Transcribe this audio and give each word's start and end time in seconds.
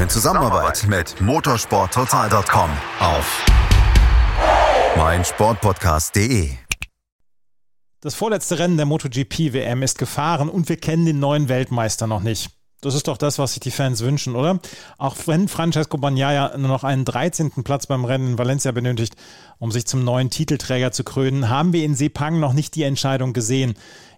In 0.00 0.08
Zusammenarbeit 0.08 0.86
mit 0.88 1.20
motorsporttotal.com 1.20 2.68
auf 2.98 3.46
meinsportpodcast.de. 4.96 6.50
Das 8.00 8.16
vorletzte 8.16 8.58
Rennen 8.58 8.76
der 8.76 8.86
MotoGP-WM 8.86 9.84
ist 9.84 9.98
gefahren 9.98 10.48
und 10.48 10.68
wir 10.68 10.78
kennen 10.78 11.06
den 11.06 11.20
neuen 11.20 11.48
Weltmeister 11.48 12.08
noch 12.08 12.22
nicht. 12.22 12.50
Das 12.80 12.96
ist 12.96 13.06
doch 13.06 13.16
das, 13.16 13.38
was 13.38 13.52
sich 13.52 13.60
die 13.60 13.70
Fans 13.70 14.00
wünschen, 14.00 14.34
oder? 14.34 14.58
Auch 14.98 15.16
wenn 15.26 15.46
Francesco 15.46 15.96
Bagnaia 15.96 16.56
nur 16.58 16.68
noch 16.68 16.82
einen 16.82 17.04
13. 17.04 17.62
Platz 17.62 17.86
beim 17.86 18.04
Rennen 18.04 18.32
in 18.32 18.38
Valencia 18.38 18.72
benötigt, 18.72 19.14
um 19.58 19.70
sich 19.70 19.86
zum 19.86 20.02
neuen 20.02 20.28
Titelträger 20.28 20.90
zu 20.90 21.04
krönen, 21.04 21.48
haben 21.48 21.72
wir 21.72 21.84
in 21.84 21.94
Sepang 21.94 22.40
noch 22.40 22.52
nicht 22.52 22.74
die 22.74 22.82
Entscheidung 22.82 23.32
gesehen. 23.32 23.74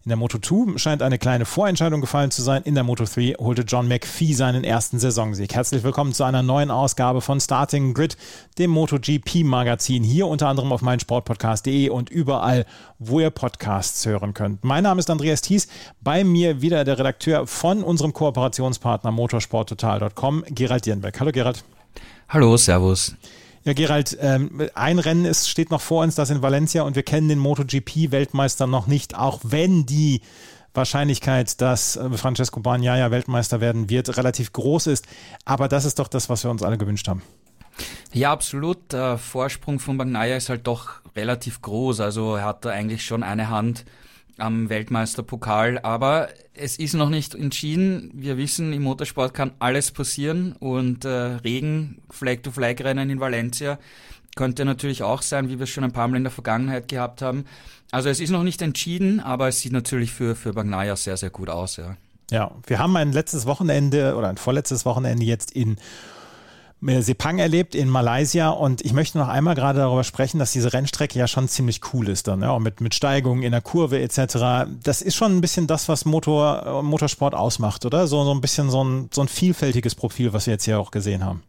In 0.07 0.11
der 0.11 0.19
Moto 0.19 0.39
2 0.39 0.79
scheint 0.79 1.03
eine 1.03 1.19
kleine 1.19 1.45
Vorentscheidung 1.45 2.01
gefallen 2.01 2.31
zu 2.31 2.41
sein. 2.41 2.63
In 2.63 2.77
der 2.77 2.85
Moto 2.85 3.03
3 3.03 3.39
holte 3.41 3.63
John 3.63 3.89
McPhee 3.89 4.35
seinen 4.35 4.63
ersten 4.63 5.01
Saisonsieg. 5.01 5.53
Herzlich 5.53 5.83
willkommen 5.83 6.13
zu 6.13 6.23
einer 6.23 6.45
neuen 6.45 6.71
Ausgabe 6.71 7.21
von 7.21 7.41
Starting 7.41 7.93
Grid, 7.93 8.17
dem 8.57 8.71
MotoGP-Magazin. 8.71 10.05
Hier 10.05 10.29
unter 10.29 10.47
anderem 10.47 10.71
auf 10.71 10.81
meinsportpodcast.de 10.81 11.89
und 11.89 12.09
überall, 12.09 12.67
wo 13.01 13.19
ihr 13.19 13.31
Podcasts 13.31 14.07
hören 14.07 14.33
könnt. 14.33 14.63
Mein 14.63 14.85
Name 14.85 15.01
ist 15.01 15.11
Andreas 15.11 15.43
Thies. 15.43 15.67
Bei 16.01 16.23
mir 16.23 16.63
wieder 16.63 16.85
der 16.85 17.01
Redakteur 17.01 17.49
von 17.49 17.83
unserem 17.83 18.13
Kooperationspartner 18.13 19.11
motorsporttotal.com, 19.11 20.45
Gerald 20.51 20.87
Dierenberg. 20.87 21.19
Hallo 21.19 21.33
Gerald. 21.33 21.65
Hallo, 22.29 22.57
Servus. 22.57 23.17
Ja, 23.67 23.73
Gerald, 23.73 24.17
ähm, 24.21 24.71
ein 24.77 25.01
Rennen 25.01 25.25
ist, 25.25 25.51
steht 25.51 25.73
noch 25.73 25.81
vor 25.81 26.05
uns, 26.05 26.15
das 26.15 26.31
in 26.31 26.41
Valencia, 26.41 26.85
und 26.85 26.95
wir 26.95 27.03
kennen 27.03 27.29
den 27.29 27.41
MotoGP-Weltmeister 27.41 28.69
noch 28.69 28.87
nicht, 28.87 29.19
auch 29.19 29.41
wenn 29.43 29.87
die 29.87 30.21
Wahrscheinlichkeit, 30.73 31.61
dass 31.61 31.97
äh, 31.97 32.11
Francesco 32.11 32.61
Bagnaia 32.61 33.11
Weltmeister 33.11 33.61
werden 33.61 33.91
wird, 33.91 34.17
relativ 34.17 34.53
groß 34.53 34.87
ist. 34.87 35.09
Aber 35.45 35.67
das 35.67 35.85
ist 35.85 35.99
doch 35.99 36.07
das, 36.07 36.29
was 36.29 36.45
wir 36.45 36.51
uns 36.53 36.63
alle 36.63 36.79
gewünscht 36.79 37.09
haben. 37.09 37.23
Ja, 38.13 38.31
absolut. 38.31 38.93
Der 38.93 39.19
Vorsprung 39.19 39.81
von 39.81 39.99
Bagnaia 39.99 40.37
ist 40.37 40.49
halt 40.49 40.65
doch 40.69 41.01
relativ 41.17 41.61
groß. 41.61 41.99
Also 41.99 42.37
er 42.37 42.45
hat 42.45 42.65
da 42.65 42.71
eigentlich 42.71 43.05
schon 43.05 43.25
eine 43.25 43.51
Hand 43.51 43.85
am 44.39 44.69
Weltmeisterpokal, 44.69 45.79
aber 45.79 46.29
es 46.55 46.79
ist 46.79 46.95
noch 46.95 47.09
nicht 47.09 47.35
entschieden. 47.35 48.11
Wir 48.15 48.37
wissen, 48.37 48.73
im 48.73 48.83
Motorsport 48.83 49.35
kann 49.35 49.53
alles 49.59 49.91
passieren 49.91 50.53
und 50.53 51.05
äh, 51.05 51.09
Regen, 51.09 52.03
Flag-to-Flag-Rennen 52.11 53.11
in 53.11 53.21
Valencia 53.21 53.79
könnte 54.37 54.65
natürlich 54.65 55.03
auch 55.03 55.23
sein, 55.23 55.49
wie 55.49 55.59
wir 55.59 55.65
es 55.65 55.71
schon 55.71 55.83
ein 55.83 55.93
paar 55.93 56.07
Mal 56.07 56.19
in 56.19 56.25
der 56.25 56.31
Vergangenheit 56.31 56.89
gehabt 56.89 57.23
haben. 57.23 57.47
Also 57.91 58.11
es 58.11 58.21
ist 58.21 58.31
noch 58.31 58.43
nicht 58.43 58.63
entschieden, 58.63 59.19
aber 59.19 59.49
es 59.49 59.61
sieht 59.61 59.73
natürlich 59.73 60.13
für, 60.13 60.37
für 60.37 60.53
Bagnaia 60.53 60.95
sehr, 60.95 61.17
sehr 61.17 61.31
gut 61.31 61.49
aus, 61.49 61.77
ja. 61.77 61.97
Ja, 62.31 62.51
wir 62.67 62.79
haben 62.79 62.97
ein 62.97 63.13
letztes 63.13 63.47
Wochenende 63.47 64.17
oder 64.17 64.29
ein 64.29 64.37
vorletztes 64.37 64.85
Wochenende 64.85 65.25
jetzt 65.25 65.53
in 65.53 65.77
Sepang 66.83 67.39
erlebt 67.39 67.75
in 67.75 67.89
Malaysia 67.89 68.51
und 68.51 68.85
ich 68.85 68.93
möchte 68.93 69.19
noch 69.19 69.29
einmal 69.29 69.55
gerade 69.55 69.79
darüber 69.81 70.05
sprechen, 70.05 70.39
dass 70.39 70.53
diese 70.53 70.73
Rennstrecke 70.73 71.19
ja 71.19 71.27
schon 71.27 71.49
ziemlich 71.49 71.81
cool 71.93 72.09
ist 72.09 72.29
dann, 72.29 72.43
ja, 72.43 72.51
auch 72.51 72.59
mit, 72.59 72.81
mit 72.81 72.95
Steigungen 72.95 73.43
in 73.43 73.53
der 73.53 73.63
Kurve 73.63 74.01
etc. 74.01 74.69
Das 74.83 75.03
ist 75.03 75.17
schon 75.17 75.37
ein 75.37 75.41
bisschen 75.41 75.67
das, 75.67 75.89
was 75.89 76.05
Motor, 76.05 76.83
Motorsport 76.83 77.35
ausmacht, 77.35 77.85
oder? 77.87 78.07
So, 78.07 78.25
so 78.25 78.33
ein 78.33 78.41
bisschen 78.41 78.71
so 78.71 78.85
ein, 78.85 79.09
so 79.13 79.23
ein 79.23 79.29
vielfältiges 79.29 79.95
Profil, 79.95 80.33
was 80.33 80.47
wir 80.47 80.53
jetzt 80.53 80.65
hier 80.65 80.79
auch 80.79 80.91
gesehen 80.91 81.25
haben. 81.25 81.43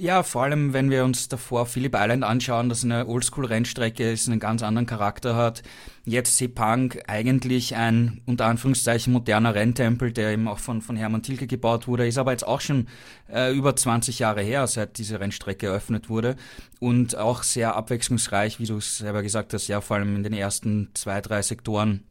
Ja, 0.00 0.22
vor 0.22 0.44
allem, 0.44 0.72
wenn 0.72 0.90
wir 0.90 1.04
uns 1.04 1.26
davor 1.26 1.66
Phillip 1.66 1.92
Island 1.96 2.22
anschauen, 2.22 2.68
das 2.68 2.84
eine 2.84 3.08
Oldschool-Rennstrecke 3.08 4.12
ist, 4.12 4.28
einen 4.28 4.38
ganz 4.38 4.62
anderen 4.62 4.86
Charakter 4.86 5.34
hat. 5.34 5.64
Jetzt 6.04 6.36
Sepang 6.36 6.94
eigentlich 7.08 7.74
ein, 7.74 8.20
unter 8.24 8.46
Anführungszeichen, 8.46 9.12
moderner 9.12 9.56
Renntempel, 9.56 10.12
der 10.12 10.30
eben 10.30 10.46
auch 10.46 10.60
von, 10.60 10.82
von 10.82 10.94
Hermann 10.94 11.24
Tilke 11.24 11.48
gebaut 11.48 11.88
wurde, 11.88 12.06
ist 12.06 12.16
aber 12.16 12.30
jetzt 12.30 12.46
auch 12.46 12.60
schon 12.60 12.86
äh, 13.28 13.52
über 13.52 13.74
20 13.74 14.20
Jahre 14.20 14.40
her, 14.40 14.68
seit 14.68 14.98
diese 14.98 15.18
Rennstrecke 15.18 15.66
eröffnet 15.66 16.08
wurde 16.08 16.36
und 16.78 17.16
auch 17.16 17.42
sehr 17.42 17.74
abwechslungsreich, 17.74 18.60
wie 18.60 18.66
du 18.66 18.76
es 18.76 18.98
selber 18.98 19.24
gesagt 19.24 19.52
hast, 19.52 19.66
ja, 19.66 19.80
vor 19.80 19.96
allem 19.96 20.14
in 20.14 20.22
den 20.22 20.32
ersten 20.32 20.90
zwei, 20.94 21.20
drei 21.20 21.42
Sektoren 21.42 22.04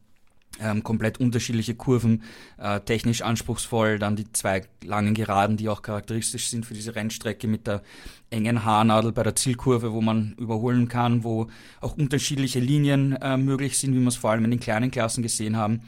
ähm, 0.60 0.82
komplett 0.82 1.20
unterschiedliche 1.20 1.74
Kurven, 1.74 2.22
äh, 2.58 2.80
technisch 2.80 3.22
anspruchsvoll, 3.22 3.98
dann 3.98 4.16
die 4.16 4.30
zwei 4.32 4.62
langen 4.84 5.14
Geraden, 5.14 5.56
die 5.56 5.68
auch 5.68 5.82
charakteristisch 5.82 6.48
sind 6.48 6.66
für 6.66 6.74
diese 6.74 6.94
Rennstrecke 6.94 7.46
mit 7.46 7.66
der 7.66 7.82
engen 8.30 8.64
Haarnadel 8.64 9.12
bei 9.12 9.22
der 9.22 9.34
Zielkurve, 9.34 9.92
wo 9.92 10.00
man 10.00 10.34
überholen 10.38 10.88
kann, 10.88 11.24
wo 11.24 11.48
auch 11.80 11.96
unterschiedliche 11.96 12.60
Linien 12.60 13.12
äh, 13.12 13.36
möglich 13.36 13.78
sind, 13.78 13.94
wie 13.94 14.00
wir 14.00 14.08
es 14.08 14.16
vor 14.16 14.30
allem 14.30 14.44
in 14.44 14.50
den 14.50 14.60
kleinen 14.60 14.90
Klassen 14.90 15.22
gesehen 15.22 15.56
haben. 15.56 15.80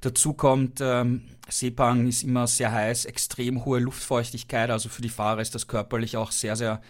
Dazu 0.00 0.34
kommt, 0.34 0.80
ähm, 0.80 1.22
Sepang 1.48 2.06
ist 2.06 2.22
immer 2.22 2.46
sehr 2.46 2.72
heiß, 2.72 3.06
extrem 3.06 3.64
hohe 3.64 3.78
Luftfeuchtigkeit, 3.78 4.70
also 4.70 4.88
für 4.88 5.02
die 5.02 5.08
Fahrer 5.08 5.40
ist 5.40 5.54
das 5.54 5.68
körperlich 5.68 6.16
auch 6.16 6.32
sehr, 6.32 6.56
sehr 6.56 6.82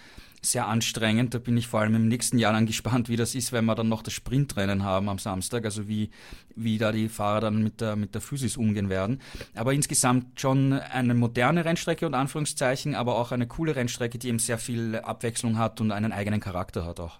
sehr 0.50 0.66
anstrengend. 0.66 1.34
Da 1.34 1.38
bin 1.38 1.56
ich 1.56 1.66
vor 1.66 1.80
allem 1.80 1.94
im 1.94 2.08
nächsten 2.08 2.38
Jahr 2.38 2.52
dann 2.52 2.66
gespannt, 2.66 3.08
wie 3.08 3.16
das 3.16 3.34
ist, 3.34 3.52
wenn 3.52 3.64
wir 3.64 3.74
dann 3.74 3.88
noch 3.88 4.02
das 4.02 4.14
Sprintrennen 4.14 4.84
haben 4.84 5.08
am 5.08 5.18
Samstag, 5.18 5.64
also 5.64 5.88
wie, 5.88 6.10
wie 6.54 6.78
da 6.78 6.92
die 6.92 7.08
Fahrer 7.08 7.40
dann 7.40 7.62
mit 7.62 7.80
der, 7.80 7.96
mit 7.96 8.14
der 8.14 8.20
Physis 8.20 8.56
umgehen 8.56 8.88
werden. 8.88 9.20
Aber 9.54 9.72
insgesamt 9.72 10.40
schon 10.40 10.72
eine 10.72 11.14
moderne 11.14 11.64
Rennstrecke 11.64 12.06
und 12.06 12.14
Anführungszeichen, 12.14 12.94
aber 12.94 13.16
auch 13.16 13.32
eine 13.32 13.46
coole 13.46 13.76
Rennstrecke, 13.76 14.18
die 14.18 14.28
eben 14.28 14.38
sehr 14.38 14.58
viel 14.58 14.96
Abwechslung 14.96 15.58
hat 15.58 15.80
und 15.80 15.92
einen 15.92 16.12
eigenen 16.12 16.40
Charakter 16.40 16.84
hat 16.84 17.00
auch. 17.00 17.18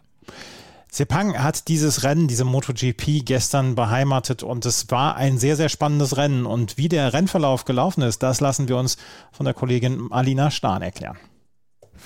Sepang 0.97 1.43
hat 1.43 1.69
dieses 1.69 2.05
Rennen, 2.05 2.27
diese 2.27 2.45
MotoGP 2.45 3.25
gestern 3.25 3.75
beheimatet 3.75 4.43
und 4.43 4.65
es 4.65 4.91
war 4.91 5.17
ein 5.17 5.37
sehr, 5.37 5.57
sehr 5.57 5.69
spannendes 5.69 6.17
Rennen. 6.17 6.47
Und 6.47 6.79
wie 6.79 6.89
der 6.89 7.13
Rennverlauf 7.13 7.67
gelaufen 7.67 8.03
ist, 8.03 8.23
das 8.23 8.41
lassen 8.41 8.69
wir 8.69 8.79
uns 8.79 8.97
von 9.31 9.45
der 9.45 9.53
Kollegin 9.53 10.11
Alina 10.11 10.51
Stahn 10.51 10.81
erklären. 10.81 11.19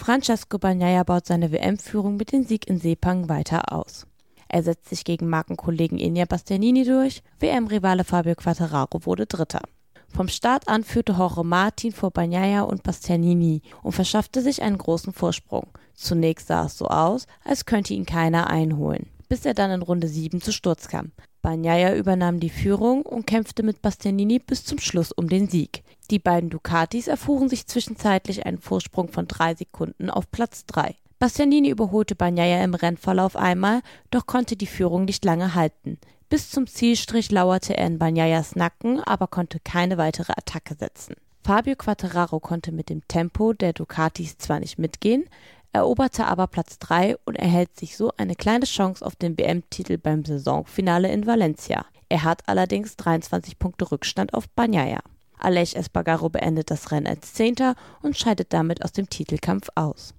Francesco 0.00 0.58
Bagnaia 0.58 1.02
baut 1.02 1.26
seine 1.26 1.52
WM-Führung 1.52 2.16
mit 2.16 2.32
dem 2.32 2.42
Sieg 2.42 2.66
in 2.66 2.80
Sepang 2.80 3.28
weiter 3.28 3.70
aus. 3.70 4.06
Er 4.48 4.62
setzt 4.62 4.88
sich 4.88 5.04
gegen 5.04 5.28
Markenkollegen 5.28 5.98
Enya 5.98 6.24
Bastianini 6.24 6.84
durch, 6.84 7.22
WM-Rivale 7.38 8.04
Fabio 8.04 8.34
Quattararo 8.34 9.04
wurde 9.04 9.26
Dritter. 9.26 9.60
Vom 10.08 10.28
Start 10.28 10.68
an 10.68 10.84
führte 10.84 11.12
Jorge 11.12 11.44
Martin 11.44 11.92
vor 11.92 12.12
Bagnaia 12.12 12.62
und 12.62 12.82
Bastianini 12.82 13.60
und 13.82 13.92
verschaffte 13.92 14.40
sich 14.40 14.62
einen 14.62 14.78
großen 14.78 15.12
Vorsprung. 15.12 15.66
Zunächst 15.92 16.46
sah 16.46 16.64
es 16.64 16.78
so 16.78 16.86
aus, 16.86 17.26
als 17.44 17.66
könnte 17.66 17.92
ihn 17.92 18.06
keiner 18.06 18.48
einholen, 18.48 19.06
bis 19.28 19.44
er 19.44 19.52
dann 19.52 19.70
in 19.70 19.82
Runde 19.82 20.08
7 20.08 20.40
zu 20.40 20.50
Sturz 20.50 20.88
kam. 20.88 21.12
Bagnaia 21.42 21.94
übernahm 21.94 22.40
die 22.40 22.48
Führung 22.48 23.02
und 23.02 23.26
kämpfte 23.26 23.62
mit 23.62 23.82
Bastianini 23.82 24.38
bis 24.38 24.64
zum 24.64 24.78
Schluss 24.78 25.12
um 25.12 25.28
den 25.28 25.46
Sieg. 25.46 25.82
Die 26.10 26.18
beiden 26.18 26.50
Ducatis 26.50 27.06
erfuhren 27.06 27.48
sich 27.48 27.66
zwischenzeitlich 27.66 28.44
einen 28.44 28.58
Vorsprung 28.58 29.08
von 29.08 29.28
drei 29.28 29.54
Sekunden 29.54 30.10
auf 30.10 30.30
Platz 30.30 30.66
drei. 30.66 30.96
Bastianini 31.20 31.68
überholte 31.68 32.16
Bagnaia 32.16 32.64
im 32.64 32.74
Rennverlauf 32.74 33.36
einmal, 33.36 33.82
doch 34.10 34.26
konnte 34.26 34.56
die 34.56 34.66
Führung 34.66 35.04
nicht 35.04 35.24
lange 35.24 35.54
halten. 35.54 35.98
Bis 36.28 36.50
zum 36.50 36.66
Zielstrich 36.66 37.30
lauerte 37.30 37.76
er 37.76 37.86
in 37.86 37.98
Bagnaias 37.98 38.56
Nacken, 38.56 39.00
aber 39.00 39.28
konnte 39.28 39.60
keine 39.60 39.98
weitere 39.98 40.32
Attacke 40.32 40.74
setzen. 40.74 41.14
Fabio 41.44 41.76
Quattararo 41.76 42.40
konnte 42.40 42.72
mit 42.72 42.88
dem 42.88 43.06
Tempo 43.06 43.52
der 43.52 43.72
Ducatis 43.72 44.38
zwar 44.38 44.60
nicht 44.60 44.78
mitgehen, 44.78 45.24
eroberte 45.72 46.26
aber 46.26 46.46
Platz 46.46 46.78
3 46.80 47.16
und 47.24 47.36
erhält 47.36 47.78
sich 47.78 47.96
so 47.96 48.12
eine 48.16 48.34
kleine 48.34 48.64
Chance 48.64 49.04
auf 49.04 49.14
den 49.14 49.38
WM-Titel 49.38 49.98
beim 49.98 50.24
Saisonfinale 50.24 51.10
in 51.12 51.26
Valencia. 51.26 51.84
Er 52.08 52.24
hat 52.24 52.48
allerdings 52.48 52.96
23 52.96 53.58
Punkte 53.58 53.90
Rückstand 53.92 54.34
auf 54.34 54.48
Bagnaia. 54.48 55.00
Aleix 55.40 55.74
Espargaro 55.74 56.28
beendet 56.28 56.70
das 56.70 56.90
Rennen 56.90 57.06
als 57.06 57.34
Zehnter 57.34 57.74
und 58.02 58.16
scheidet 58.16 58.52
damit 58.52 58.84
aus 58.84 58.92
dem 58.92 59.08
Titelkampf 59.08 59.68
aus. 59.74 60.14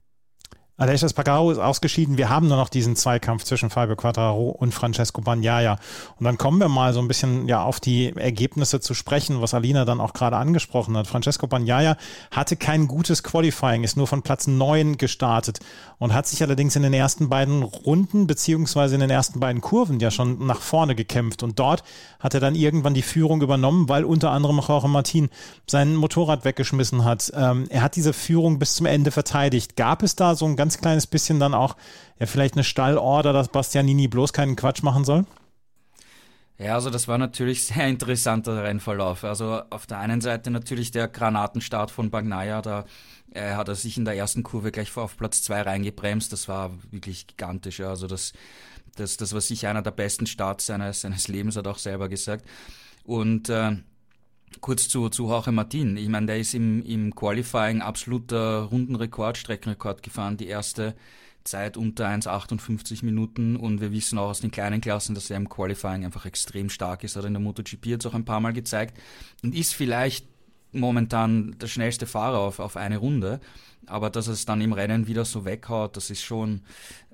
Aleix 0.81 1.03
Espargaro 1.03 1.51
ist 1.51 1.59
ausgeschieden. 1.59 2.17
Wir 2.17 2.29
haben 2.29 2.47
nur 2.47 2.57
noch 2.57 2.67
diesen 2.67 2.95
Zweikampf 2.95 3.43
zwischen 3.43 3.69
Fabio 3.69 3.95
Quattraro 3.95 4.49
und 4.49 4.73
Francesco 4.73 5.21
Bagnaia. 5.21 5.77
Und 6.17 6.23
dann 6.23 6.39
kommen 6.39 6.57
wir 6.57 6.69
mal 6.69 6.91
so 6.91 6.99
ein 6.99 7.07
bisschen 7.07 7.47
ja 7.47 7.61
auf 7.61 7.79
die 7.79 8.15
Ergebnisse 8.15 8.79
zu 8.79 8.95
sprechen, 8.95 9.43
was 9.43 9.53
Alina 9.53 9.85
dann 9.85 10.01
auch 10.01 10.13
gerade 10.13 10.37
angesprochen 10.37 10.97
hat. 10.97 11.05
Francesco 11.05 11.45
Bagnaia 11.45 11.97
hatte 12.31 12.55
kein 12.55 12.87
gutes 12.87 13.21
Qualifying, 13.21 13.83
ist 13.83 13.95
nur 13.95 14.07
von 14.07 14.23
Platz 14.23 14.47
9 14.47 14.97
gestartet 14.97 15.59
und 15.99 16.15
hat 16.15 16.25
sich 16.25 16.41
allerdings 16.41 16.75
in 16.75 16.81
den 16.81 16.93
ersten 16.93 17.29
beiden 17.29 17.61
Runden 17.61 18.25
beziehungsweise 18.25 18.95
in 18.95 19.01
den 19.01 19.11
ersten 19.11 19.39
beiden 19.39 19.61
Kurven 19.61 19.99
ja 19.99 20.09
schon 20.09 20.47
nach 20.47 20.61
vorne 20.61 20.95
gekämpft. 20.95 21.43
Und 21.43 21.59
dort 21.59 21.83
hat 22.19 22.33
er 22.33 22.39
dann 22.39 22.55
irgendwann 22.55 22.95
die 22.95 23.03
Führung 23.03 23.43
übernommen, 23.43 23.87
weil 23.87 24.03
unter 24.03 24.31
anderem 24.31 24.59
Jorge 24.67 24.87
Martin 24.87 25.29
sein 25.67 25.95
Motorrad 25.95 26.43
weggeschmissen 26.43 27.05
hat. 27.05 27.31
Ähm, 27.35 27.67
er 27.69 27.83
hat 27.83 27.95
diese 27.95 28.13
Führung 28.13 28.57
bis 28.57 28.73
zum 28.73 28.87
Ende 28.87 29.11
verteidigt. 29.11 29.75
Gab 29.75 30.01
es 30.01 30.15
da 30.15 30.33
so 30.33 30.47
ein 30.47 30.55
ganz 30.55 30.70
kleines 30.79 31.07
bisschen 31.07 31.39
dann 31.39 31.53
auch 31.53 31.75
ja 32.19 32.25
vielleicht 32.25 32.55
eine 32.55 32.63
Stallorder, 32.63 33.33
dass 33.33 33.49
Bastianini 33.49 34.07
bloß 34.07 34.33
keinen 34.33 34.55
Quatsch 34.55 34.83
machen 34.83 35.05
soll? 35.05 35.25
Ja, 36.57 36.75
also 36.75 36.91
das 36.91 37.07
war 37.07 37.17
natürlich 37.17 37.65
sehr 37.65 37.87
interessanter 37.87 38.63
Rennverlauf. 38.63 39.23
Also 39.23 39.61
auf 39.69 39.87
der 39.87 39.99
einen 39.99 40.21
Seite 40.21 40.51
natürlich 40.51 40.91
der 40.91 41.07
Granatenstart 41.07 41.89
von 41.89 42.11
Bagnaia, 42.11 42.61
da 42.61 42.85
äh, 43.33 43.53
hat 43.53 43.67
er 43.67 43.75
sich 43.75 43.97
in 43.97 44.05
der 44.05 44.15
ersten 44.15 44.43
Kurve 44.43 44.71
gleich 44.71 44.95
auf 44.95 45.17
Platz 45.17 45.41
zwei 45.41 45.61
reingebremst. 45.61 46.31
Das 46.31 46.47
war 46.47 46.71
wirklich 46.91 47.27
gigantisch. 47.27 47.79
Ja. 47.79 47.89
Also 47.89 48.07
das, 48.07 48.33
das, 48.95 49.17
das 49.17 49.33
war 49.33 49.41
sicher 49.41 49.69
einer 49.69 49.81
der 49.81 49.91
besten 49.91 50.27
Starts 50.27 50.67
seines, 50.67 51.01
seines 51.01 51.27
Lebens, 51.27 51.55
hat 51.55 51.67
auch 51.67 51.79
selber 51.79 52.09
gesagt. 52.09 52.45
Und 53.03 53.49
äh, 53.49 53.77
Kurz 54.59 54.87
zu, 54.89 55.09
zu 55.09 55.27
Jorge 55.27 55.51
Martin. 55.51 55.97
Ich 55.97 56.09
meine, 56.09 56.27
der 56.27 56.39
ist 56.39 56.53
im, 56.53 56.83
im 56.83 57.15
Qualifying 57.15 57.81
absoluter 57.81 58.63
Rundenrekord, 58.63 59.37
Streckenrekord 59.37 60.03
gefahren. 60.03 60.37
Die 60.37 60.47
erste 60.47 60.95
Zeit 61.43 61.77
unter 61.77 62.07
1,58 62.07 63.03
Minuten 63.03 63.55
und 63.55 63.81
wir 63.81 63.91
wissen 63.91 64.19
auch 64.19 64.29
aus 64.29 64.41
den 64.41 64.51
kleinen 64.51 64.81
Klassen, 64.81 65.15
dass 65.15 65.29
er 65.29 65.37
im 65.37 65.49
Qualifying 65.49 66.05
einfach 66.05 66.25
extrem 66.25 66.69
stark 66.69 67.03
ist. 67.03 67.15
Hat 67.15 67.25
in 67.25 67.33
der 67.33 67.41
MotoGP 67.41 67.87
jetzt 67.87 68.05
auch 68.05 68.13
ein 68.13 68.25
paar 68.25 68.39
Mal 68.39 68.53
gezeigt 68.53 68.97
und 69.41 69.55
ist 69.55 69.73
vielleicht 69.73 70.25
momentan 70.71 71.55
der 71.59 71.67
schnellste 71.67 72.05
Fahrer 72.05 72.39
auf, 72.39 72.59
auf 72.59 72.77
eine 72.77 72.97
Runde. 72.97 73.39
Aber 73.87 74.09
dass 74.09 74.27
es 74.27 74.45
dann 74.45 74.61
im 74.61 74.73
Rennen 74.73 75.07
wieder 75.07 75.25
so 75.25 75.43
weghaut, 75.43 75.97
das 75.97 76.11
ist 76.11 76.21
schon 76.21 76.61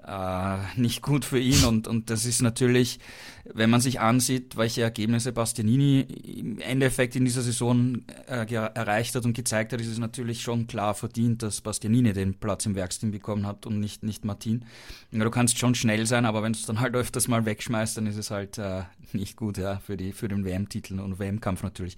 äh, 0.07 0.57
nicht 0.75 1.01
gut 1.01 1.25
für 1.25 1.39
ihn. 1.39 1.63
Und, 1.65 1.87
und 1.87 2.09
das 2.09 2.25
ist 2.25 2.41
natürlich, 2.41 2.99
wenn 3.45 3.69
man 3.69 3.81
sich 3.81 3.99
ansieht, 3.99 4.57
welche 4.57 4.81
Ergebnisse 4.81 5.31
Bastianini 5.31 6.01
im 6.01 6.59
Endeffekt 6.59 7.15
in 7.15 7.25
dieser 7.25 7.41
Saison 7.41 8.03
äh, 8.27 8.45
erreicht 8.53 9.15
hat 9.15 9.25
und 9.25 9.33
gezeigt 9.33 9.73
hat, 9.73 9.81
ist 9.81 9.87
es 9.87 9.97
natürlich 9.97 10.41
schon 10.41 10.67
klar 10.67 10.93
verdient, 10.93 11.43
dass 11.43 11.61
Bastianini 11.61 12.13
den 12.13 12.35
Platz 12.35 12.65
im 12.65 12.75
Werksteam 12.75 13.11
bekommen 13.11 13.45
hat 13.45 13.65
und 13.65 13.79
nicht, 13.79 14.03
nicht 14.03 14.25
Martin. 14.25 14.65
Ja, 15.11 15.23
du 15.23 15.31
kannst 15.31 15.57
schon 15.57 15.75
schnell 15.75 16.05
sein, 16.05 16.25
aber 16.25 16.43
wenn 16.43 16.53
du 16.53 16.59
es 16.59 16.65
dann 16.65 16.79
halt 16.79 16.95
öfters 16.95 17.27
mal 17.27 17.45
wegschmeißt, 17.45 17.97
dann 17.97 18.07
ist 18.07 18.17
es 18.17 18.31
halt 18.31 18.57
äh, 18.57 18.83
nicht 19.13 19.35
gut 19.35 19.57
ja, 19.57 19.79
für, 19.79 19.97
die, 19.97 20.13
für 20.13 20.27
den 20.27 20.45
WM-Titel 20.45 20.99
und 20.99 21.19
WM-Kampf 21.19 21.63
natürlich. 21.63 21.97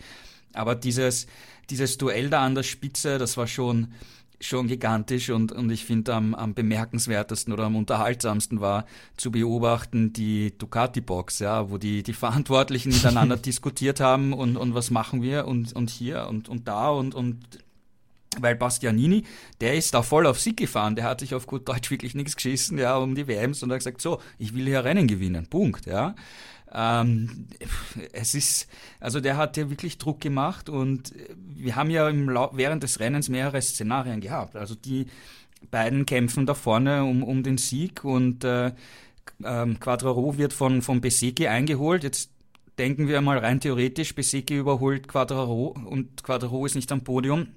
Aber 0.54 0.75
dieses, 0.75 1.28
dieses 1.69 1.98
Duell 1.98 2.30
da 2.30 2.46
an 2.46 2.56
der 2.56 2.63
Spitze, 2.63 3.18
das 3.18 3.38
war 3.38 3.48
schon, 3.48 3.94
schon 4.42 4.68
gigantisch 4.68 5.30
und, 5.30 5.51
und 5.51 5.69
ich 5.69 5.86
finde 5.86 6.13
am, 6.13 6.34
am 6.34 6.54
bemerkenswertesten 6.54 7.54
oder 7.54 7.66
am 7.66 7.75
unterhaltsamsten 7.75 8.62
war 8.62 8.86
zu 9.18 9.31
beobachten 9.31 10.13
die 10.13 10.57
Ducati-Box, 10.57 11.40
ja, 11.40 11.69
wo 11.69 11.78
die, 11.78 12.04
die 12.04 12.13
Verantwortlichen 12.13 12.90
miteinander 12.92 13.38
diskutiert 13.38 14.00
haben 14.00 14.34
und, 14.34 14.56
und 14.56 14.74
was 14.74 14.92
machen 14.92 15.22
wir 15.22 15.46
und, 15.46 15.74
und 15.74 15.90
hier 15.90 16.28
und, 16.30 16.48
und 16.48 16.68
da 16.68 16.90
und, 16.90 17.16
und 17.16 17.38
weil 18.38 18.56
Bastianini, 18.56 19.24
der 19.60 19.75
ist 19.75 19.94
da 19.94 20.04
voll 20.04 20.28
auf 20.28 20.40
Sieg 20.40 20.57
gefahren, 20.57 20.96
der 20.96 21.06
hat 21.06 21.19
sich 21.19 21.34
auf 21.34 21.48
gut 21.48 21.68
Deutsch 21.68 21.90
wirklich 21.90 22.16
nichts 22.16 22.36
geschissen, 22.36 22.78
ja, 22.78 22.96
um 22.98 23.16
die 23.16 23.28
WMs 23.28 23.63
und 23.63 23.72
hat 23.72 23.80
gesagt, 23.80 24.01
so, 24.01 24.22
ich 24.38 24.54
will 24.54 24.66
hier 24.66 24.84
Rennen 24.84 25.07
gewinnen, 25.07 25.48
Punkt, 25.48 25.86
ja. 25.86 26.16
Ähm, 26.71 27.48
es 28.13 28.36
ist, 28.36 28.68
also 29.00 29.19
der 29.19 29.38
hat 29.38 29.57
ja 29.57 29.69
wirklich 29.69 29.98
Druck 29.98 30.21
gemacht 30.21 30.69
und 30.69 31.13
wir 31.38 31.75
haben 31.75 31.89
ja 31.89 32.07
im 32.10 32.27
während 32.54 32.83
des 32.83 33.00
Rennens 33.00 33.30
mehrere 33.30 33.62
Szenarien 33.62 34.21
gehabt. 34.21 34.56
Also 34.56 34.75
die 34.75 35.07
beiden 35.71 36.06
kämpfen 36.06 36.45
da 36.45 36.54
vorne 36.54 37.04
um, 37.04 37.24
um 37.24 37.44
den 37.44 37.57
Sieg 37.57 38.04
und 38.04 38.44
äh, 38.44 38.71
ähm, 39.44 39.80
Quadraro 39.80 40.38
wird 40.38 40.54
von, 40.54 40.81
von 40.81 41.01
Besecchi 41.01 41.48
eingeholt. 41.48 42.04
Jetzt 42.04 42.31
denken 42.77 43.07
wir 43.07 43.22
mal 43.22 43.39
rein 43.39 43.60
theoretisch, 43.60 44.15
Besecchi 44.15 44.57
überholt 44.57 45.07
Quadraro 45.07 45.75
und 45.86 46.24
Quadraro 46.24 46.65
ist 46.65 46.75
nicht 46.75 46.92
am 46.92 47.04
Podium. 47.04 47.48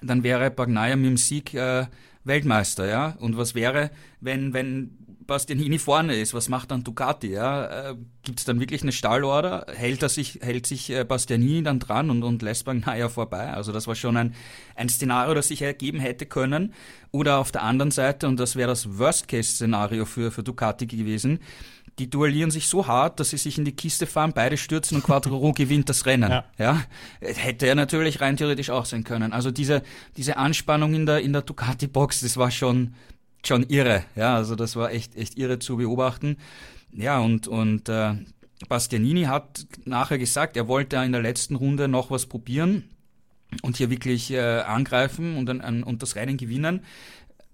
Dann 0.00 0.22
wäre 0.22 0.50
Bagnaia 0.50 0.96
mit 0.96 1.06
dem 1.06 1.16
Sieg 1.16 1.54
äh, 1.54 1.86
Weltmeister, 2.24 2.86
ja. 2.86 3.16
Und 3.18 3.36
was 3.36 3.54
wäre, 3.54 3.90
wenn, 4.20 4.52
wenn 4.52 4.96
Bastianini 5.32 5.78
vorne 5.78 6.14
ist, 6.16 6.34
was 6.34 6.50
macht 6.50 6.72
dann 6.72 6.84
Ducati? 6.84 7.32
Ja? 7.32 7.92
Äh, 7.92 7.94
Gibt 8.22 8.40
es 8.40 8.44
dann 8.44 8.60
wirklich 8.60 8.82
eine 8.82 8.92
Stallorder? 8.92 9.64
Hält, 9.74 10.02
er 10.02 10.10
sich, 10.10 10.40
hält 10.42 10.66
sich 10.66 10.90
äh, 10.90 11.04
Bastianini 11.04 11.62
dann 11.62 11.78
dran 11.78 12.10
und, 12.10 12.22
und 12.22 12.42
lässt 12.42 12.66
Bagnaia 12.66 13.08
vorbei? 13.08 13.50
Also 13.50 13.72
das 13.72 13.86
war 13.86 13.94
schon 13.94 14.18
ein, 14.18 14.34
ein 14.76 14.90
Szenario, 14.90 15.32
das 15.32 15.48
sich 15.48 15.62
ergeben 15.62 16.00
hätte 16.00 16.26
können. 16.26 16.74
Oder 17.12 17.38
auf 17.38 17.50
der 17.50 17.62
anderen 17.62 17.90
Seite, 17.90 18.28
und 18.28 18.38
das 18.38 18.56
wäre 18.56 18.68
das 18.68 18.98
Worst-Case-Szenario 18.98 20.04
für, 20.04 20.30
für 20.30 20.42
Ducati 20.42 20.86
gewesen, 20.86 21.38
die 21.98 22.10
duellieren 22.10 22.50
sich 22.50 22.66
so 22.66 22.86
hart, 22.86 23.18
dass 23.18 23.30
sie 23.30 23.38
sich 23.38 23.56
in 23.56 23.64
die 23.64 23.74
Kiste 23.74 24.06
fahren, 24.06 24.32
beide 24.34 24.58
stürzen 24.58 24.96
und 24.96 25.02
Quattro 25.02 25.52
gewinnt 25.56 25.88
das 25.88 26.04
Rennen. 26.04 26.30
Ja. 26.30 26.44
ja. 26.58 26.82
Hätte 27.20 27.66
er 27.66 27.74
natürlich 27.74 28.20
rein 28.20 28.36
theoretisch 28.36 28.68
auch 28.68 28.84
sein 28.84 29.02
können. 29.02 29.32
Also 29.32 29.50
diese, 29.50 29.82
diese 30.18 30.36
Anspannung 30.36 30.92
in 30.92 31.06
der, 31.06 31.20
in 31.20 31.32
der 31.32 31.40
Ducati-Box, 31.40 32.20
das 32.20 32.36
war 32.36 32.50
schon, 32.50 32.94
schon 33.46 33.64
irre. 33.64 34.04
Ja, 34.16 34.36
also 34.36 34.54
das 34.54 34.76
war 34.76 34.92
echt, 34.92 35.16
echt 35.16 35.38
irre 35.38 35.58
zu 35.58 35.76
beobachten. 35.76 36.36
Ja, 36.92 37.18
und, 37.18 37.48
und 37.48 37.88
äh, 37.88 38.14
Bastianini 38.68 39.24
hat 39.24 39.66
nachher 39.84 40.18
gesagt, 40.18 40.56
er 40.56 40.68
wollte 40.68 40.96
in 40.96 41.12
der 41.12 41.22
letzten 41.22 41.56
Runde 41.56 41.88
noch 41.88 42.10
was 42.10 42.26
probieren 42.26 42.84
und 43.62 43.76
hier 43.76 43.90
wirklich 43.90 44.30
äh, 44.30 44.60
angreifen 44.60 45.36
und, 45.36 45.48
ein, 45.50 45.82
und 45.82 46.02
das 46.02 46.16
Rennen 46.16 46.36
gewinnen. 46.36 46.80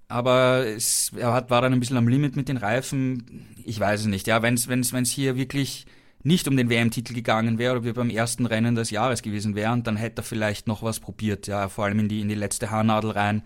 Aber 0.09 0.67
es, 0.67 1.13
er 1.17 1.33
hat, 1.33 1.51
war 1.51 1.61
dann 1.61 1.73
ein 1.73 1.81
bisschen 1.81 1.99
am 1.99 2.09
Limit 2.09 2.35
mit 2.35 2.49
den 2.49 2.57
Reifen. 2.57 3.47
Ich 3.65 3.79
weiß 3.79 4.01
es 4.01 4.07
nicht. 4.07 4.27
Ja, 4.27 4.43
wenn 4.43 4.55
es 4.55 4.69
wenn's, 4.69 4.93
wenn's 4.93 5.11
hier 5.11 5.37
wirklich 5.37 5.87
nicht 6.23 6.49
um 6.49 6.57
den 6.57 6.71
WM-Titel 6.71 7.15
gegangen 7.15 7.59
wäre 7.59 7.73
oder 7.73 7.85
wir 7.85 7.95
beim 7.95 8.11
ersten 8.11 8.47
Rennen 8.47 8.75
des 8.75 8.91
Jahres 8.91 9.23
gewesen 9.23 9.55
wären, 9.55 9.83
dann 9.83 9.97
hätte 9.97 10.23
er 10.23 10.25
vielleicht 10.25 10.67
noch 10.67 10.83
was 10.83 10.99
probiert. 10.99 11.47
Ja, 11.47 11.69
vor 11.69 11.85
allem 11.85 12.01
in 12.01 12.09
die, 12.09 12.21
in 12.21 12.29
die 12.29 12.35
letzte 12.35 12.71
Haarnadel 12.71 13.11
rein 13.11 13.43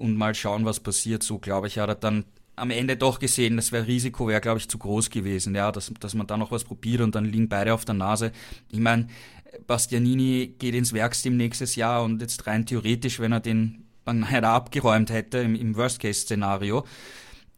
und 0.00 0.16
mal 0.16 0.34
schauen, 0.34 0.64
was 0.64 0.80
passiert. 0.80 1.22
So, 1.22 1.38
glaube 1.38 1.66
ich, 1.66 1.78
hat 1.78 1.90
er 1.90 1.94
dann 1.94 2.24
am 2.56 2.70
Ende 2.70 2.96
doch 2.96 3.20
gesehen, 3.20 3.56
das 3.56 3.72
wäre 3.72 3.86
Risiko, 3.86 4.26
wäre, 4.26 4.40
glaube 4.40 4.58
ich, 4.58 4.68
zu 4.68 4.78
groß 4.78 5.10
gewesen, 5.10 5.54
ja, 5.54 5.72
dass, 5.72 5.92
dass 6.00 6.14
man 6.14 6.26
da 6.26 6.36
noch 6.36 6.50
was 6.50 6.64
probiert 6.64 7.00
und 7.00 7.14
dann 7.14 7.24
liegen 7.24 7.48
beide 7.48 7.72
auf 7.72 7.84
der 7.84 7.94
Nase. 7.94 8.32
Ich 8.70 8.80
meine, 8.80 9.06
Bastianini 9.66 10.54
geht 10.58 10.74
ins 10.74 10.92
Werksteam 10.92 11.36
nächstes 11.36 11.76
Jahr 11.76 12.02
und 12.02 12.20
jetzt 12.20 12.46
rein 12.46 12.66
theoretisch, 12.66 13.20
wenn 13.20 13.32
er 13.32 13.40
den 13.40 13.84
man 14.04 14.24
abgeräumt 14.44 15.10
hätte 15.10 15.38
im, 15.38 15.54
im 15.54 15.76
Worst-Case-Szenario, 15.76 16.84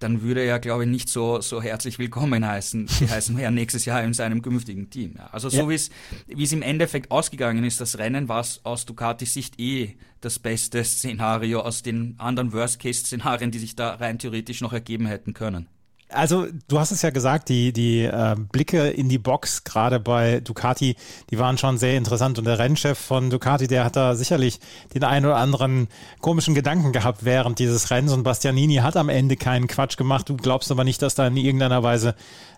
dann 0.02 0.22
würde 0.22 0.42
er, 0.42 0.58
glaube 0.58 0.84
ich, 0.84 0.90
nicht 0.90 1.08
so, 1.08 1.40
so 1.40 1.62
herzlich 1.62 1.98
willkommen 1.98 2.46
heißen, 2.46 2.88
heißen 3.10 3.38
ja 3.38 3.50
nächstes 3.50 3.84
Jahr 3.84 4.02
in 4.02 4.14
seinem 4.14 4.42
künftigen 4.42 4.90
Team. 4.90 5.16
Also 5.30 5.48
so 5.48 5.70
ja. 5.70 5.78
wie 6.26 6.42
es 6.42 6.52
im 6.52 6.62
Endeffekt 6.62 7.10
ausgegangen 7.10 7.64
ist, 7.64 7.80
das 7.80 7.98
Rennen 7.98 8.28
war 8.28 8.44
aus 8.64 8.86
Ducatis 8.86 9.34
Sicht 9.34 9.60
eh 9.60 9.96
das 10.20 10.38
beste 10.38 10.82
Szenario 10.84 11.60
aus 11.60 11.82
den 11.82 12.16
anderen 12.18 12.52
Worst-Case-Szenarien, 12.52 13.50
die 13.50 13.58
sich 13.58 13.76
da 13.76 13.94
rein 13.94 14.18
theoretisch 14.18 14.60
noch 14.60 14.72
ergeben 14.72 15.06
hätten 15.06 15.34
können. 15.34 15.68
Also 16.12 16.46
du 16.68 16.78
hast 16.78 16.90
es 16.90 17.02
ja 17.02 17.10
gesagt, 17.10 17.48
die, 17.48 17.72
die 17.72 18.02
äh, 18.04 18.36
Blicke 18.36 18.88
in 18.88 19.08
die 19.08 19.18
Box 19.18 19.64
gerade 19.64 20.00
bei 20.00 20.40
Ducati, 20.40 20.96
die 21.30 21.38
waren 21.38 21.58
schon 21.58 21.78
sehr 21.78 21.96
interessant 21.96 22.38
und 22.38 22.44
der 22.44 22.58
Rennchef 22.58 22.98
von 22.98 23.30
Ducati, 23.30 23.66
der 23.66 23.84
hat 23.84 23.96
da 23.96 24.14
sicherlich 24.14 24.60
den 24.94 25.04
einen 25.04 25.26
oder 25.26 25.36
anderen 25.36 25.88
komischen 26.20 26.54
Gedanken 26.54 26.92
gehabt 26.92 27.24
während 27.24 27.58
dieses 27.58 27.90
Rennens 27.90 28.12
und 28.12 28.22
Bastianini 28.22 28.76
hat 28.76 28.96
am 28.96 29.08
Ende 29.08 29.36
keinen 29.36 29.66
Quatsch 29.66 29.96
gemacht. 29.96 30.28
Du 30.28 30.36
glaubst 30.36 30.70
aber 30.70 30.84
nicht, 30.84 31.02
dass 31.02 31.14
da 31.14 31.26
in 31.26 31.36
irgendeiner 31.36 31.82
Weise 31.82 32.14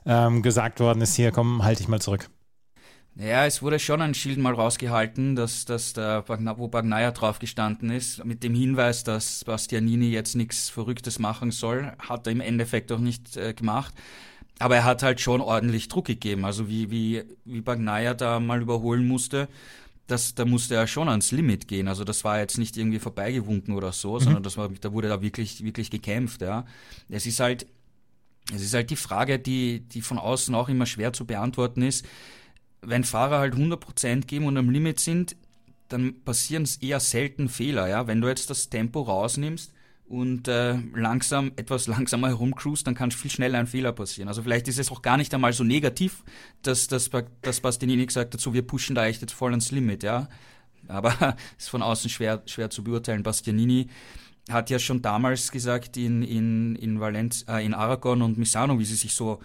ähm, 0.06 0.42
gesagt 0.42 0.80
worden 0.80 1.00
ist, 1.00 1.14
hier 1.14 1.32
komm, 1.32 1.64
halte 1.64 1.82
ich 1.82 1.88
mal 1.88 2.00
zurück. 2.00 2.28
Ja, 3.16 3.46
es 3.46 3.62
wurde 3.62 3.78
schon 3.78 4.02
ein 4.02 4.14
Schild 4.14 4.38
mal 4.38 4.54
rausgehalten, 4.54 5.36
dass, 5.36 5.64
dass 5.64 5.92
der, 5.92 6.24
wo 6.26 6.66
Bagnaia 6.66 7.12
drauf 7.12 7.38
gestanden 7.38 7.90
ist, 7.90 8.24
mit 8.24 8.42
dem 8.42 8.54
Hinweis, 8.54 9.04
dass 9.04 9.44
Bastianini 9.44 10.10
jetzt 10.10 10.34
nichts 10.34 10.68
Verrücktes 10.68 11.20
machen 11.20 11.52
soll, 11.52 11.92
hat 12.00 12.26
er 12.26 12.32
im 12.32 12.40
Endeffekt 12.40 12.90
auch 12.90 12.98
nicht 12.98 13.36
äh, 13.36 13.54
gemacht. 13.54 13.94
Aber 14.58 14.76
er 14.76 14.84
hat 14.84 15.04
halt 15.04 15.20
schon 15.20 15.40
ordentlich 15.40 15.88
Druck 15.88 16.06
gegeben. 16.06 16.44
Also 16.44 16.68
wie, 16.68 16.90
wie, 16.90 17.22
wie 17.44 17.60
Bagnaia 17.60 18.14
da 18.14 18.40
mal 18.40 18.60
überholen 18.60 19.06
musste, 19.06 19.48
das, 20.08 20.34
da 20.34 20.44
musste 20.44 20.74
er 20.74 20.88
schon 20.88 21.08
ans 21.08 21.30
Limit 21.30 21.68
gehen. 21.68 21.86
Also 21.86 22.02
das 22.02 22.24
war 22.24 22.40
jetzt 22.40 22.58
nicht 22.58 22.76
irgendwie 22.76 22.98
vorbeigewunken 22.98 23.74
oder 23.74 23.92
so, 23.92 24.14
mhm. 24.14 24.20
sondern 24.20 24.42
das 24.42 24.56
war, 24.56 24.68
da 24.68 24.92
wurde 24.92 25.08
da 25.08 25.22
wirklich, 25.22 25.62
wirklich 25.62 25.88
gekämpft, 25.88 26.42
ja. 26.42 26.66
Es 27.08 27.26
ist 27.26 27.38
halt, 27.38 27.66
es 28.52 28.60
ist 28.60 28.74
halt 28.74 28.90
die 28.90 28.96
Frage, 28.96 29.38
die, 29.38 29.80
die 29.80 30.02
von 30.02 30.18
außen 30.18 30.54
auch 30.54 30.68
immer 30.68 30.86
schwer 30.86 31.12
zu 31.12 31.24
beantworten 31.24 31.82
ist 31.82 32.04
wenn 32.86 33.04
Fahrer 33.04 33.38
halt 33.38 33.54
100% 33.54 34.26
geben 34.26 34.46
und 34.46 34.56
am 34.56 34.70
Limit 34.70 35.00
sind, 35.00 35.36
dann 35.88 36.22
passieren 36.24 36.68
eher 36.80 37.00
selten 37.00 37.48
Fehler. 37.48 37.88
Ja? 37.88 38.06
Wenn 38.06 38.20
du 38.20 38.28
jetzt 38.28 38.50
das 38.50 38.70
Tempo 38.70 39.02
rausnimmst 39.02 39.72
und 40.06 40.48
äh, 40.48 40.76
langsam, 40.94 41.52
etwas 41.56 41.86
langsamer 41.88 42.28
herumcruist, 42.28 42.86
dann 42.86 42.94
kann 42.94 43.10
viel 43.10 43.30
schneller 43.30 43.58
ein 43.58 43.66
Fehler 43.66 43.92
passieren. 43.92 44.28
Also 44.28 44.42
vielleicht 44.42 44.68
ist 44.68 44.78
es 44.78 44.90
auch 44.90 45.02
gar 45.02 45.16
nicht 45.16 45.32
einmal 45.34 45.52
so 45.52 45.64
negativ, 45.64 46.22
dass, 46.62 46.88
dass, 46.88 47.10
dass 47.42 47.60
Bastianini 47.60 48.06
gesagt 48.06 48.34
hat, 48.34 48.40
so 48.40 48.54
wir 48.54 48.66
pushen 48.66 48.94
da 48.94 49.06
echt 49.06 49.20
jetzt 49.20 49.34
voll 49.34 49.50
ans 49.50 49.70
Limit, 49.70 50.02
ja. 50.02 50.28
Aber 50.88 51.36
ist 51.58 51.70
von 51.70 51.82
außen 51.82 52.10
schwer, 52.10 52.42
schwer 52.46 52.70
zu 52.70 52.84
beurteilen. 52.84 53.22
Bastianini 53.22 53.88
hat 54.50 54.68
ja 54.70 54.78
schon 54.78 55.00
damals 55.00 55.50
gesagt 55.50 55.96
in, 55.96 56.22
in, 56.22 56.76
in, 56.76 57.00
Valenz, 57.00 57.44
äh, 57.48 57.64
in 57.64 57.72
Aragon 57.72 58.20
und 58.22 58.36
Misano, 58.36 58.78
wie 58.78 58.84
sie 58.84 58.94
sich 58.94 59.14
so 59.14 59.40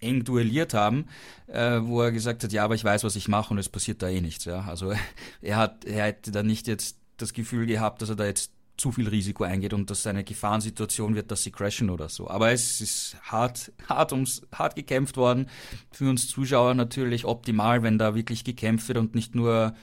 eng 0.00 0.24
duelliert 0.24 0.74
haben, 0.74 1.06
äh, 1.46 1.80
wo 1.82 2.02
er 2.02 2.12
gesagt 2.12 2.44
hat, 2.44 2.52
ja, 2.52 2.64
aber 2.64 2.74
ich 2.74 2.84
weiß, 2.84 3.04
was 3.04 3.16
ich 3.16 3.28
mache 3.28 3.52
und 3.52 3.58
es 3.58 3.68
passiert 3.68 4.02
da 4.02 4.08
eh 4.08 4.20
nichts. 4.20 4.44
Ja. 4.44 4.62
Also 4.62 4.92
er 5.42 5.56
hat, 5.56 5.84
er 5.84 6.04
hätte 6.04 6.30
da 6.30 6.42
nicht 6.42 6.66
jetzt 6.66 6.98
das 7.16 7.32
Gefühl 7.32 7.66
gehabt, 7.66 8.02
dass 8.02 8.08
er 8.08 8.16
da 8.16 8.24
jetzt 8.24 8.52
zu 8.76 8.92
viel 8.92 9.08
Risiko 9.08 9.44
eingeht 9.44 9.74
und 9.74 9.90
dass 9.90 10.06
eine 10.06 10.24
Gefahrensituation 10.24 11.16
wird, 11.16 11.30
dass 11.30 11.42
sie 11.42 11.50
crashen 11.50 11.90
oder 11.90 12.08
so. 12.08 12.30
Aber 12.30 12.52
es 12.52 12.80
ist 12.80 13.16
hart, 13.22 13.72
hart 13.88 14.12
ums, 14.12 14.42
hart 14.52 14.76
gekämpft 14.76 15.16
worden. 15.16 15.48
Für 15.90 16.08
uns 16.08 16.28
Zuschauer 16.28 16.74
natürlich 16.74 17.24
optimal, 17.24 17.82
wenn 17.82 17.98
da 17.98 18.14
wirklich 18.14 18.44
gekämpft 18.44 18.88
wird 18.88 18.98
und 18.98 19.14
nicht 19.14 19.34
nur 19.34 19.74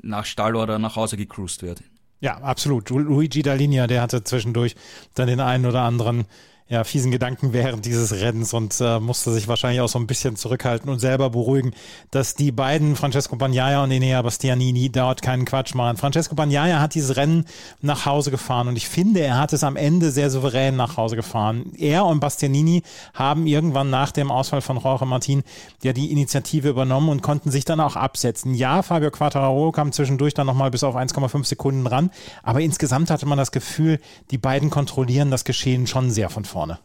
nach 0.00 0.24
Stall 0.24 0.54
oder 0.54 0.78
nach 0.78 0.96
Hause 0.96 1.16
gecruised 1.16 1.62
wird. 1.62 1.82
Ja, 2.20 2.38
absolut. 2.38 2.90
Luigi 2.90 3.42
Dalinia, 3.42 3.86
der 3.86 4.02
hatte 4.02 4.24
zwischendurch 4.24 4.74
dann 5.14 5.28
den 5.28 5.40
einen 5.40 5.66
oder 5.66 5.82
anderen 5.82 6.24
ja, 6.70 6.84
fiesen 6.84 7.10
Gedanken 7.10 7.54
während 7.54 7.86
dieses 7.86 8.12
Rennens 8.12 8.52
und 8.52 8.78
äh, 8.80 9.00
musste 9.00 9.32
sich 9.32 9.48
wahrscheinlich 9.48 9.80
auch 9.80 9.88
so 9.88 9.98
ein 9.98 10.06
bisschen 10.06 10.36
zurückhalten 10.36 10.90
und 10.90 10.98
selber 10.98 11.30
beruhigen, 11.30 11.72
dass 12.10 12.34
die 12.34 12.52
beiden, 12.52 12.94
Francesco 12.94 13.36
Bagnaia 13.36 13.82
und 13.82 13.90
Enea 13.90 14.20
Bastianini, 14.20 14.90
dort 14.90 15.22
keinen 15.22 15.46
Quatsch 15.46 15.74
machen. 15.74 15.96
Francesco 15.96 16.34
Bagnaia 16.34 16.78
hat 16.78 16.94
dieses 16.94 17.16
Rennen 17.16 17.46
nach 17.80 18.04
Hause 18.04 18.30
gefahren 18.30 18.68
und 18.68 18.76
ich 18.76 18.86
finde, 18.86 19.20
er 19.20 19.38
hat 19.38 19.54
es 19.54 19.64
am 19.64 19.76
Ende 19.76 20.10
sehr 20.10 20.28
souverän 20.28 20.76
nach 20.76 20.98
Hause 20.98 21.16
gefahren. 21.16 21.72
Er 21.78 22.04
und 22.04 22.20
Bastianini 22.20 22.82
haben 23.14 23.46
irgendwann 23.46 23.88
nach 23.88 24.12
dem 24.12 24.30
Ausfall 24.30 24.60
von 24.60 24.78
Jorge 24.78 25.06
Martin 25.06 25.44
ja 25.82 25.94
die 25.94 26.12
Initiative 26.12 26.68
übernommen 26.68 27.08
und 27.08 27.22
konnten 27.22 27.50
sich 27.50 27.64
dann 27.64 27.80
auch 27.80 27.96
absetzen. 27.96 28.52
Ja, 28.52 28.82
Fabio 28.82 29.10
Quattararo 29.10 29.72
kam 29.72 29.92
zwischendurch 29.92 30.34
dann 30.34 30.46
nochmal 30.46 30.70
bis 30.70 30.84
auf 30.84 30.96
1,5 30.96 31.46
Sekunden 31.46 31.86
ran, 31.86 32.10
aber 32.42 32.60
insgesamt 32.60 33.08
hatte 33.08 33.24
man 33.24 33.38
das 33.38 33.52
Gefühl, 33.52 34.00
die 34.30 34.38
beiden 34.38 34.68
kontrollieren 34.68 35.30
das 35.30 35.44
Geschehen 35.44 35.86
schon 35.86 36.10
sehr 36.10 36.28
von 36.28 36.44
vorne 36.44 36.57
vorne. 36.58 36.80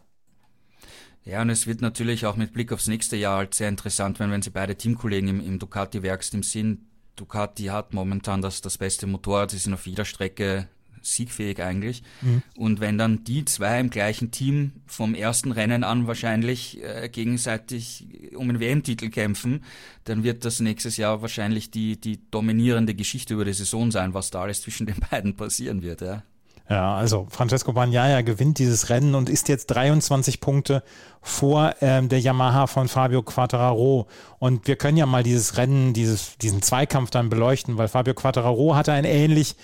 Ja, 1.24 1.42
und 1.42 1.50
es 1.50 1.66
wird 1.66 1.80
natürlich 1.80 2.26
auch 2.26 2.36
mit 2.36 2.52
Blick 2.52 2.70
aufs 2.70 2.86
nächste 2.86 3.16
Jahr 3.16 3.38
halt 3.38 3.54
sehr 3.54 3.68
interessant, 3.68 4.20
wenn, 4.20 4.30
wenn 4.30 4.42
sie 4.42 4.50
beide 4.50 4.76
Teamkollegen 4.76 5.28
im, 5.28 5.40
im 5.40 5.58
Ducati-Werksteam 5.58 6.44
sind. 6.44 6.82
Ducati 7.16 7.64
hat 7.64 7.92
momentan 7.92 8.40
das, 8.40 8.60
das 8.60 8.78
beste 8.78 9.08
Motorrad, 9.08 9.50
sie 9.50 9.58
sind 9.58 9.74
auf 9.74 9.86
jeder 9.86 10.04
Strecke 10.04 10.68
siegfähig 11.02 11.60
eigentlich. 11.60 12.02
Mhm. 12.22 12.42
Und 12.56 12.80
wenn 12.80 12.98
dann 12.98 13.24
die 13.24 13.44
zwei 13.46 13.80
im 13.80 13.90
gleichen 13.90 14.30
Team 14.30 14.72
vom 14.86 15.14
ersten 15.14 15.50
Rennen 15.50 15.82
an 15.82 16.06
wahrscheinlich 16.06 16.80
äh, 16.82 17.08
gegenseitig 17.08 18.06
um 18.36 18.46
den 18.48 18.60
WM-Titel 18.60 19.10
kämpfen, 19.10 19.64
dann 20.04 20.22
wird 20.22 20.44
das 20.44 20.60
nächstes 20.60 20.98
Jahr 20.98 21.20
wahrscheinlich 21.20 21.72
die, 21.72 22.00
die 22.00 22.20
dominierende 22.30 22.94
Geschichte 22.94 23.34
über 23.34 23.44
die 23.44 23.52
Saison 23.52 23.90
sein, 23.90 24.14
was 24.14 24.30
da 24.30 24.42
alles 24.42 24.62
zwischen 24.62 24.86
den 24.86 25.00
beiden 25.10 25.34
passieren 25.34 25.82
wird. 25.82 26.00
Ja. 26.00 26.22
Ja, 26.68 26.96
also 26.96 27.26
Francesco 27.28 27.74
Bagnaia 27.74 28.22
gewinnt 28.22 28.58
dieses 28.58 28.88
Rennen 28.88 29.14
und 29.14 29.28
ist 29.28 29.48
jetzt 29.48 29.66
23 29.66 30.40
Punkte 30.40 30.82
vor 31.20 31.74
ähm, 31.82 32.08
der 32.08 32.20
Yamaha 32.20 32.66
von 32.66 32.88
Fabio 32.88 33.22
Quattararo. 33.22 34.06
Und 34.38 34.66
wir 34.66 34.76
können 34.76 34.96
ja 34.96 35.04
mal 35.04 35.22
dieses 35.22 35.58
Rennen, 35.58 35.92
dieses, 35.92 36.38
diesen 36.38 36.62
Zweikampf 36.62 37.10
dann 37.10 37.28
beleuchten, 37.28 37.76
weil 37.76 37.88
Fabio 37.88 38.14
Quattararo 38.14 38.74
hatte 38.74 38.92
ein 38.92 39.04
ähnlich 39.04 39.56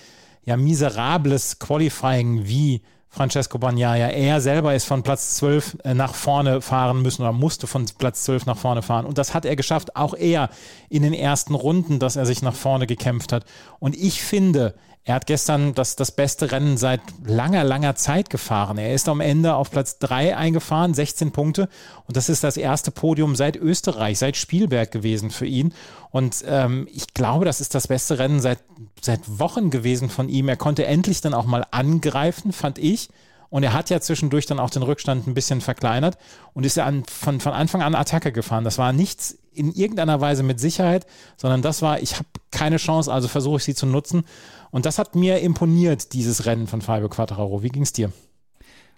ja, 0.44 0.58
miserables 0.58 1.58
Qualifying 1.58 2.46
wie 2.46 2.82
Francesco 3.08 3.58
Bagnaia. 3.58 4.08
Er 4.08 4.40
selber 4.42 4.74
ist 4.74 4.84
von 4.84 5.02
Platz 5.02 5.36
12 5.36 5.78
äh, 5.84 5.94
nach 5.94 6.14
vorne 6.14 6.60
fahren 6.60 7.00
müssen 7.00 7.22
oder 7.22 7.32
musste 7.32 7.66
von 7.66 7.86
Platz 7.98 8.24
12 8.24 8.44
nach 8.44 8.58
vorne 8.58 8.82
fahren. 8.82 9.06
Und 9.06 9.16
das 9.16 9.32
hat 9.32 9.46
er 9.46 9.56
geschafft, 9.56 9.96
auch 9.96 10.14
er 10.14 10.50
in 10.90 11.02
den 11.02 11.14
ersten 11.14 11.54
Runden, 11.54 11.98
dass 11.98 12.16
er 12.16 12.26
sich 12.26 12.42
nach 12.42 12.54
vorne 12.54 12.86
gekämpft 12.86 13.32
hat. 13.32 13.46
Und 13.78 13.96
ich 13.96 14.22
finde, 14.22 14.74
er 15.04 15.14
hat 15.14 15.26
gestern 15.26 15.74
das, 15.74 15.96
das 15.96 16.12
beste 16.12 16.52
Rennen 16.52 16.76
seit 16.76 17.00
langer, 17.24 17.64
langer 17.64 17.96
Zeit 17.96 18.28
gefahren. 18.28 18.76
Er 18.76 18.92
ist 18.92 19.08
am 19.08 19.20
Ende 19.20 19.54
auf 19.54 19.70
Platz 19.70 19.98
3 19.98 20.36
eingefahren, 20.36 20.92
16 20.92 21.32
Punkte. 21.32 21.68
Und 22.06 22.16
das 22.16 22.28
ist 22.28 22.44
das 22.44 22.58
erste 22.58 22.90
Podium 22.90 23.34
seit 23.34 23.56
Österreich, 23.56 24.18
seit 24.18 24.36
Spielberg 24.36 24.90
gewesen 24.92 25.30
für 25.30 25.46
ihn. 25.46 25.72
Und 26.10 26.44
ähm, 26.46 26.86
ich 26.92 27.14
glaube, 27.14 27.46
das 27.46 27.62
ist 27.62 27.74
das 27.74 27.88
beste 27.88 28.18
Rennen 28.18 28.40
seit, 28.40 28.58
seit 29.00 29.20
Wochen 29.38 29.70
gewesen 29.70 30.10
von 30.10 30.28
ihm. 30.28 30.48
Er 30.48 30.56
konnte 30.56 30.84
endlich 30.84 31.22
dann 31.22 31.34
auch 31.34 31.46
mal 31.46 31.64
angreifen, 31.70 32.52
fand 32.52 32.78
ich. 32.78 33.08
Und 33.48 33.64
er 33.64 33.72
hat 33.72 33.90
ja 33.90 34.00
zwischendurch 34.00 34.46
dann 34.46 34.60
auch 34.60 34.70
den 34.70 34.82
Rückstand 34.82 35.26
ein 35.26 35.34
bisschen 35.34 35.60
verkleinert 35.60 36.18
und 36.54 36.64
ist 36.64 36.76
ja 36.76 36.84
an, 36.84 37.04
von, 37.04 37.40
von 37.40 37.52
Anfang 37.52 37.82
an 37.82 37.96
Attacke 37.96 38.30
gefahren. 38.30 38.64
Das 38.64 38.78
war 38.78 38.92
nichts 38.92 39.38
in 39.52 39.72
irgendeiner 39.72 40.20
Weise 40.20 40.44
mit 40.44 40.60
Sicherheit, 40.60 41.06
sondern 41.36 41.60
das 41.60 41.82
war, 41.82 42.00
ich 42.00 42.14
habe 42.14 42.28
keine 42.52 42.76
Chance, 42.76 43.12
also 43.12 43.26
versuche 43.26 43.56
ich 43.56 43.64
sie 43.64 43.74
zu 43.74 43.86
nutzen. 43.86 44.24
Und 44.70 44.86
das 44.86 44.98
hat 44.98 45.14
mir 45.14 45.40
imponiert, 45.40 46.12
dieses 46.12 46.46
Rennen 46.46 46.66
von 46.66 46.80
Fabio 46.80 47.08
Quattararo. 47.08 47.62
Wie 47.62 47.68
ging 47.68 47.82
es 47.82 47.92
dir? 47.92 48.12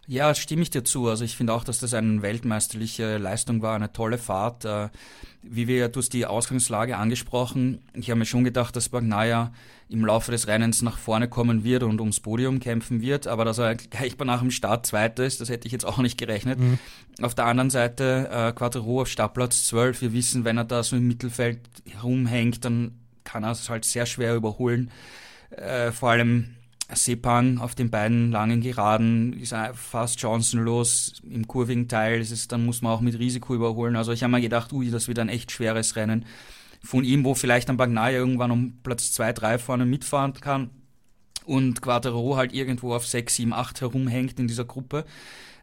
Ja, 0.08 0.34
stimme 0.34 0.62
ich 0.62 0.70
dir 0.70 0.84
zu. 0.84 1.08
Also 1.08 1.24
ich 1.24 1.36
finde 1.36 1.54
auch, 1.54 1.64
dass 1.64 1.78
das 1.78 1.94
eine 1.94 2.22
weltmeisterliche 2.22 3.18
Leistung 3.18 3.62
war, 3.62 3.76
eine 3.76 3.92
tolle 3.92 4.18
Fahrt. 4.18 4.64
Äh, 4.64 4.88
wie 5.42 5.68
wir, 5.68 5.88
du 5.88 6.00
hast 6.00 6.12
die 6.12 6.26
Ausgangslage 6.26 6.96
angesprochen. 6.96 7.80
Ich 7.94 8.10
habe 8.10 8.18
mir 8.18 8.26
schon 8.26 8.44
gedacht, 8.44 8.74
dass 8.76 8.88
Bagnaia 8.88 9.52
im 9.88 10.04
Laufe 10.04 10.30
des 10.30 10.46
Rennens 10.46 10.82
nach 10.82 10.98
vorne 10.98 11.28
kommen 11.28 11.64
wird 11.64 11.82
und 11.82 12.00
ums 12.00 12.20
Podium 12.20 12.60
kämpfen 12.60 13.02
wird, 13.02 13.26
aber 13.26 13.44
dass 13.44 13.58
er 13.58 13.74
gleich 13.74 14.16
nach 14.18 14.40
dem 14.40 14.50
Start 14.50 14.86
Zweiter 14.86 15.24
ist, 15.24 15.40
das 15.40 15.48
hätte 15.48 15.66
ich 15.66 15.72
jetzt 15.72 15.84
auch 15.84 15.98
nicht 15.98 16.16
gerechnet. 16.16 16.58
Mhm. 16.58 16.78
Auf 17.20 17.34
der 17.34 17.46
anderen 17.46 17.70
Seite 17.70 18.28
äh, 18.30 18.52
Quattro 18.52 19.02
auf 19.02 19.08
Startplatz 19.08 19.66
12. 19.66 20.00
Wir 20.00 20.12
wissen, 20.12 20.44
wenn 20.44 20.56
er 20.56 20.64
da 20.64 20.82
so 20.82 20.96
im 20.96 21.08
Mittelfeld 21.08 21.60
rumhängt, 22.02 22.64
dann 22.64 22.98
kann 23.24 23.44
er 23.44 23.52
es 23.52 23.68
halt 23.68 23.84
sehr 23.84 24.06
schwer 24.06 24.34
überholen. 24.34 24.90
Äh, 25.56 25.92
vor 25.92 26.10
allem 26.10 26.56
Sepang 26.94 27.58
auf 27.58 27.74
den 27.74 27.90
beiden 27.90 28.30
langen 28.30 28.60
Geraden 28.60 29.32
ist 29.34 29.54
fast 29.74 30.20
chancenlos. 30.20 31.22
Im 31.28 31.46
kurvigen 31.46 31.88
Teil 31.88 32.20
ist 32.20 32.52
dann 32.52 32.64
muss 32.64 32.82
man 32.82 32.92
auch 32.92 33.00
mit 33.00 33.18
Risiko 33.18 33.54
überholen. 33.54 33.96
Also 33.96 34.12
ich 34.12 34.22
habe 34.22 34.32
mir 34.32 34.40
gedacht, 34.40 34.72
ui, 34.72 34.90
das 34.90 35.08
wird 35.08 35.18
ein 35.18 35.28
echt 35.28 35.50
schweres 35.50 35.96
Rennen. 35.96 36.26
Von 36.84 37.04
ihm, 37.04 37.24
wo 37.24 37.34
vielleicht 37.34 37.70
ein 37.70 37.76
Bagnaia 37.76 38.18
irgendwann 38.18 38.50
um 38.50 38.78
Platz 38.82 39.12
2, 39.12 39.32
3 39.32 39.58
vorne 39.58 39.86
mitfahren 39.86 40.34
kann 40.34 40.70
und 41.44 41.80
Quattro 41.80 42.36
halt 42.36 42.52
irgendwo 42.52 42.94
auf 42.94 43.06
6, 43.06 43.36
7, 43.36 43.52
8 43.52 43.80
herumhängt 43.80 44.38
in 44.40 44.48
dieser 44.48 44.64
Gruppe. 44.64 45.04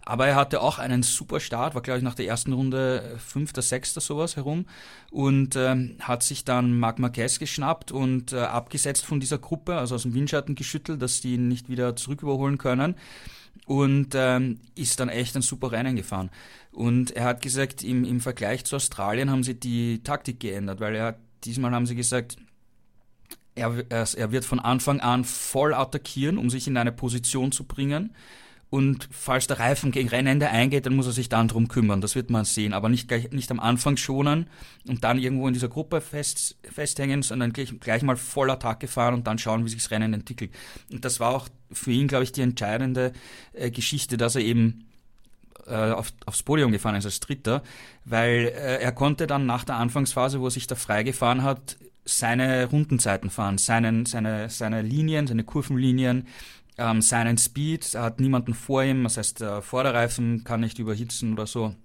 Aber 0.05 0.27
er 0.27 0.35
hatte 0.35 0.61
auch 0.61 0.79
einen 0.79 1.03
super 1.03 1.39
Start, 1.39 1.75
war 1.75 1.81
glaube 1.81 1.99
ich 1.99 2.03
nach 2.03 2.15
der 2.15 2.25
ersten 2.25 2.53
Runde 2.53 3.17
fünfter, 3.19 3.61
sechster 3.61 4.01
sowas 4.01 4.35
herum. 4.35 4.65
Und 5.11 5.55
ähm, 5.55 5.97
hat 5.99 6.23
sich 6.23 6.45
dann 6.45 6.79
Marc 6.79 6.99
Marquez 6.99 7.39
geschnappt 7.39 7.91
und 7.91 8.33
äh, 8.33 8.39
abgesetzt 8.39 9.05
von 9.05 9.19
dieser 9.19 9.37
Gruppe, 9.37 9.77
also 9.77 9.95
aus 9.95 10.03
dem 10.03 10.13
Windschatten 10.13 10.55
geschüttelt, 10.55 11.01
dass 11.01 11.21
die 11.21 11.35
ihn 11.35 11.47
nicht 11.47 11.69
wieder 11.69 11.95
zurück 11.95 12.23
überholen 12.23 12.57
können. 12.57 12.95
Und 13.65 14.15
ähm, 14.15 14.61
ist 14.73 14.99
dann 14.99 15.09
echt 15.09 15.35
ein 15.35 15.41
super 15.41 15.71
Rennen 15.71 15.95
gefahren. 15.95 16.31
Und 16.71 17.11
er 17.11 17.25
hat 17.25 17.41
gesagt, 17.41 17.83
im, 17.83 18.03
im 18.03 18.19
Vergleich 18.19 18.65
zu 18.65 18.77
Australien 18.77 19.29
haben 19.29 19.43
sie 19.43 19.59
die 19.59 20.01
Taktik 20.01 20.39
geändert, 20.39 20.79
weil 20.79 20.95
er 20.95 21.05
hat, 21.05 21.19
diesmal 21.43 21.71
haben 21.71 21.85
sie 21.85 21.95
gesagt, 21.95 22.37
er, 23.53 23.85
er 23.89 24.31
wird 24.31 24.45
von 24.45 24.59
Anfang 24.59 25.01
an 25.01 25.23
voll 25.23 25.73
attackieren, 25.73 26.37
um 26.37 26.49
sich 26.49 26.67
in 26.67 26.77
eine 26.77 26.91
Position 26.91 27.51
zu 27.51 27.65
bringen 27.65 28.15
und 28.69 29.09
falls 29.11 29.47
der 29.47 29.59
Reifen 29.59 29.91
gegen 29.91 30.09
Rennende 30.09 30.49
eingeht, 30.49 30.85
dann 30.85 30.95
muss 30.95 31.07
er 31.07 31.11
sich 31.11 31.27
dann 31.27 31.47
drum 31.47 31.67
kümmern. 31.67 32.01
Das 32.01 32.13
wird 32.15 32.29
man 32.29 32.45
sehen. 32.45 32.73
Aber 32.73 32.87
nicht 32.87 33.07
gleich, 33.07 33.31
nicht 33.31 33.49
am 33.49 33.59
Anfang 33.59 33.97
schonen 33.97 34.47
und 34.87 35.03
dann 35.03 35.17
irgendwo 35.17 35.47
in 35.47 35.53
dieser 35.53 35.69
Gruppe 35.69 36.01
fest, 36.01 36.55
festhängen, 36.71 37.23
sondern 37.23 37.51
gleich, 37.51 37.79
gleich 37.79 38.03
mal 38.03 38.15
voller 38.15 38.59
Tag 38.59 38.79
gefahren 38.79 39.15
und 39.15 39.25
dann 39.25 39.39
schauen, 39.39 39.65
wie 39.65 39.69
sich 39.69 39.81
das 39.81 39.91
Rennen 39.91 40.13
entwickelt. 40.13 40.51
Und 40.91 41.03
das 41.03 41.19
war 41.19 41.33
auch 41.33 41.49
für 41.71 41.91
ihn, 41.91 42.07
glaube 42.07 42.23
ich, 42.23 42.31
die 42.31 42.41
entscheidende 42.41 43.13
äh, 43.53 43.71
Geschichte, 43.71 44.17
dass 44.17 44.35
er 44.35 44.41
eben 44.41 44.85
äh, 45.65 45.91
auf, 45.91 46.13
aufs 46.27 46.43
Podium 46.43 46.71
gefahren 46.71 46.95
ist 46.95 47.05
als 47.05 47.19
Dritter, 47.19 47.63
weil 48.05 48.53
äh, 48.55 48.81
er 48.81 48.91
konnte 48.91 49.25
dann 49.25 49.47
nach 49.47 49.63
der 49.63 49.77
Anfangsphase, 49.77 50.41
wo 50.41 50.45
er 50.45 50.51
sich 50.51 50.67
da 50.67 50.75
freigefahren 50.75 51.41
hat, 51.41 51.77
seine 52.05 52.65
Rundenzeiten 52.65 53.29
fahren, 53.29 53.57
seinen, 53.57 54.05
seine, 54.05 54.49
seine 54.49 54.81
Linien, 54.81 55.27
seine 55.27 55.43
Kurvenlinien, 55.43 56.27
ähm, 56.79 57.01
seinen 57.01 57.37
Speed, 57.37 57.93
er 57.93 58.03
hat 58.03 58.19
niemanden 58.19 58.53
vor 58.53 58.83
ihm, 58.83 59.03
das 59.03 59.17
heißt, 59.17 59.41
der 59.41 59.61
Vorderreifen 59.61 60.43
kann 60.43 60.61
nicht 60.61 60.79
überhitzen 60.79 61.33
oder 61.33 61.45
so. 61.45 61.75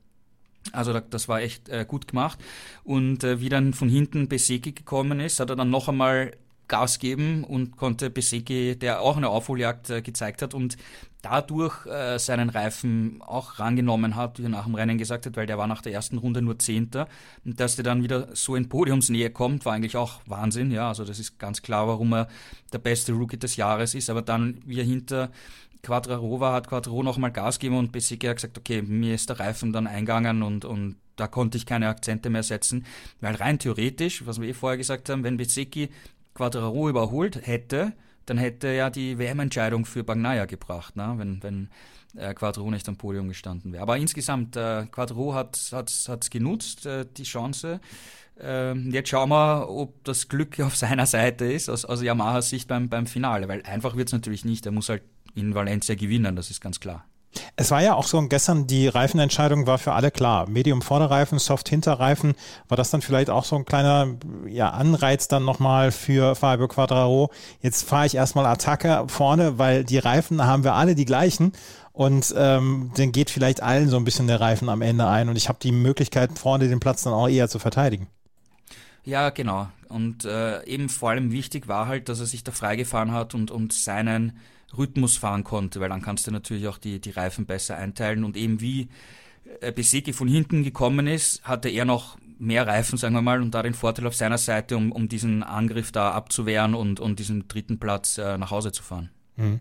Also 0.73 0.99
das 0.99 1.29
war 1.29 1.41
echt 1.43 1.69
äh, 1.69 1.85
gut 1.87 2.09
gemacht. 2.09 2.39
Und 2.85 3.23
äh, 3.23 3.41
wie 3.41 3.51
dann 3.51 3.75
von 3.75 3.89
hinten 3.89 4.29
Beseki 4.29 4.73
gekommen 4.73 5.21
ist, 5.21 5.41
hat 5.41 5.51
er 5.51 5.57
dann 5.57 5.71
noch 5.71 5.89
einmal 5.89 6.33
Gas 6.69 6.99
geben 6.99 7.45
und 7.45 7.77
konnte 7.77 8.11
Besecki, 8.11 8.77
der 8.79 9.01
auch 9.01 9.17
eine 9.17 9.29
Aufholjagd 9.29 9.91
äh, 9.91 10.03
gezeigt 10.03 10.43
hat 10.43 10.55
und 10.55 10.77
dadurch 11.25 11.87
äh, 11.87 12.19
seinen 12.19 12.51
Reifen 12.51 13.23
auch 13.23 13.59
rangenommen 13.59 14.15
hat, 14.15 14.39
wie 14.39 14.45
er 14.45 14.51
nach 14.51 14.65
dem 14.65 14.75
Rennen 14.75 14.99
gesagt 14.99 15.25
hat, 15.27 15.37
weil 15.37 15.47
der 15.47 15.57
war 15.57 15.67
nach 15.67 15.81
der 15.81 15.93
ersten 15.93 16.19
Runde 16.19 16.43
nur 16.43 16.59
Zehnter. 16.59 17.09
Und 17.45 17.61
dass 17.61 17.77
der 17.77 17.85
dann 17.85 18.03
wieder 18.03 18.29
so 18.35 18.57
in 18.57 18.69
Podiumsnähe 18.69 19.31
kommt, 19.31 19.65
war 19.65 19.73
eigentlich 19.73 19.97
auch 19.97 20.21
Wahnsinn. 20.27 20.71
Ja, 20.71 20.89
also 20.89 21.05
das 21.05 21.19
ist 21.19 21.39
ganz 21.39 21.63
klar, 21.63 21.89
warum 21.89 22.13
er 22.13 22.29
der 22.73 22.79
beste 22.79 23.13
Rookie 23.13 23.39
des 23.39 23.57
Jahres 23.57 23.95
ist. 23.95 24.11
Aber 24.11 24.21
dann, 24.21 24.61
wie 24.67 24.79
er 24.79 24.85
hinter 24.85 25.31
Quadraro 25.83 26.41
war, 26.41 26.53
hat 26.53 26.69
Quadraro 26.69 27.03
nochmal 27.03 27.33
Gas 27.33 27.59
gegeben 27.59 27.79
und 27.79 27.93
Besecki 27.93 28.27
hat 28.27 28.37
gesagt, 28.37 28.59
okay, 28.59 28.83
mir 28.83 29.15
ist 29.15 29.29
der 29.29 29.41
Reifen 29.41 29.73
dann 29.73 29.87
eingegangen 29.87 30.43
und, 30.43 30.65
und 30.65 30.97
da 31.17 31.29
konnte 31.29 31.57
ich 31.57 31.67
keine 31.67 31.89
Akzente 31.89 32.29
mehr 32.29 32.43
setzen, 32.43 32.85
weil 33.21 33.37
rein 33.37 33.59
theoretisch, 33.59 34.27
was 34.27 34.41
wir 34.41 34.49
eh 34.49 34.55
vorher 34.55 34.79
gesagt 34.79 35.09
haben, 35.09 35.23
wenn 35.23 35.37
Besecki 35.37 35.91
Quadraro 36.35 36.89
überholt 36.89 37.47
hätte, 37.47 37.93
dann 38.27 38.39
hätte 38.39 38.69
er 38.69 38.75
ja 38.75 38.91
die 38.91 39.19
WM-Entscheidung 39.19 39.85
für 39.85 40.03
Bagnaia 40.03 40.47
gebracht, 40.47 40.97
ne? 40.97 41.15
wenn, 41.17 41.43
wenn 41.43 41.69
äh, 42.17 42.35
Quattro 42.35 42.71
nicht 42.71 42.89
am 42.89 42.97
Podium 42.97 43.29
gestanden 43.29 43.73
wäre. 43.73 43.83
Aber 43.83 43.97
insgesamt, 43.99 44.57
äh, 44.57 44.87
Quattro 44.91 45.35
hat 45.35 45.57
es 45.57 46.09
hat, 46.09 46.31
genutzt, 46.31 46.87
äh, 46.87 47.07
die 47.17 47.25
Chance. 47.25 47.81
Äh, 48.41 48.75
jetzt 48.91 49.09
schauen 49.09 49.29
wir, 49.31 49.69
ob 49.69 50.03
das 50.05 50.29
Glück 50.29 50.59
auf 50.61 50.77
seiner 50.77 51.07
Seite 51.07 51.45
ist, 51.45 51.69
aus, 51.69 51.85
aus 51.85 52.03
Yamahas 52.03 52.51
Sicht 52.51 52.69
beim, 52.69 52.89
beim 52.89 53.07
Finale, 53.07 53.49
weil 53.49 53.63
einfach 53.63 53.97
wird 53.97 54.09
es 54.09 54.13
natürlich 54.13 54.45
nicht. 54.45 54.67
Er 54.67 54.73
muss 54.73 54.89
halt 54.89 55.03
in 55.35 55.55
Valencia 55.55 55.95
gewinnen, 55.95 56.37
das 56.37 56.51
ist 56.51 56.61
ganz 56.61 56.81
klar. 56.81 57.05
Es 57.57 57.71
war 57.71 57.83
ja 57.83 57.95
auch 57.95 58.07
so 58.07 58.21
gestern, 58.29 58.67
die 58.67 58.89
Reifenentscheidung 58.89 59.67
war 59.67 59.79
für 59.79 59.93
alle 59.93 60.11
klar. 60.11 60.49
Medium 60.49 60.83
Vorderreifen, 60.83 61.39
Soft 61.39 61.69
Hinterreifen. 61.69 62.35
War 62.69 62.77
das 62.77 62.91
dann 62.91 63.03
vielleicht 63.03 63.31
auch 63.31 63.45
so 63.45 63.57
ein 63.57 63.65
kleiner 63.65 64.15
ja, 64.49 64.71
Anreiz 64.71 65.29
dann 65.29 65.45
nochmal 65.45 65.93
für 65.93 66.35
Fabio 66.35 66.69
Quadraro? 66.69 67.31
Jetzt 67.61 67.89
fahre 67.89 68.07
ich 68.07 68.15
erstmal 68.15 68.47
Attacke 68.47 69.05
vorne, 69.09 69.59
weil 69.59 69.85
die 69.85 69.99
Reifen 69.99 70.45
haben 70.45 70.65
wir 70.65 70.75
alle 70.75 70.95
die 70.95 71.05
gleichen. 71.05 71.53
Und 71.93 72.35
ähm, 72.37 72.91
dann 72.97 73.13
geht 73.13 73.31
vielleicht 73.31 73.63
allen 73.63 73.89
so 73.89 73.97
ein 73.97 74.05
bisschen 74.05 74.27
der 74.27 74.41
Reifen 74.41 74.69
am 74.69 74.83
Ende 74.83 75.07
ein. 75.07 75.29
Und 75.29 75.37
ich 75.37 75.49
habe 75.49 75.59
die 75.63 75.73
Möglichkeit, 75.73 76.39
vorne 76.39 76.69
den 76.69 76.81
Platz 76.81 77.05
dann 77.05 77.13
auch 77.13 77.29
eher 77.29 77.49
zu 77.49 77.61
verteidigen. 77.61 78.09
Ja, 79.05 79.31
genau. 79.31 79.69
Und 79.89 80.25
äh, 80.25 80.65
eben 80.65 80.89
vor 80.89 81.11
allem 81.11 81.31
wichtig 81.31 81.69
war 81.69 81.87
halt, 81.87 82.09
dass 82.09 82.19
er 82.19 82.27
sich 82.27 82.43
da 82.43 82.51
freigefahren 82.51 83.13
hat 83.13 83.35
und, 83.35 83.51
und 83.51 83.73
seinen 83.73 84.39
Rhythmus 84.77 85.17
fahren 85.17 85.45
konnte, 85.45 85.81
weil 85.81 85.89
dann 85.89 86.03
kannst 86.03 86.27
du 86.27 86.31
natürlich 86.31 86.69
auch 86.69 86.79
die, 86.79 87.01
die 87.01 87.11
Reifen 87.11 87.47
besser 87.47 87.77
einteilen 87.77 88.25
und 88.25 88.37
eben 88.37 88.61
wie 88.61 88.89
äh, 89.61 89.73
Besecki 89.73 90.13
von 90.13 90.29
hinten 90.29 90.63
gekommen 90.65 91.07
ist, 91.07 91.43
hatte 91.45 91.69
er 91.69 91.85
noch 91.85 92.17
mehr 92.39 92.67
Reifen, 92.67 92.99
sagen 92.99 93.15
wir 93.15 93.23
mal, 93.23 93.41
und 93.41 93.55
da 93.55 93.63
den 93.63 93.75
Vorteil 93.75 94.07
auf 94.07 94.15
seiner 94.15 94.39
Seite, 94.39 94.77
um, 94.77 94.93
um 94.93 95.09
diesen 95.09 95.43
Angriff 95.43 95.93
da 95.93 96.11
abzuwehren 96.13 96.75
und, 96.75 97.01
und 97.01 97.19
diesen 97.19 97.49
dritten 97.49 97.79
Platz 97.79 98.19
äh, 98.19 98.39
nach 98.39 98.51
Hause 98.51 98.73
zu 98.73 98.83
fahren. 98.83 99.11
Mhm. 99.37 99.61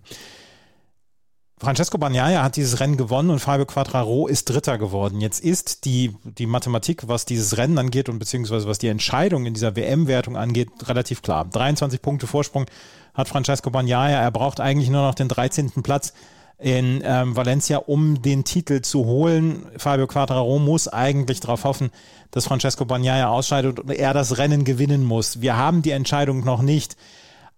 Francesco 1.64 1.98
Bagnaia 1.98 2.44
hat 2.44 2.58
dieses 2.58 2.82
Rennen 2.82 2.98
gewonnen 2.98 3.30
und 3.30 3.40
Fabio 3.40 3.66
Quattraro 3.66 4.28
ist 4.28 4.50
Dritter 4.50 4.78
geworden. 4.78 5.22
Jetzt 5.22 5.42
ist 5.42 5.86
die, 5.86 6.14
die 6.26 6.46
Mathematik, 6.46 7.08
was 7.08 7.24
dieses 7.24 7.58
Rennen 7.58 7.78
angeht 7.78 8.10
und 8.10 8.20
beziehungsweise 8.20 8.68
was 8.68 8.80
die 8.80 8.90
Entscheidung 8.90 9.46
in 9.46 9.54
dieser 9.54 9.78
WM-Wertung 9.78 10.36
angeht, 10.36 10.70
relativ 10.90 11.22
klar. 11.22 11.46
23 11.46 12.02
Punkte 12.02 12.28
Vorsprung 12.28 12.66
hat 13.14 13.28
Francesco 13.28 13.70
Bagnaia. 13.70 14.20
Er 14.20 14.32
braucht 14.32 14.60
eigentlich 14.60 14.90
nur 14.90 15.02
noch 15.02 15.16
den 15.16 15.28
13. 15.28 15.84
Platz 15.84 16.14
in 16.60 17.02
ähm, 17.04 17.36
Valencia, 17.36 17.78
um 17.78 18.22
den 18.22 18.44
Titel 18.44 18.82
zu 18.82 19.06
holen. 19.06 19.66
Fabio 19.78 20.08
Quattraro 20.08 20.60
muss 20.60 20.88
eigentlich 20.88 21.40
darauf 21.40 21.64
hoffen, 21.66 21.92
dass 22.32 22.46
Francesco 22.46 22.86
Bagnaia 22.86 23.28
ausscheidet 23.28 23.80
und 23.80 23.92
er 23.92 24.14
das 24.14 24.38
Rennen 24.38 24.64
gewinnen 24.64 25.04
muss. 25.04 25.42
Wir 25.42 25.58
haben 25.58 25.82
die 25.82 25.92
Entscheidung 25.92 26.44
noch 26.46 26.62
nicht, 26.62 26.96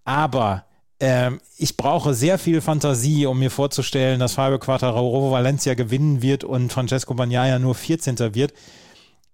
aber 0.05 0.65
ähm, 0.99 1.39
ich 1.57 1.77
brauche 1.77 2.13
sehr 2.13 2.39
viel 2.39 2.61
Fantasie, 2.61 3.25
um 3.25 3.39
mir 3.39 3.51
vorzustellen, 3.51 4.19
dass 4.19 4.33
Fabio 4.33 4.59
Quattraro 4.59 5.31
Valencia 5.31 5.73
gewinnen 5.73 6.21
wird 6.21 6.43
und 6.43 6.71
Francesco 6.71 7.13
Bagnaia 7.13 7.59
nur 7.59 7.75
14. 7.75 8.33
wird. 8.33 8.53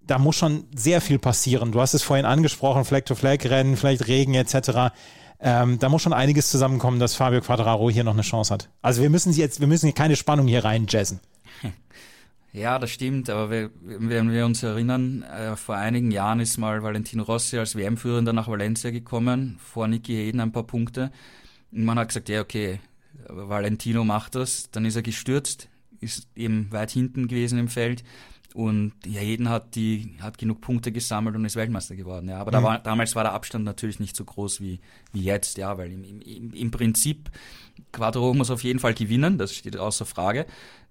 Da 0.01 0.18
muss 0.18 0.36
schon 0.36 0.66
sehr 0.75 1.00
viel 1.00 1.20
passieren. 1.20 1.72
Du 1.72 1.80
hast 1.80 1.94
es 1.94 2.01
vorhin 2.01 2.25
angesprochen, 2.25 2.84
Flag-to-Flag-Rennen, 2.84 3.78
vielleicht 3.78 4.08
Regen 4.08 4.34
etc. 4.34 4.92
Ähm, 5.44 5.80
da 5.80 5.90
muss 5.90 6.04
schon 6.04 6.14
einiges 6.14 6.52
zusammenkommen, 6.52 7.00
dass 7.00 7.16
Fabio 7.16 7.42
Quadraro 7.42 7.90
hier 7.90 8.04
noch 8.04 8.14
eine 8.14 8.22
Chance 8.22 8.54
hat. 8.54 8.70
Also 8.82 9.02
wir 9.02 9.10
müssen 9.10 9.34
jetzt, 9.34 9.60
wir 9.60 9.68
müssen 9.68 9.88
hier 9.88 9.96
keine 9.96 10.16
Spannung 10.16 10.48
hier 10.48 10.64
rein 10.64 10.86
jazzen. 10.88 11.20
Ja, 12.54 12.80
das 12.80 12.92
stimmt, 12.92 13.30
aber 13.30 13.70
wenn 13.82 14.30
wir 14.30 14.46
uns 14.46 14.62
erinnern, 14.62 15.24
äh, 15.24 15.56
vor 15.56 15.76
einigen 15.78 16.12
Jahren 16.12 16.42
ist 16.42 16.58
mal 16.58 16.84
Valentino 16.84 17.24
Rossi 17.24 17.58
als 17.58 17.78
WM-Führender 17.78 18.34
nach 18.34 18.50
Valencia 18.50 18.92
gekommen, 18.92 19.58
vor 19.64 19.88
Niki 19.88 20.12
Heden 20.12 20.42
ein 20.42 20.52
paar 20.52 20.68
Punkte. 20.68 21.14
Und 21.72 21.86
man 21.86 21.98
hat 21.98 22.10
gesagt, 22.10 22.28
ja, 22.28 22.42
okay, 22.42 22.82
Valentino 23.30 24.04
macht 24.04 24.36
das, 24.36 24.70
dann 24.70 24.84
ist 24.84 24.98
er 24.98 25.02
gestürzt, 25.02 25.70
ist 26.02 26.28
eben 26.36 26.70
weit 26.74 26.92
hinten 26.92 27.30
gewesen 27.30 27.58
im 27.58 27.70
Feld 27.70 28.04
und 28.53 28.93
ja, 29.05 29.22
jeden 29.22 29.50
hat 29.50 29.75
die 29.75 30.15
hat 30.22 30.38
genug 30.38 30.62
Punkte 30.62 30.91
gesammelt 30.91 31.36
und 31.36 31.46
ist 31.46 31.55
Weltmeister 31.55 31.96
geworden. 31.96 32.29
Ja, 32.29 32.39
aber 32.39 32.51
mhm. 32.51 32.53
da 32.53 32.63
war, 32.63 32.79
damals 32.79 33.15
war 33.15 33.24
der 33.24 33.34
Abstand 33.34 33.65
natürlich 33.65 34.00
nicht 34.00 34.15
so 34.15 34.25
groß 34.25 34.62
wie 34.62 34.79
wie 35.13 35.22
jetzt. 35.22 35.58
Ja, 35.58 35.77
weil 35.77 35.91
im, 35.91 36.22
im, 36.22 36.53
im 36.53 36.72
Prinzip 36.72 37.29
Quadro 37.91 38.34
muss 38.34 38.51
auf 38.51 38.63
jeden 38.63 38.79
Fall 38.79 38.93
gewinnen, 38.93 39.38
das 39.38 39.53
steht 39.55 39.77
außer 39.77 40.05
Frage. 40.05 40.46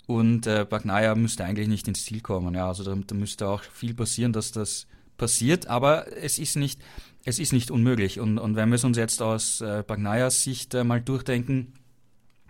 Und 0.07 0.47
äh, 0.47 0.67
Bagnaia 0.69 1.15
müsste 1.15 1.45
eigentlich 1.45 1.69
nicht 1.69 1.87
ins 1.87 2.05
Ziel 2.05 2.21
kommen. 2.21 2.55
Ja, 2.55 2.69
also 2.69 2.83
da, 2.83 2.95
da 2.95 3.15
müsste 3.15 3.49
auch 3.49 3.63
viel 3.63 3.95
passieren, 3.95 4.33
dass 4.33 4.51
das 4.51 4.87
passiert. 5.17 5.69
Aber 5.69 6.07
es 6.17 6.39
ist 6.39 6.57
nicht 6.57 6.81
es 7.25 7.39
ist 7.39 7.53
nicht 7.53 7.71
unmöglich. 7.71 8.19
Und, 8.21 8.39
und 8.39 8.57
wenn 8.57 8.71
wir 8.71 8.77
es 8.77 8.85
uns 8.85 8.97
jetzt 8.97 9.23
aus 9.23 9.61
äh, 9.61 9.85
Bagnaias 9.87 10.43
Sicht 10.43 10.75
äh, 10.75 10.85
mal 10.85 11.01
durchdenken, 11.01 11.75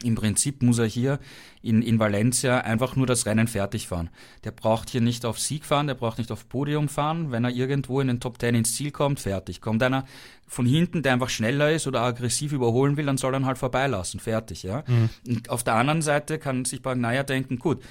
im 0.03 0.15
Prinzip 0.15 0.63
muss 0.63 0.79
er 0.79 0.87
hier 0.87 1.19
in, 1.63 1.83
in 1.83 1.99
Valencia 1.99 2.59
einfach 2.59 2.97
nur 2.97 3.07
das 3.07 3.27
Rennen 3.27 3.47
fertig 3.47 3.87
fahren. 3.87 4.11
Der 4.45 4.51
braucht 4.51 4.89
hier 4.89 5.01
nicht 5.01 5.25
auf 5.27 5.39
Sieg 5.39 5.65
fahren, 5.65 5.87
der 5.87 5.95
braucht 5.95 6.19
nicht 6.19 6.33
auf 6.33 6.49
Podium 6.49 6.89
fahren. 6.89 7.33
Wenn 7.33 7.45
er 7.45 7.51
irgendwo 7.51 8.01
in 8.01 8.09
den 8.09 8.21
Top 8.21 8.39
Ten 8.39 8.55
ins 8.55 8.75
Ziel 8.75 8.91
kommt, 8.91 9.21
fertig. 9.21 9.61
Kommt 9.61 9.83
einer 9.83 10.07
von 10.47 10.67
hinten, 10.67 11.03
der 11.03 11.13
einfach 11.13 11.29
schneller 11.29 11.71
ist 11.71 11.87
oder 11.87 12.01
aggressiv 12.01 12.53
überholen 12.53 12.97
will, 12.97 13.07
dann 13.07 13.19
soll 13.19 13.35
er 13.35 13.41
ihn 13.41 13.47
halt 13.47 13.59
vorbeilassen, 13.59 14.21
fertig. 14.21 14.63
Ja. 14.63 14.85
Mhm. 14.87 15.11
Und 15.29 15.51
auf 15.51 15.63
der 15.63 15.75
anderen 15.75 16.03
Seite 16.03 16.39
kann 16.39 16.65
sich 16.65 16.83
Bagnaia 16.83 17.23
denken, 17.23 17.59
gut, 17.59 17.83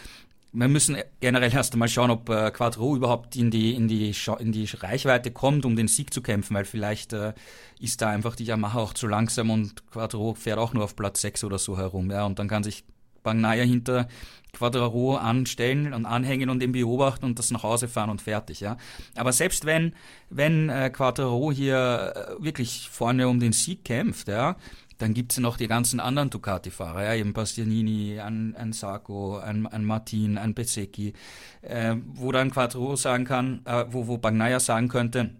wir 0.51 0.67
müssen 0.67 0.97
generell 1.19 1.53
erst 1.53 1.73
einmal 1.73 1.89
schauen, 1.89 2.09
ob 2.09 2.29
äh, 2.29 2.51
Quattro 2.51 2.95
überhaupt 2.95 3.35
in 3.35 3.51
die, 3.51 3.75
in, 3.75 3.87
die, 3.87 4.15
in 4.39 4.51
die 4.51 4.65
Reichweite 4.65 5.31
kommt, 5.31 5.65
um 5.65 5.75
den 5.75 5.87
Sieg 5.87 6.13
zu 6.13 6.21
kämpfen, 6.21 6.55
weil 6.55 6.65
vielleicht 6.65 7.13
äh, 7.13 7.33
ist 7.79 8.01
da 8.01 8.09
einfach 8.09 8.35
die 8.35 8.45
Yamaha 8.45 8.79
auch 8.79 8.93
zu 8.93 9.07
langsam 9.07 9.51
und 9.51 9.85
Quattro 9.91 10.33
fährt 10.33 10.57
auch 10.57 10.73
nur 10.73 10.83
auf 10.83 10.95
Platz 10.95 11.21
6 11.21 11.43
oder 11.43 11.59
so 11.59 11.77
herum. 11.77 12.09
Ja, 12.09 12.25
und 12.25 12.39
dann 12.39 12.47
kann 12.47 12.63
sich 12.63 12.83
Bagnaia 13.21 13.63
hinter 13.63 14.07
Quadraro 14.53 15.17
anstellen 15.17 15.93
und 15.93 16.05
anhängen 16.05 16.49
und 16.49 16.63
ihn 16.63 16.71
beobachten 16.71 17.25
und 17.25 17.37
das 17.37 17.51
nach 17.51 17.63
Hause 17.63 17.87
fahren 17.87 18.09
und 18.09 18.21
fertig, 18.21 18.61
ja. 18.61 18.77
Aber 19.15 19.31
selbst 19.31 19.65
wenn, 19.65 19.93
wenn 20.29 20.69
äh, 20.69 20.89
Quadraro 20.89 21.51
hier 21.51 22.37
äh, 22.39 22.43
wirklich 22.43 22.89
vorne 22.91 23.27
um 23.27 23.39
den 23.39 23.51
Sieg 23.51 23.85
kämpft, 23.85 24.27
ja, 24.27 24.55
dann 24.99 25.13
gibt's 25.13 25.37
ja 25.37 25.41
noch 25.41 25.57
die 25.57 25.67
ganzen 25.67 25.99
anderen 25.99 26.29
Ducati-Fahrer, 26.29 27.05
ja, 27.05 27.13
eben 27.15 27.33
Bastianini, 27.33 28.19
ein, 28.19 28.55
ein 28.55 28.73
Sarko, 28.73 29.37
ein, 29.37 29.65
ein 29.65 29.85
Martin, 29.85 30.37
ein 30.37 30.53
Bezzecchi, 30.53 31.13
äh, 31.61 31.95
wo 32.13 32.31
dann 32.31 32.51
Quattro 32.51 32.95
sagen 32.95 33.25
kann, 33.25 33.61
äh, 33.65 33.85
wo, 33.89 34.07
wo 34.07 34.17
Bagnaia 34.17 34.59
sagen 34.59 34.89
könnte, 34.89 35.31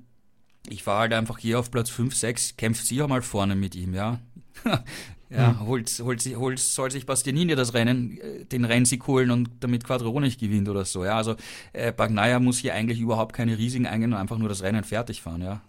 ich 0.68 0.84
fahre 0.84 1.02
halt 1.02 1.14
einfach 1.14 1.38
hier 1.38 1.60
auf 1.60 1.72
Platz 1.72 1.90
5, 1.90 2.16
6, 2.16 2.58
kämpft 2.58 2.86
sie 2.86 3.02
auch 3.02 3.08
mal 3.10 3.22
vorne 3.22 3.56
mit 3.56 3.76
ihm, 3.76 3.94
ja. 3.94 4.20
ja, 5.30 5.52
mhm. 5.52 5.68
holt, 5.68 6.02
holt, 6.04 6.26
holt, 6.38 6.60
soll 6.60 6.90
sich 6.90 7.06
Bastianini 7.06 7.56
das 7.56 7.74
Rennen, 7.74 8.18
äh, 8.18 8.46
den 8.46 8.64
Rennsieg 8.64 9.06
holen 9.08 9.30
und 9.30 9.50
damit 9.60 9.84
Quattro 9.84 10.18
nicht 10.22 10.40
gewinnt 10.40 10.70
oder 10.70 10.86
so, 10.86 11.04
ja. 11.04 11.18
Also 11.18 11.36
äh, 11.74 11.92
Bagnaia 11.92 12.40
muss 12.40 12.60
hier 12.60 12.74
eigentlich 12.74 13.02
überhaupt 13.02 13.36
keine 13.36 13.58
Risiken 13.58 13.88
eingehen 13.88 14.14
und 14.14 14.20
einfach 14.20 14.38
nur 14.38 14.48
das 14.48 14.62
Rennen 14.62 14.86
fertig 14.86 15.22
fahren, 15.22 15.42
ja. 15.42 15.62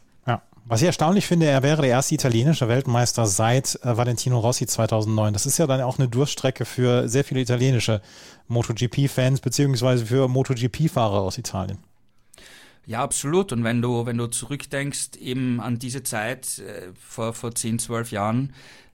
Was 0.71 0.83
ich 0.83 0.87
erstaunlich 0.87 1.27
finde, 1.27 1.47
er 1.47 1.65
wäre 1.65 1.83
der 1.83 1.91
erste 1.91 2.15
italienische 2.15 2.69
Weltmeister 2.69 3.27
seit 3.27 3.75
äh, 3.83 3.97
Valentino 3.97 4.39
Rossi 4.39 4.69
2009. 4.69 5.33
Das 5.33 5.45
ist 5.45 5.59
ja 5.59 5.67
dann 5.67 5.81
auch 5.81 5.99
eine 5.99 6.07
Durststrecke 6.07 6.65
für 6.65 7.09
sehr 7.09 7.25
viele 7.25 7.41
italienische 7.41 8.01
MotoGP-Fans 8.47 9.41
beziehungsweise 9.41 10.07
für 10.07 10.29
MotoGP-Fahrer 10.29 11.23
aus 11.23 11.39
Italien. 11.39 11.79
Ja, 12.87 13.03
absolut. 13.03 13.51
Und 13.51 13.65
wenn 13.65 13.83
du, 13.83 14.07
wenn 14.07 14.17
du 14.17 14.29
zurückdenkst 14.29 15.17
eben 15.19 15.61
an 15.61 15.81
diese 15.81 16.05
Zeit 16.05 16.61
äh, 16.61 16.93
vor, 16.95 17.33
vor 17.33 17.53
10, 17.53 17.81
12 17.81 18.13
Jahren, 18.13 18.53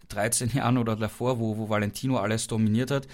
13 0.08 0.52
Jahren 0.54 0.78
oder 0.78 0.96
davor, 0.96 1.38
wo, 1.40 1.58
wo 1.58 1.68
Valentino 1.68 2.16
alles 2.16 2.46
dominiert 2.46 2.90
hat, 2.90 3.06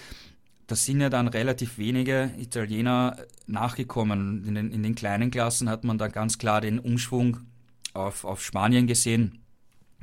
da 0.68 0.76
sind 0.76 1.00
ja 1.00 1.10
dann 1.10 1.26
relativ 1.26 1.78
wenige 1.78 2.30
Italiener 2.38 3.16
nachgekommen. 3.48 4.44
In 4.46 4.54
den, 4.54 4.70
in 4.70 4.84
den 4.84 4.94
kleinen 4.94 5.32
Klassen 5.32 5.68
hat 5.68 5.82
man 5.82 5.98
da 5.98 6.06
ganz 6.06 6.38
klar 6.38 6.60
den 6.60 6.78
Umschwung 6.78 7.38
auf, 7.94 8.24
auf 8.24 8.42
Spanien 8.42 8.86
gesehen. 8.86 9.38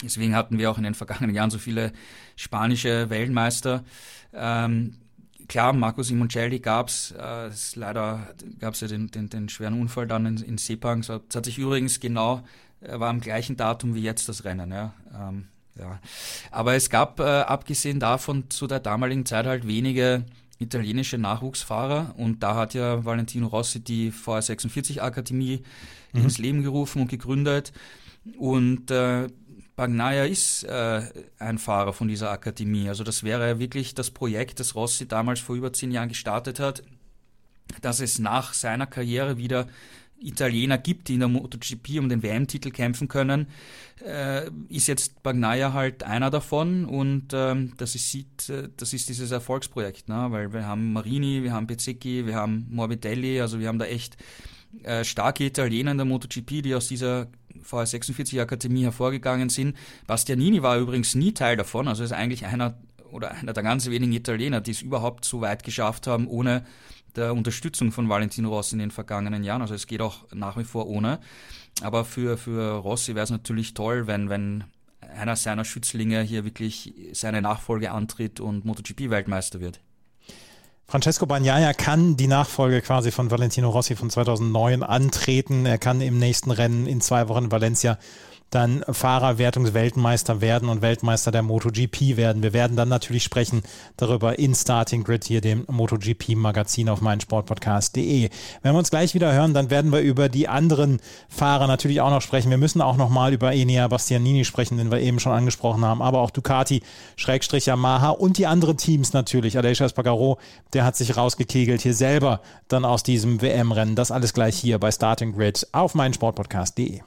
Deswegen 0.04 0.36
hatten 0.36 0.58
wir 0.58 0.72
auch 0.72 0.78
in 0.78 0.84
den 0.84 0.96
vergangenen 0.96 1.36
Jahren 1.36 1.50
so 1.50 1.58
viele 1.58 1.92
spanische 2.36 3.10
Weltmeister. 3.10 3.84
Ähm, 4.34 4.96
klar, 5.48 5.74
Marco 5.74 6.04
Simoncelli 6.04 6.60
gab's, 6.60 7.12
äh, 7.12 7.50
leider 7.76 8.34
gab's 8.60 8.80
ja 8.82 8.88
den, 8.88 9.12
den, 9.12 9.30
den 9.30 9.50
schweren 9.50 9.80
Unfall 9.80 10.08
dann 10.08 10.26
in, 10.26 10.38
in 10.38 10.58
Sepang. 10.58 11.02
Das 11.02 11.36
hat 11.36 11.46
sich 11.46 11.58
übrigens 11.58 12.00
genau 12.00 12.44
war 12.82 13.10
am 13.10 13.20
gleichen 13.20 13.58
Datum 13.58 13.96
wie 13.96 14.02
jetzt 14.02 14.30
das 14.30 14.46
Rennen. 14.46 14.72
Ja. 14.72 14.94
Ähm, 15.14 15.48
ja. 15.78 16.00
Aber 16.52 16.76
es 16.76 16.90
gab, 16.90 17.20
äh, 17.20 17.24
abgesehen 17.24 18.00
davon, 18.00 18.50
zu 18.50 18.68
der 18.68 18.80
damaligen 18.80 19.26
Zeit 19.26 19.46
halt 19.46 19.68
wenige 19.68 20.26
italienische 20.60 21.18
Nachwuchsfahrer 21.18 22.14
und 22.18 22.44
da 22.44 22.56
hat 22.56 22.74
ja 22.74 23.04
Valentino 23.06 23.48
Rossi 23.48 23.80
die 23.80 24.12
VR46 24.12 25.00
Akademie 25.00 25.64
mhm. 26.14 26.24
ins 26.24 26.38
Leben 26.38 26.62
gerufen 26.64 27.02
und 27.02 27.08
gegründet 27.08 27.72
und 28.38 28.92
äh, 28.92 29.28
Bagnaia 29.76 30.26
ist 30.26 30.64
äh, 30.66 31.02
ein 31.40 31.58
Fahrer 31.58 31.94
von 31.94 32.10
dieser 32.10 32.32
Akademie. 32.32 32.90
Also 32.90 33.06
das 33.06 33.24
wäre 33.24 33.60
wirklich 33.60 33.96
das 33.96 34.12
Projekt, 34.12 34.60
das 34.60 34.76
Rossi 34.76 35.08
damals 35.08 35.40
vor 35.40 35.56
über 35.56 35.72
zehn 35.72 35.92
Jahren 35.92 36.10
gestartet 36.10 36.60
hat, 36.60 36.84
dass 37.82 38.02
es 38.02 38.20
nach 38.20 38.54
seiner 38.54 38.88
Karriere 38.88 39.38
wieder 39.38 39.68
Italiener 40.22 40.78
gibt, 40.78 41.08
die 41.08 41.16
in 41.16 41.22
der 41.22 41.30
MotoGP 41.30 42.00
um 42.00 42.10
den 42.10 42.24
WM-Titel 42.24 42.72
kämpfen 42.72 43.08
können, 43.08 43.48
äh, 44.06 44.50
ist 44.70 44.88
jetzt 44.88 45.24
Bagnaia 45.24 45.74
halt 45.74 46.04
einer 46.04 46.30
davon 46.30 46.86
und 46.86 47.28
ähm, 47.34 47.74
das, 47.78 47.96
ist, 47.96 48.16
äh, 48.50 48.70
das 48.76 48.94
ist 48.94 49.10
dieses 49.10 49.32
Erfolgsprojekt, 49.32 50.10
ne? 50.10 50.28
weil 50.30 50.54
wir 50.54 50.66
haben 50.66 50.94
Marini, 50.94 51.44
wir 51.44 51.54
haben 51.54 51.68
Bezzecchi, 51.68 52.26
wir 52.26 52.36
haben 52.36 52.68
Morbidelli, 52.70 53.42
also 53.42 53.60
wir 53.60 53.68
haben 53.68 53.80
da 53.80 53.86
echt 53.86 54.18
äh, 54.84 55.04
starke 55.04 55.46
Italiener 55.46 55.92
in 55.92 55.98
der 55.98 56.06
MotoGP, 56.06 56.62
die 56.62 56.76
aus 56.76 56.88
dieser 56.88 57.28
VR46 57.64 58.42
Akademie 58.42 58.84
hervorgegangen 58.84 59.50
sind. 59.50 59.76
Bastianini 60.08 60.62
war 60.62 60.78
übrigens 60.78 61.16
nie 61.16 61.34
Teil 61.34 61.58
davon, 61.58 61.88
also 61.88 62.04
ist 62.04 62.12
eigentlich 62.12 62.46
einer 62.46 62.78
oder 63.12 63.32
einer 63.32 63.54
der 63.54 63.64
ganz 63.64 63.90
wenigen 63.90 64.14
Italiener, 64.14 64.62
die 64.62 64.72
es 64.72 64.82
überhaupt 64.82 65.26
so 65.26 65.42
weit 65.42 65.64
geschafft 65.64 66.08
haben, 66.08 66.28
ohne 66.28 66.64
der 67.16 67.34
Unterstützung 67.34 67.92
von 67.92 68.10
Valentino 68.10 68.50
Rossi 68.50 68.76
in 68.76 68.80
den 68.80 68.92
vergangenen 68.92 69.44
Jahren. 69.44 69.62
Also 69.62 69.74
es 69.74 69.88
geht 69.88 70.02
auch 70.02 70.26
nach 70.34 70.58
wie 70.58 70.64
vor 70.64 70.88
ohne. 70.88 71.20
Aber 71.82 72.06
für, 72.06 72.38
für 72.38 72.76
Rossi 72.76 73.16
wäre 73.16 73.24
es 73.24 73.30
natürlich 73.30 73.74
toll, 73.74 74.08
wenn, 74.08 74.30
wenn 74.30 74.64
einer 75.02 75.36
seiner 75.36 75.66
Schützlinge 75.66 76.22
hier 76.22 76.46
wirklich 76.46 76.94
seine 77.14 77.42
Nachfolge 77.42 77.92
antritt 77.92 78.40
und 78.40 78.66
MotoGP-Weltmeister 78.66 79.60
wird. 79.60 79.80
Francesco 80.90 81.28
Bagnaia 81.28 81.74
kann 81.74 82.18
die 82.18 82.26
Nachfolge 82.26 82.82
quasi 82.82 83.12
von 83.12 83.30
Valentino 83.30 83.70
Rossi 83.70 83.96
von 83.96 84.10
2009 84.10 84.82
antreten. 84.82 85.68
Er 85.68 85.78
kann 85.78 86.02
im 86.02 86.18
nächsten 86.18 86.50
Rennen 86.50 86.88
in 86.88 87.00
zwei 87.00 87.28
Wochen 87.28 87.44
in 87.44 87.52
Valencia 87.52 88.00
dann 88.50 88.84
Fahrerwertungsweltmeister 88.90 90.42
werden 90.42 90.70
und 90.70 90.82
Weltmeister 90.82 91.32
der 91.32 91.44
MotoGP 91.44 92.18
werden. 92.18 92.42
Wir 92.42 92.54
werden 92.54 92.76
dann 92.76 92.90
natürlich 92.90 93.24
sprechen 93.24 93.62
darüber 93.98 94.40
in 94.40 94.56
Starting 94.56 95.04
Grid, 95.04 95.26
hier 95.26 95.42
dem 95.42 95.66
MotoGP-Magazin 95.68 96.90
auf 96.90 97.02
meinsportpodcast.de. 97.02 98.30
Wenn 98.62 98.74
wir 98.74 98.80
uns 98.80 98.90
gleich 98.90 99.14
wieder 99.14 99.32
hören, 99.34 99.54
dann 99.54 99.70
werden 99.70 99.92
wir 99.92 100.00
über 100.00 100.30
die 100.30 100.48
anderen 100.48 101.00
Fahrer 101.30 101.68
natürlich 101.68 102.02
auch 102.02 102.10
noch 102.10 102.22
sprechen. 102.22 102.50
Wir 102.50 102.58
müssen 102.58 102.82
auch 102.82 102.98
noch 102.98 103.10
mal 103.10 103.34
über 103.34 103.54
Enea 103.54 103.88
Bastianini 103.88 104.46
sprechen, 104.46 104.78
den 104.78 104.92
wir 104.92 105.00
eben 105.00 105.20
schon 105.20 105.34
angesprochen 105.34 105.86
haben, 105.86 106.02
aber 106.02 106.20
auch 106.20 106.32
Ducati, 106.32 106.82
Schrägstrich 107.18 107.68
Yamaha 107.68 108.10
und 108.10 108.38
die 108.38 108.48
anderen 108.48 108.78
Teams 108.78 109.14
natürlich. 109.14 109.58
Aleix 109.58 109.80
Espargaro, 109.80 110.40
der 110.74 110.79
hat 110.86 110.96
sich 110.96 111.16
rausgekegelt 111.18 111.82
hier 111.82 111.94
selber 111.94 112.42
dann 112.68 112.86
aus 112.86 113.04
diesem 113.04 113.42
WM-Rennen. 113.42 113.96
Das 113.96 114.12
alles 114.12 114.34
gleich 114.34 114.58
hier 114.58 114.80
bei 114.80 114.92
Starting 114.92 115.34
Grid 115.34 115.68
auf 115.72 115.96
meinsportpodcast.de. 115.96 117.02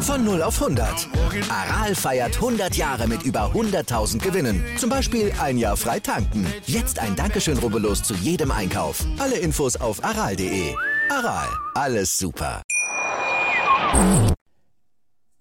Von 0.00 0.24
0 0.24 0.42
auf 0.42 0.62
100. 0.62 1.08
Aral 1.50 1.94
feiert 1.94 2.36
100 2.36 2.76
Jahre 2.76 3.08
mit 3.08 3.24
über 3.24 3.50
100.000 3.52 4.18
Gewinnen. 4.18 4.64
Zum 4.78 4.88
Beispiel 4.88 5.32
ein 5.40 5.58
Jahr 5.58 5.76
frei 5.76 6.00
tanken. 6.00 6.46
Jetzt 6.64 7.00
ein 7.00 7.16
Dankeschön, 7.16 7.58
rubbellos 7.58 8.02
zu 8.02 8.14
jedem 8.14 8.50
Einkauf. 8.52 9.04
Alle 9.18 9.36
Infos 9.36 9.76
auf 9.76 10.02
aral.de. 10.04 10.74
Aral, 11.10 11.48
alles 11.74 12.16
super. 12.16 12.62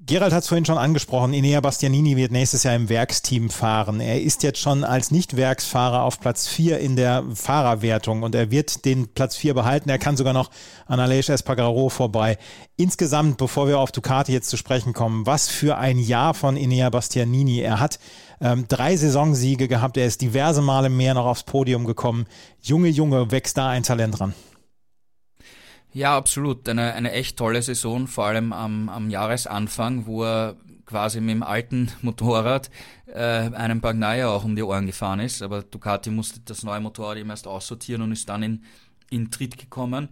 Gerald 0.08 0.34
hat 0.34 0.44
es 0.44 0.50
vorhin 0.50 0.66
schon 0.66 0.78
angesprochen, 0.78 1.34
Inea 1.34 1.62
Bastianini 1.62 2.16
wird 2.16 2.32
nächstes 2.32 2.62
Jahr 2.62 2.76
im 2.76 2.90
Werksteam 2.90 3.50
fahren. 3.50 4.00
Er 4.00 4.22
ist 4.22 4.44
jetzt 4.44 4.60
schon 4.60 4.84
als 4.84 5.10
Nicht-Werksfahrer 5.10 6.04
auf 6.04 6.20
Platz 6.20 6.48
4 6.48 6.78
in 6.78 6.96
der 6.96 7.24
Fahrerwertung 7.34 8.22
und 8.22 8.36
er 8.36 8.52
wird 8.52 8.86
den 8.86 9.08
Platz 9.08 9.36
4 9.36 9.56
behalten. 9.56 9.90
Er 9.90 9.98
kann 9.98 10.16
sogar 10.16 10.34
noch 10.34 10.52
an 10.86 11.00
Aleix 11.00 11.30
Espargaro 11.30 11.90
vorbei. 11.90 12.38
Insgesamt, 12.78 13.38
bevor 13.38 13.68
wir 13.68 13.80
auf 13.80 13.92
Ducati 13.92 14.32
jetzt 14.32 14.52
zu 14.52 14.58
sprechen 14.58 14.94
kommen, 14.94 15.26
was 15.26 15.48
für 15.48 15.80
ein 15.80 15.98
Jahr 15.98 16.36
von 16.36 16.56
Inea 16.56 16.92
Bastianini. 16.92 17.62
Er 17.62 17.80
hat 17.80 17.98
ähm, 18.42 18.66
drei 18.68 18.96
Saisonsiege 18.96 19.68
gehabt, 19.68 19.98
er 19.98 20.06
ist 20.06 20.22
diverse 20.22 20.62
Male 20.62 20.90
mehr 20.90 21.16
noch 21.16 21.26
aufs 21.26 21.44
Podium 21.44 21.84
gekommen. 21.86 22.28
Junge, 22.62 22.90
Junge, 22.90 23.32
wächst 23.32 23.58
da 23.58 23.70
ein 23.70 23.82
Talent 23.82 24.20
ran. 24.22 24.36
Ja, 25.96 26.18
absolut. 26.18 26.68
Eine, 26.68 26.94
eine 26.94 27.14
echt 27.14 27.38
tolle 27.38 27.62
Saison, 27.62 28.08
vor 28.08 28.26
allem 28.26 28.52
am, 28.52 28.90
am 28.90 29.10
Jahresanfang, 29.10 30.06
wo 30.06 30.26
er 30.26 30.58
quasi 30.86 31.22
mit 31.22 31.36
dem 31.36 31.42
alten 31.42 31.90
Motorrad 32.02 32.70
äh, 33.06 33.20
einem 33.22 33.80
Bagnaia 33.80 34.28
auch 34.28 34.44
um 34.44 34.58
die 34.58 34.64
Ohren 34.64 34.88
gefahren 34.88 35.22
ist. 35.22 35.42
Aber 35.42 35.64
Ducati 35.64 36.10
musste 36.10 36.42
das 36.42 36.64
neue 36.64 36.82
Motorrad 36.82 37.18
eben 37.18 37.30
erst 37.30 37.48
aussortieren 37.48 38.02
und 38.02 38.12
ist 38.12 38.28
dann 38.28 38.44
in, 38.44 38.64
in 39.10 39.32
Tritt 39.32 39.58
gekommen. 39.58 40.10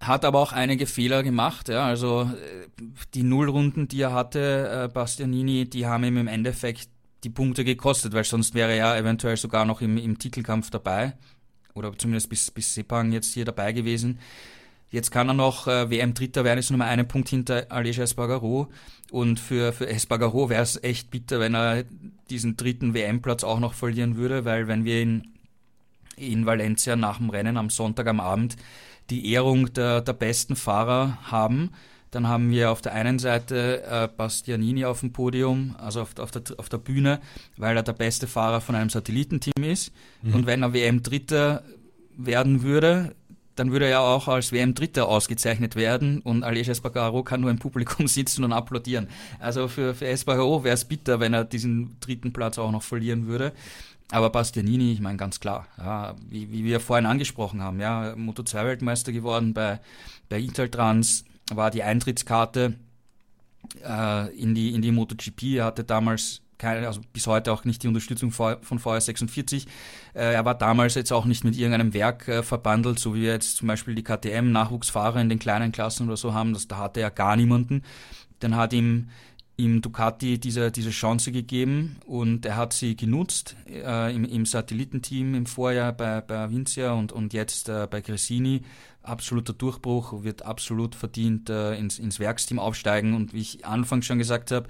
Hat 0.00 0.26
aber 0.26 0.38
auch 0.38 0.52
einige 0.52 0.84
Fehler 0.84 1.22
gemacht. 1.22 1.70
Ja. 1.70 1.86
Also 1.86 2.30
äh, 2.34 2.82
die 3.14 3.22
Nullrunden, 3.22 3.88
die 3.88 4.02
er 4.02 4.12
hatte, 4.12 4.84
äh, 4.84 4.92
Bastianini, 4.92 5.64
die 5.64 5.86
haben 5.86 6.04
ihm 6.04 6.18
im 6.18 6.28
Endeffekt 6.28 6.90
die 7.24 7.30
Punkte 7.30 7.64
gekostet, 7.64 8.12
weil 8.12 8.24
sonst 8.24 8.52
wäre 8.52 8.74
er 8.74 8.98
eventuell 8.98 9.38
sogar 9.38 9.64
noch 9.64 9.80
im, 9.80 9.96
im 9.96 10.18
Titelkampf 10.18 10.68
dabei. 10.68 11.14
Oder 11.72 11.96
zumindest 11.96 12.28
bis, 12.28 12.50
bis 12.50 12.74
Sepang 12.74 13.12
jetzt 13.12 13.32
hier 13.32 13.46
dabei 13.46 13.72
gewesen. 13.72 14.18
Jetzt 14.94 15.10
kann 15.10 15.26
er 15.28 15.34
noch 15.34 15.66
äh, 15.66 15.90
WM-Dritter 15.90 16.44
werden, 16.44 16.60
ist 16.60 16.70
nur 16.70 16.78
mal 16.78 16.86
einen 16.86 17.08
Punkt 17.08 17.28
hinter 17.28 17.66
Aleix 17.68 17.98
Espargaro. 17.98 18.68
Und 19.10 19.40
für, 19.40 19.72
für 19.72 19.88
Espargaro 19.88 20.50
wäre 20.50 20.62
es 20.62 20.80
echt 20.84 21.10
bitter, 21.10 21.40
wenn 21.40 21.56
er 21.56 21.82
diesen 22.30 22.56
dritten 22.56 22.94
WM-Platz 22.94 23.42
auch 23.42 23.58
noch 23.58 23.74
verlieren 23.74 24.14
würde, 24.14 24.44
weil 24.44 24.68
wenn 24.68 24.84
wir 24.84 25.02
in, 25.02 25.34
in 26.16 26.46
Valencia 26.46 26.94
nach 26.94 27.18
dem 27.18 27.30
Rennen 27.30 27.56
am 27.56 27.70
Sonntag 27.70 28.06
am 28.06 28.20
Abend 28.20 28.54
die 29.10 29.32
Ehrung 29.32 29.72
der, 29.72 30.00
der 30.00 30.12
besten 30.12 30.54
Fahrer 30.54 31.18
haben, 31.24 31.72
dann 32.12 32.28
haben 32.28 32.52
wir 32.52 32.70
auf 32.70 32.80
der 32.80 32.92
einen 32.92 33.18
Seite 33.18 33.82
äh, 33.82 34.06
Bastianini 34.16 34.84
auf 34.84 35.00
dem 35.00 35.12
Podium, 35.12 35.74
also 35.76 36.02
auf, 36.02 36.16
auf, 36.20 36.30
der, 36.30 36.42
auf 36.56 36.68
der 36.68 36.78
Bühne, 36.78 37.18
weil 37.56 37.76
er 37.76 37.82
der 37.82 37.94
beste 37.94 38.28
Fahrer 38.28 38.60
von 38.60 38.76
einem 38.76 38.90
Satellitenteam 38.90 39.64
ist. 39.64 39.92
Mhm. 40.22 40.34
Und 40.34 40.46
wenn 40.46 40.62
er 40.62 40.72
WM-Dritter 40.72 41.64
werden 42.16 42.62
würde, 42.62 43.16
dann 43.56 43.72
würde 43.72 43.86
er 43.86 44.00
auch 44.00 44.28
als 44.28 44.52
WM-Dritter 44.52 45.08
ausgezeichnet 45.08 45.76
werden 45.76 46.20
und 46.20 46.42
Aleix 46.42 46.68
Espargaro 46.68 47.22
kann 47.22 47.40
nur 47.40 47.50
im 47.50 47.58
Publikum 47.58 48.08
sitzen 48.08 48.44
und 48.44 48.52
applaudieren. 48.52 49.08
Also 49.38 49.68
für, 49.68 49.94
für 49.94 50.06
Espargaro 50.06 50.64
wäre 50.64 50.74
es 50.74 50.84
bitter, 50.84 51.20
wenn 51.20 51.34
er 51.34 51.44
diesen 51.44 51.96
dritten 52.00 52.32
Platz 52.32 52.58
auch 52.58 52.70
noch 52.70 52.82
verlieren 52.82 53.26
würde. 53.26 53.52
Aber 54.10 54.30
Bastianini, 54.30 54.92
ich 54.92 55.00
meine 55.00 55.16
ganz 55.16 55.40
klar, 55.40 55.66
ja, 55.78 56.14
wie, 56.28 56.52
wie 56.52 56.64
wir 56.64 56.78
vorhin 56.80 57.06
angesprochen 57.06 57.62
haben, 57.62 57.80
ja, 57.80 58.12
Moto2-Weltmeister 58.14 59.12
geworden 59.12 59.54
bei, 59.54 59.80
bei 60.28 60.38
Inteltrans, 60.38 61.24
war 61.52 61.70
die 61.70 61.82
Eintrittskarte 61.82 62.74
äh, 63.82 64.36
in, 64.36 64.54
die, 64.54 64.74
in 64.74 64.82
die 64.82 64.92
MotoGP. 64.92 65.56
Er 65.56 65.64
hatte 65.66 65.84
damals 65.84 66.42
keine, 66.58 66.86
also 66.86 67.00
bis 67.12 67.26
heute 67.26 67.52
auch 67.52 67.64
nicht 67.64 67.82
die 67.82 67.88
Unterstützung 67.88 68.30
von 68.30 68.58
VR46. 68.62 69.66
Äh, 70.14 70.34
er 70.34 70.44
war 70.44 70.54
damals 70.54 70.94
jetzt 70.94 71.12
auch 71.12 71.24
nicht 71.24 71.44
mit 71.44 71.56
irgendeinem 71.56 71.94
Werk 71.94 72.28
äh, 72.28 72.42
verbandelt, 72.42 72.98
so 72.98 73.14
wie 73.14 73.22
wir 73.22 73.32
jetzt 73.32 73.56
zum 73.56 73.68
Beispiel 73.68 73.94
die 73.94 74.04
KTM-Nachwuchsfahrer 74.04 75.20
in 75.20 75.28
den 75.28 75.38
kleinen 75.38 75.72
Klassen 75.72 76.06
oder 76.06 76.16
so 76.16 76.34
haben. 76.34 76.52
Das, 76.52 76.68
da 76.68 76.78
hatte 76.78 77.00
er 77.00 77.10
gar 77.10 77.36
niemanden. 77.36 77.82
Dann 78.40 78.56
hat 78.56 78.72
ihm 78.72 79.08
ihm 79.56 79.82
Ducati 79.82 80.38
diese, 80.38 80.70
diese 80.70 80.90
Chance 80.90 81.30
gegeben 81.30 81.96
und 82.06 82.44
er 82.44 82.56
hat 82.56 82.72
sie 82.72 82.96
genutzt 82.96 83.56
äh, 83.68 84.14
im, 84.14 84.24
im 84.24 84.46
Satellitenteam 84.46 85.34
im 85.34 85.46
Vorjahr 85.46 85.92
bei, 85.92 86.20
bei 86.20 86.50
Vincia 86.50 86.92
und, 86.92 87.12
und 87.12 87.32
jetzt 87.32 87.68
äh, 87.68 87.86
bei 87.88 88.00
Cressini. 88.00 88.62
Absoluter 89.02 89.52
Durchbruch, 89.52 90.24
wird 90.24 90.42
absolut 90.42 90.94
verdient 90.94 91.50
äh, 91.50 91.76
ins, 91.76 91.98
ins 91.98 92.18
Werksteam 92.18 92.58
aufsteigen 92.58 93.14
und 93.14 93.32
wie 93.32 93.40
ich 93.40 93.64
anfangs 93.64 94.06
schon 94.06 94.18
gesagt 94.18 94.50
habe, 94.50 94.66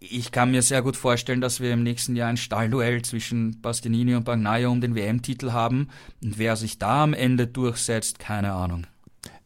ich 0.00 0.30
kann 0.30 0.50
mir 0.50 0.62
sehr 0.62 0.82
gut 0.82 0.96
vorstellen, 0.96 1.40
dass 1.40 1.60
wir 1.60 1.72
im 1.72 1.82
nächsten 1.82 2.14
Jahr 2.14 2.28
ein 2.28 2.36
Stallduell 2.36 3.02
zwischen 3.02 3.60
Bastianini 3.60 4.14
und 4.14 4.24
Bagnaia 4.24 4.68
um 4.68 4.80
den 4.80 4.94
WM-Titel 4.94 5.52
haben. 5.52 5.88
Und 6.22 6.38
wer 6.38 6.56
sich 6.56 6.78
da 6.78 7.02
am 7.02 7.14
Ende 7.14 7.46
durchsetzt, 7.46 8.18
keine 8.18 8.52
Ahnung. 8.52 8.86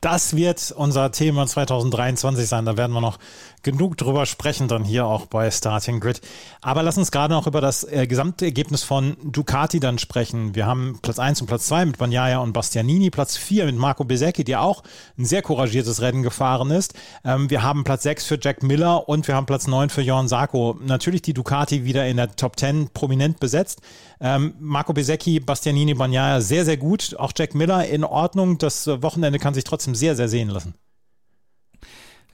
Das 0.02 0.34
wird 0.34 0.74
unser 0.76 1.12
Thema 1.12 1.46
2023 1.46 2.48
sein. 2.48 2.64
Da 2.64 2.76
werden 2.76 2.92
wir 2.92 3.00
noch 3.00 3.20
genug 3.62 3.96
drüber 3.96 4.26
sprechen, 4.26 4.66
dann 4.66 4.82
hier 4.82 5.06
auch 5.06 5.26
bei 5.26 5.48
Starting 5.48 6.00
Grid. 6.00 6.20
Aber 6.60 6.82
lass 6.82 6.98
uns 6.98 7.12
gerade 7.12 7.32
noch 7.32 7.46
über 7.46 7.60
das 7.60 7.84
äh, 7.84 8.08
gesamte 8.08 8.44
Ergebnis 8.44 8.82
von 8.82 9.16
Ducati 9.22 9.78
dann 9.78 9.98
sprechen. 9.98 10.56
Wir 10.56 10.66
haben 10.66 10.98
Platz 11.02 11.20
1 11.20 11.40
und 11.42 11.46
Platz 11.46 11.66
2 11.66 11.86
mit 11.86 11.98
Bagnaia 11.98 12.38
und 12.38 12.52
Bastianini, 12.52 13.10
Platz 13.10 13.36
4 13.36 13.66
mit 13.66 13.76
Marco 13.76 14.02
Besecchi, 14.02 14.42
der 14.42 14.62
auch 14.62 14.82
ein 15.16 15.24
sehr 15.24 15.42
couragiertes 15.42 16.00
Rennen 16.00 16.24
gefahren 16.24 16.72
ist. 16.72 16.94
Ähm, 17.24 17.48
wir 17.48 17.62
haben 17.62 17.84
Platz 17.84 18.02
6 18.02 18.26
für 18.26 18.38
Jack 18.40 18.64
Miller 18.64 19.08
und 19.08 19.28
wir 19.28 19.36
haben 19.36 19.46
Platz 19.46 19.68
9 19.68 19.88
für 19.88 20.02
Jorn 20.02 20.26
Sarko. 20.26 20.76
Natürlich 20.84 21.22
die 21.22 21.32
Ducati 21.32 21.84
wieder 21.84 22.08
in 22.08 22.16
der 22.16 22.34
Top 22.34 22.58
10 22.58 22.88
prominent 22.92 23.38
besetzt. 23.38 23.80
Ähm, 24.20 24.54
Marco 24.58 24.92
Besecchi, 24.92 25.40
Bastianini, 25.40 25.94
Bagnaia 25.94 26.40
sehr, 26.40 26.64
sehr 26.64 26.76
gut. 26.76 27.16
Auch 27.18 27.32
Jack 27.36 27.54
Miller 27.54 27.86
in 27.86 28.04
Ordnung. 28.04 28.58
Das 28.58 28.86
Wochenende 28.86 29.38
kann 29.38 29.54
sich 29.54 29.64
trotzdem 29.64 29.91
sehr, 29.94 30.16
sehr 30.16 30.28
sehen 30.28 30.48
lassen. 30.48 30.74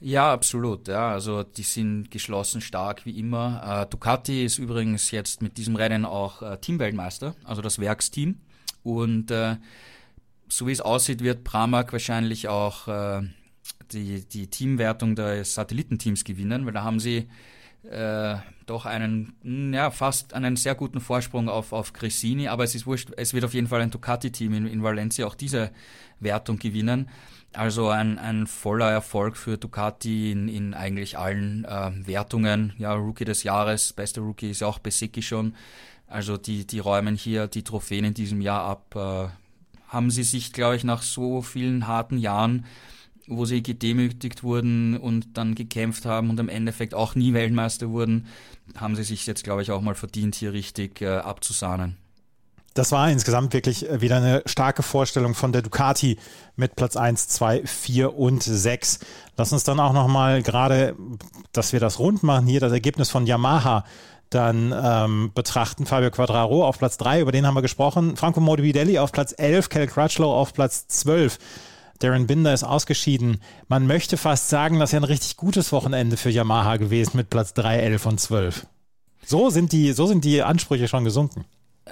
Ja, 0.01 0.31
absolut. 0.31 0.87
Ja, 0.87 1.11
also 1.11 1.43
die 1.43 1.63
sind 1.63 2.09
geschlossen 2.09 2.61
stark 2.61 3.05
wie 3.05 3.19
immer. 3.19 3.83
Äh, 3.83 3.89
Ducati 3.89 4.45
ist 4.45 4.57
übrigens 4.57 5.11
jetzt 5.11 5.41
mit 5.41 5.57
diesem 5.57 5.75
Rennen 5.75 6.05
auch 6.05 6.41
äh, 6.41 6.57
Teamweltmeister, 6.57 7.35
also 7.43 7.61
das 7.61 7.79
Werksteam. 7.79 8.39
Und 8.83 9.29
äh, 9.29 9.57
so 10.47 10.67
wie 10.67 10.71
es 10.71 10.81
aussieht, 10.81 11.21
wird 11.21 11.43
Pramac 11.43 11.91
wahrscheinlich 11.91 12.47
auch 12.47 12.87
die, 13.91 14.27
die 14.27 14.47
Teamwertung 14.47 15.15
des 15.15 15.53
Satellitenteams 15.53 16.23
gewinnen, 16.23 16.65
weil 16.65 16.73
da 16.73 16.83
haben 16.83 16.99
sie 16.99 17.27
äh, 17.83 18.35
doch 18.65 18.85
einen, 18.85 19.73
ja, 19.73 19.89
fast 19.89 20.33
einen 20.33 20.55
sehr 20.55 20.75
guten 20.75 20.99
Vorsprung 20.99 21.49
auf, 21.49 21.73
auf 21.73 21.93
Cressini, 21.93 22.47
aber 22.47 22.63
es 22.63 22.75
ist 22.75 22.85
wurscht, 22.85 23.09
es 23.17 23.33
wird 23.33 23.45
auf 23.45 23.53
jeden 23.53 23.67
Fall 23.67 23.81
ein 23.81 23.91
Ducati-Team 23.91 24.53
in, 24.53 24.67
in 24.67 24.83
Valencia 24.83 25.25
auch 25.25 25.35
diese 25.35 25.71
Wertung 26.19 26.59
gewinnen. 26.59 27.09
Also 27.53 27.89
ein, 27.89 28.19
ein 28.19 28.45
voller 28.45 28.91
Erfolg 28.91 29.35
für 29.35 29.57
Ducati 29.57 30.31
in, 30.31 30.47
in 30.47 30.73
eigentlich 30.73 31.17
allen 31.17 31.65
äh, 31.65 31.91
Wertungen. 32.05 32.73
Ja, 32.77 32.93
Rookie 32.93 33.25
des 33.25 33.43
Jahres, 33.43 33.93
bester 33.93 34.21
Rookie 34.21 34.51
ist 34.51 34.61
ja 34.61 34.67
auch 34.67 34.79
Besicki 34.79 35.21
schon. 35.21 35.55
Also 36.07 36.37
die, 36.37 36.65
die 36.65 36.79
räumen 36.79 37.15
hier 37.15 37.47
die 37.47 37.63
Trophäen 37.63 38.05
in 38.05 38.13
diesem 38.13 38.41
Jahr 38.41 38.63
ab. 38.63 38.95
Äh, 38.95 39.29
haben 39.87 40.11
sie 40.11 40.23
sich, 40.23 40.53
glaube 40.53 40.75
ich, 40.75 40.83
nach 40.83 41.01
so 41.01 41.41
vielen 41.41 41.87
harten 41.87 42.19
Jahren, 42.19 42.65
wo 43.27 43.45
sie 43.45 43.63
gedemütigt 43.63 44.43
wurden 44.43 44.97
und 44.97 45.37
dann 45.37 45.55
gekämpft 45.55 46.05
haben 46.05 46.29
und 46.29 46.39
im 46.39 46.49
Endeffekt 46.49 46.93
auch 46.93 47.15
nie 47.15 47.33
Weltmeister 47.33 47.89
wurden, 47.89 48.27
haben 48.75 48.95
sie 48.95 49.03
sich 49.03 49.25
jetzt, 49.25 49.43
glaube 49.43 49.63
ich, 49.63 49.71
auch 49.71 49.81
mal 49.81 49.95
verdient, 49.95 50.35
hier 50.35 50.53
richtig 50.53 51.01
äh, 51.01 51.17
abzusahnen. 51.17 51.97
Das 52.79 52.93
war 52.93 53.11
insgesamt 53.11 53.51
wirklich 53.51 53.89
äh, 53.89 53.99
wieder 53.99 54.15
eine 54.15 54.41
starke 54.45 54.83
Vorstellung 54.83 55.33
von 55.35 55.51
der 55.51 55.61
Ducati 55.61 56.17
mit 56.55 56.77
Platz 56.77 56.95
1, 56.95 57.27
2, 57.27 57.63
4 57.65 58.17
und 58.17 58.41
6. 58.41 58.99
Lass 59.35 59.51
uns 59.51 59.65
dann 59.65 59.81
auch 59.81 59.91
nochmal 59.91 60.41
gerade, 60.41 60.95
dass 61.51 61.73
wir 61.73 61.81
das 61.81 61.99
rund 61.99 62.23
machen, 62.23 62.47
hier 62.47 62.61
das 62.61 62.71
Ergebnis 62.71 63.09
von 63.09 63.27
Yamaha 63.27 63.83
dann 64.29 64.73
ähm, 64.81 65.31
betrachten. 65.35 65.87
Fabio 65.87 66.09
Quadraro 66.09 66.65
auf 66.65 66.77
Platz 66.77 66.95
3, 66.95 67.19
über 67.19 67.33
den 67.33 67.45
haben 67.45 67.53
wir 67.53 67.61
gesprochen. 67.61 68.15
Franco 68.15 68.39
Morbidelli 68.39 68.97
auf 68.97 69.11
Platz 69.11 69.35
11, 69.37 69.67
Kel 69.67 69.87
Crutchlow 69.87 70.31
auf 70.31 70.53
Platz 70.53 70.87
12. 70.87 71.37
Darren 71.99 72.27
Binder 72.27 72.53
ist 72.53 72.63
ausgeschieden. 72.63 73.41
Man 73.67 73.87
möchte 73.87 74.15
fast 74.15 74.47
sagen, 74.47 74.79
das 74.79 74.91
ist 74.91 74.93
ja 74.93 75.01
ein 75.01 75.03
richtig 75.03 75.35
gutes 75.35 75.73
Wochenende 75.73 76.15
für 76.15 76.29
Yamaha 76.29 76.77
gewesen 76.77 77.17
mit 77.17 77.29
Platz 77.29 77.53
3, 77.55 77.77
11 77.77 78.05
und 78.05 78.21
12. 78.21 78.67
So 79.25 79.49
sind 79.49 79.73
die, 79.73 79.91
so 79.91 80.05
sind 80.05 80.23
die 80.23 80.43
Ansprüche 80.43 80.87
schon 80.87 81.03
gesunken. 81.03 81.43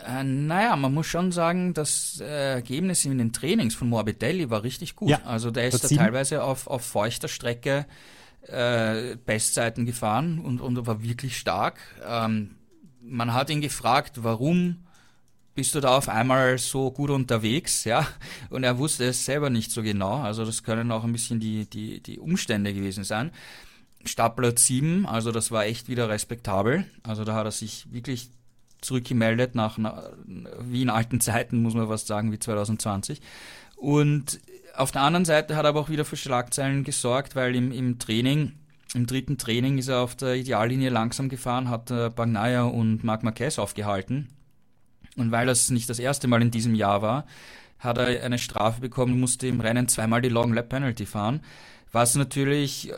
Äh, 0.06 0.24
naja, 0.24 0.76
man 0.76 0.94
muss 0.94 1.08
schon 1.08 1.32
sagen, 1.32 1.74
das 1.74 2.22
äh, 2.22 2.54
Ergebnis 2.54 3.06
in 3.06 3.18
den 3.18 3.34
Trainings 3.34 3.76
von 3.76 3.90
Morbidelli 3.90 4.50
war 4.50 4.64
richtig 4.64 4.96
gut. 4.96 5.10
Ja, 5.10 5.22
also 5.26 5.52
der 5.52 5.68
ist 5.68 5.84
da 5.84 5.88
teilweise 5.88 6.44
auf, 6.44 6.68
auf 6.68 6.84
feuchter 6.84 7.28
Strecke 7.28 7.86
äh, 8.48 9.16
Bestzeiten 9.26 9.86
gefahren 9.86 10.40
und, 10.40 10.62
und 10.62 10.86
war 10.86 11.04
wirklich 11.04 11.38
stark. 11.38 11.80
Ähm, 12.06 12.56
man 13.02 13.34
hat 13.34 13.50
ihn 13.50 13.62
gefragt, 13.62 14.24
warum 14.24 14.88
bist 15.54 15.74
du 15.74 15.80
da 15.80 15.98
auf 15.98 16.08
einmal 16.08 16.58
so 16.60 16.92
gut 16.92 17.10
unterwegs, 17.10 17.84
ja? 17.84 18.08
Und 18.50 18.64
er 18.64 18.78
wusste 18.78 19.06
es 19.06 19.26
selber 19.26 19.50
nicht 19.50 19.72
so 19.72 19.82
genau. 19.82 20.22
Also 20.22 20.46
das 20.46 20.64
können 20.64 20.92
auch 20.92 21.04
ein 21.04 21.12
bisschen 21.12 21.40
die, 21.40 21.66
die, 21.70 22.02
die 22.02 22.20
Umstände 22.20 22.74
gewesen 22.74 23.04
sein. 23.04 23.32
Startplatz 24.06 24.66
7, 24.66 25.06
also 25.06 25.32
das 25.32 25.52
war 25.52 25.66
echt 25.66 25.90
wieder 25.90 26.10
respektabel. 26.10 26.86
Also 27.04 27.26
da 27.26 27.34
hat 27.34 27.46
er 27.46 27.52
sich 27.52 27.92
wirklich 27.92 28.30
zurückgemeldet 28.82 29.56
nach, 29.56 29.78
wie 30.60 30.82
in 30.82 30.90
alten 30.90 31.20
Zeiten, 31.20 31.62
muss 31.62 31.74
man 31.74 31.88
fast 31.88 32.08
sagen, 32.08 32.32
wie 32.32 32.40
2020. 32.40 33.22
Und 33.76 34.40
auf 34.76 34.92
der 34.92 35.02
anderen 35.02 35.26
Seite 35.26 35.56
hat 35.56 35.66
er 35.66 35.70
aber 35.70 35.80
auch 35.80 35.90
wieder 35.90 36.06
für 36.06 36.18
Schlagzeilen 36.18 36.84
gesorgt, 36.84 37.36
weil 37.36 37.56
im, 37.56 37.72
im 37.72 38.00
Training, 38.00 38.54
im 38.94 39.08
dritten 39.08 39.38
Training 39.38 39.78
ist 39.78 39.88
er 39.88 40.00
auf 40.00 40.16
der 40.16 40.36
Ideallinie 40.36 40.90
langsam 40.90 41.30
gefahren, 41.30 41.70
hat 41.70 41.92
äh, 41.92 42.10
Bagnaia 42.10 42.64
und 42.64 43.04
Marc 43.04 43.24
Marquez 43.24 43.60
aufgehalten. 43.60 44.30
Und 45.16 45.32
weil 45.32 45.48
das 45.48 45.70
nicht 45.72 45.90
das 45.90 46.00
erste 46.00 46.28
Mal 46.28 46.42
in 46.42 46.52
diesem 46.52 46.76
Jahr 46.76 47.02
war, 47.02 47.26
hat 47.80 47.98
er 47.98 48.24
eine 48.24 48.38
Strafe 48.38 48.82
bekommen, 48.82 49.20
musste 49.20 49.48
im 49.48 49.62
Rennen 49.62 49.88
zweimal 49.88 50.22
die 50.22 50.30
Long 50.30 50.54
Lap 50.54 50.70
Penalty 50.70 51.06
fahren. 51.06 51.42
Was 51.92 52.16
natürlich 52.16 52.92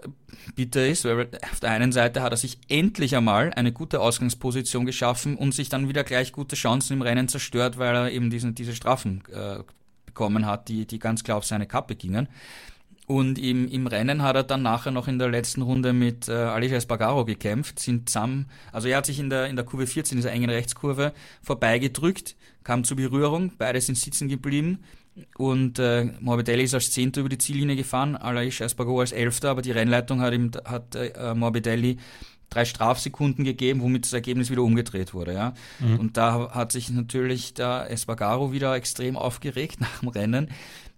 bitter 0.55 0.87
ist, 0.87 1.05
weil 1.05 1.29
auf 1.51 1.59
der 1.59 1.71
einen 1.71 1.91
Seite 1.91 2.21
hat 2.21 2.33
er 2.33 2.37
sich 2.37 2.57
endlich 2.69 3.15
einmal 3.15 3.53
eine 3.53 3.71
gute 3.71 3.99
Ausgangsposition 3.99 4.85
geschaffen 4.85 5.35
und 5.35 5.53
sich 5.53 5.69
dann 5.69 5.87
wieder 5.87 6.03
gleich 6.03 6.31
gute 6.31 6.55
Chancen 6.55 6.93
im 6.93 7.01
Rennen 7.01 7.27
zerstört, 7.27 7.77
weil 7.77 7.95
er 7.95 8.11
eben 8.11 8.29
diesen, 8.29 8.55
diese 8.55 8.75
Strafen 8.75 9.23
äh, 9.31 9.59
bekommen 10.05 10.45
hat, 10.45 10.69
die, 10.69 10.85
die 10.85 10.99
ganz 10.99 11.23
klar 11.23 11.37
auf 11.37 11.45
seine 11.45 11.67
Kappe 11.67 11.95
gingen. 11.95 12.27
Und 13.05 13.39
im, 13.39 13.67
im 13.67 13.87
Rennen 13.87 14.21
hat 14.21 14.35
er 14.35 14.43
dann 14.43 14.61
nachher 14.61 14.91
noch 14.91 15.07
in 15.07 15.17
der 15.17 15.29
letzten 15.29 15.63
Runde 15.63 15.93
mit 15.93 16.27
äh, 16.27 16.33
Aleix 16.33 16.73
Espargaro 16.73 17.25
gekämpft, 17.25 17.79
sind 17.79 18.07
zusammen, 18.07 18.47
also 18.71 18.87
er 18.87 18.97
hat 18.97 19.07
sich 19.07 19.17
in 19.17 19.31
der, 19.31 19.47
in 19.47 19.55
der 19.55 19.65
Kurve 19.65 19.87
14, 19.87 20.17
dieser 20.17 20.31
engen 20.31 20.49
Rechtskurve, 20.49 21.13
vorbeigedrückt, 21.41 22.35
kam 22.63 22.83
zur 22.83 22.97
Berührung, 22.97 23.51
beide 23.57 23.81
sind 23.81 23.97
sitzen 23.97 24.27
geblieben 24.27 24.83
und 25.37 25.79
äh, 25.79 26.05
Morbidelli 26.19 26.63
ist 26.63 26.73
als 26.73 26.91
Zehnter 26.91 27.21
über 27.21 27.29
die 27.29 27.37
Ziellinie 27.37 27.75
gefahren, 27.75 28.15
Aleix 28.15 28.59
Espargaro 28.59 29.01
als 29.01 29.11
Elfter, 29.11 29.49
aber 29.49 29.61
die 29.61 29.71
Rennleitung 29.71 30.21
hat 30.21 30.33
ihm, 30.33 30.51
hat 30.65 30.95
äh, 30.95 31.33
Morbidelli 31.33 31.97
drei 32.49 32.65
Strafsekunden 32.65 33.45
gegeben, 33.45 33.81
womit 33.81 34.05
das 34.05 34.13
Ergebnis 34.13 34.49
wieder 34.49 34.63
umgedreht 34.63 35.13
wurde. 35.13 35.33
Ja? 35.33 35.53
Mhm. 35.79 35.99
Und 35.99 36.17
da 36.17 36.51
hat 36.51 36.71
sich 36.71 36.89
natürlich 36.89 37.53
der 37.53 37.89
Espargaro 37.89 38.51
wieder 38.51 38.75
extrem 38.75 39.15
aufgeregt 39.15 39.79
nach 39.81 39.99
dem 39.99 40.09
Rennen, 40.09 40.49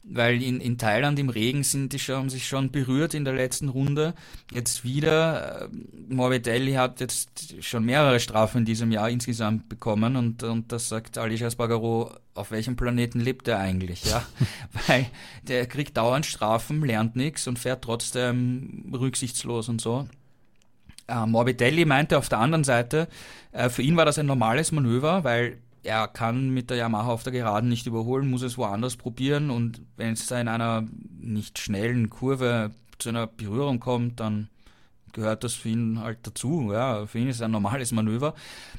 weil 0.03 0.41
in, 0.41 0.59
in 0.59 0.77
Thailand 0.77 1.19
im 1.19 1.29
Regen 1.29 1.63
sind 1.63 1.93
die 1.93 1.99
schon, 1.99 2.15
haben 2.15 2.29
sich 2.29 2.47
schon 2.47 2.71
berührt 2.71 3.13
in 3.13 3.23
der 3.23 3.33
letzten 3.33 3.69
Runde. 3.69 4.13
Jetzt 4.51 4.83
wieder, 4.83 5.63
äh, 5.63 5.67
Morbidelli 6.13 6.73
hat 6.73 6.99
jetzt 6.99 7.63
schon 7.63 7.85
mehrere 7.85 8.19
Strafen 8.19 8.59
in 8.59 8.65
diesem 8.65 8.91
Jahr 8.91 9.09
insgesamt 9.09 9.69
bekommen 9.69 10.15
und, 10.15 10.43
und 10.43 10.71
das 10.71 10.89
sagt 10.89 11.17
Alicia 11.17 11.51
Spargaro, 11.51 12.11
auf 12.33 12.51
welchem 12.51 12.75
Planeten 12.75 13.19
lebt 13.19 13.47
er 13.47 13.59
eigentlich, 13.59 14.05
ja? 14.05 14.25
weil 14.87 15.05
der 15.43 15.67
kriegt 15.67 15.97
dauernd 15.97 16.25
Strafen, 16.25 16.83
lernt 16.83 17.15
nichts 17.15 17.47
und 17.47 17.59
fährt 17.59 17.83
trotzdem 17.83 18.91
rücksichtslos 18.93 19.69
und 19.69 19.81
so. 19.81 20.07
Äh, 21.07 21.25
Morbidelli 21.25 21.85
meinte 21.85 22.17
auf 22.17 22.29
der 22.29 22.39
anderen 22.39 22.63
Seite, 22.63 23.07
äh, 23.51 23.69
für 23.69 23.81
ihn 23.81 23.97
war 23.97 24.05
das 24.05 24.17
ein 24.17 24.25
normales 24.25 24.71
Manöver, 24.71 25.23
weil 25.23 25.57
er 25.83 26.07
kann 26.07 26.49
mit 26.49 26.69
der 26.69 26.77
Yamaha 26.77 27.11
auf 27.11 27.23
der 27.23 27.33
Geraden 27.33 27.69
nicht 27.69 27.87
überholen, 27.87 28.29
muss 28.29 28.41
es 28.43 28.57
woanders 28.57 28.97
probieren 28.97 29.49
und 29.49 29.81
wenn 29.97 30.13
es 30.13 30.27
da 30.27 30.39
in 30.39 30.47
einer 30.47 30.85
nicht 31.19 31.59
schnellen 31.59 32.09
Kurve 32.09 32.71
zu 32.99 33.09
einer 33.09 33.27
Berührung 33.27 33.79
kommt, 33.79 34.19
dann 34.19 34.49
gehört 35.13 35.43
das 35.43 35.53
für 35.53 35.69
ihn 35.69 35.99
halt 35.99 36.19
dazu. 36.23 36.71
Ja, 36.71 37.05
für 37.05 37.19
ihn 37.19 37.27
ist 37.27 37.37
es 37.37 37.41
ein 37.41 37.51
normales 37.51 37.91
Manöver. 37.91 38.33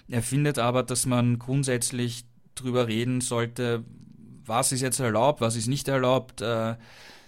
Er 0.08 0.22
findet 0.22 0.58
aber, 0.58 0.82
dass 0.82 1.06
man 1.06 1.38
grundsätzlich 1.38 2.24
drüber 2.54 2.86
reden 2.86 3.20
sollte, 3.20 3.84
was 4.44 4.72
ist 4.72 4.80
jetzt 4.80 5.00
erlaubt, 5.00 5.40
was 5.40 5.56
ist 5.56 5.68
nicht 5.68 5.88
erlaubt, 5.88 6.40
äh, 6.40 6.76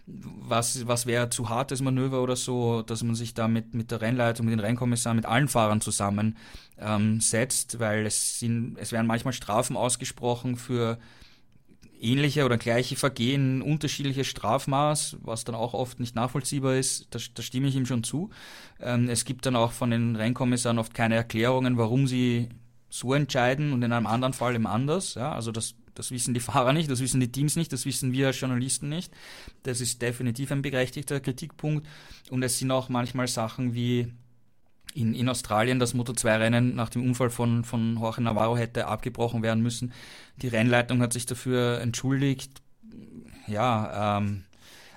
was, 0.06 0.86
was 0.86 1.06
wäre 1.06 1.30
zu 1.30 1.48
hartes 1.48 1.80
Manöver 1.80 2.22
oder 2.22 2.36
so, 2.36 2.82
dass 2.82 3.02
man 3.02 3.14
sich 3.14 3.34
da 3.34 3.48
mit, 3.48 3.74
mit 3.74 3.90
der 3.90 4.00
Rennleitung, 4.00 4.46
mit 4.46 4.52
den 4.52 4.60
Rennkommissaren, 4.60 5.16
mit 5.16 5.26
allen 5.26 5.48
Fahrern 5.48 5.80
zusammen 5.80 6.36
ähm, 6.78 7.20
setzt, 7.20 7.78
weil 7.80 8.04
es, 8.04 8.38
sind, 8.38 8.76
es 8.78 8.92
werden 8.92 9.06
manchmal 9.06 9.32
Strafen 9.32 9.76
ausgesprochen 9.76 10.56
für 10.56 10.98
ähnliche 12.00 12.44
oder 12.44 12.58
gleiche 12.58 12.96
Vergehen, 12.96 13.62
unterschiedliches 13.62 14.26
Strafmaß, 14.26 15.16
was 15.22 15.44
dann 15.44 15.54
auch 15.54 15.72
oft 15.72 16.00
nicht 16.00 16.14
nachvollziehbar 16.14 16.76
ist, 16.76 17.06
da, 17.10 17.18
da 17.34 17.42
stimme 17.42 17.68
ich 17.68 17.76
ihm 17.76 17.86
schon 17.86 18.04
zu. 18.04 18.30
Ähm, 18.80 19.08
es 19.08 19.24
gibt 19.24 19.46
dann 19.46 19.56
auch 19.56 19.72
von 19.72 19.90
den 19.90 20.16
Rennkommissaren 20.16 20.78
oft 20.78 20.92
keine 20.92 21.14
Erklärungen, 21.14 21.78
warum 21.78 22.06
sie 22.06 22.50
so 22.90 23.14
entscheiden 23.14 23.72
und 23.72 23.82
in 23.82 23.92
einem 23.92 24.06
anderen 24.06 24.34
Fall 24.34 24.54
eben 24.54 24.66
anders. 24.66 25.14
Ja, 25.14 25.32
also 25.32 25.50
das 25.50 25.74
das 25.94 26.10
wissen 26.10 26.34
die 26.34 26.40
Fahrer 26.40 26.72
nicht, 26.72 26.90
das 26.90 27.00
wissen 27.00 27.20
die 27.20 27.30
Teams 27.32 27.56
nicht, 27.56 27.72
das 27.72 27.86
wissen 27.86 28.12
wir 28.12 28.28
als 28.28 28.40
Journalisten 28.40 28.88
nicht. 28.88 29.12
Das 29.62 29.80
ist 29.80 30.02
definitiv 30.02 30.50
ein 30.52 30.62
berechtigter 30.62 31.20
Kritikpunkt. 31.20 31.86
Und 32.30 32.42
es 32.42 32.58
sind 32.58 32.70
auch 32.70 32.88
manchmal 32.88 33.28
Sachen 33.28 33.74
wie 33.74 34.12
in, 34.94 35.14
in 35.14 35.28
Australien 35.28 35.78
das 35.78 35.94
Moto2-Rennen 35.94 36.74
nach 36.74 36.88
dem 36.88 37.04
Unfall 37.04 37.30
von, 37.30 37.64
von 37.64 37.96
Jorge 37.96 38.22
Navarro 38.22 38.56
hätte 38.56 38.86
abgebrochen 38.86 39.42
werden 39.42 39.62
müssen. 39.62 39.92
Die 40.42 40.48
Rennleitung 40.48 41.00
hat 41.02 41.12
sich 41.12 41.26
dafür 41.26 41.80
entschuldigt. 41.80 42.62
Ja, 43.46 44.18
ähm, 44.18 44.44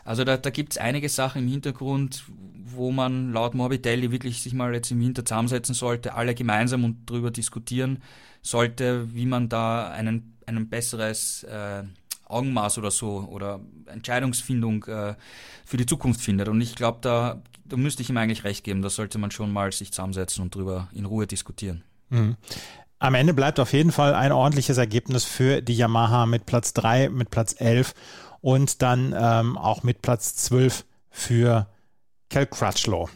Also 0.03 0.23
da, 0.23 0.37
da 0.37 0.49
gibt 0.51 0.71
es 0.73 0.77
einige 0.77 1.09
Sachen 1.09 1.43
im 1.43 1.49
Hintergrund, 1.49 2.23
wo 2.29 2.91
man 2.91 3.33
laut 3.33 3.55
Morbidelli 3.55 4.11
wirklich 4.11 4.41
sich 4.41 4.53
mal 4.53 4.73
jetzt 4.73 4.91
im 4.91 5.01
Winter 5.01 5.25
zusammensetzen 5.25 5.75
sollte, 5.75 6.13
alle 6.13 6.33
gemeinsam 6.33 6.85
und 6.85 7.09
darüber 7.09 7.31
diskutieren 7.31 8.01
sollte, 8.41 9.13
wie 9.13 9.25
man 9.25 9.49
da 9.49 9.89
einen, 9.89 10.36
ein 10.47 10.69
besseres 10.69 11.43
äh, 11.43 11.83
Augenmaß 12.25 12.77
oder 12.77 12.91
so 12.91 13.27
oder 13.29 13.59
Entscheidungsfindung 13.85 14.85
äh, 14.85 15.15
für 15.65 15.77
die 15.77 15.85
Zukunft 15.85 16.21
findet. 16.21 16.47
Und 16.47 16.59
ich 16.61 16.75
glaube, 16.75 16.99
da, 17.01 17.41
da 17.65 17.77
müsste 17.77 18.01
ich 18.01 18.09
ihm 18.09 18.17
eigentlich 18.17 18.43
recht 18.43 18.63
geben. 18.63 18.81
Da 18.81 18.89
sollte 18.89 19.17
man 19.17 19.31
schon 19.31 19.51
mal 19.51 19.71
sich 19.71 19.91
zusammensetzen 19.91 20.43
und 20.43 20.55
drüber 20.55 20.89
in 20.93 21.05
Ruhe 21.05 21.27
diskutieren. 21.27 21.83
Mhm. 22.09 22.35
Am 22.99 23.13
Ende 23.13 23.33
bleibt 23.33 23.59
auf 23.59 23.73
jeden 23.73 23.91
Fall 23.91 24.15
ein 24.15 24.31
ordentliches 24.31 24.77
Ergebnis 24.77 25.23
für 25.23 25.61
die 25.61 25.75
Yamaha 25.75 26.25
mit 26.25 26.47
Platz 26.47 26.73
3, 26.73 27.09
mit 27.09 27.29
Platz 27.29 27.55
11 27.57 27.93
und 28.41 28.81
dann 28.81 29.13
ähm, 29.17 29.57
auch 29.57 29.83
mit 29.83 30.01
Platz 30.01 30.35
12 30.35 30.83
für 31.11 31.67
Cal 32.29 32.47
Crutchlow. 32.47 33.09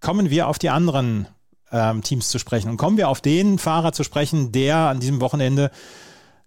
Kommen 0.00 0.30
wir 0.30 0.46
auf 0.46 0.58
die 0.58 0.70
anderen 0.70 1.26
ähm, 1.72 2.02
Teams 2.02 2.28
zu 2.28 2.38
sprechen 2.38 2.70
und 2.70 2.76
kommen 2.76 2.96
wir 2.96 3.08
auf 3.08 3.20
den 3.20 3.58
Fahrer 3.58 3.92
zu 3.92 4.04
sprechen, 4.04 4.52
der 4.52 4.76
an 4.76 5.00
diesem 5.00 5.20
Wochenende 5.20 5.72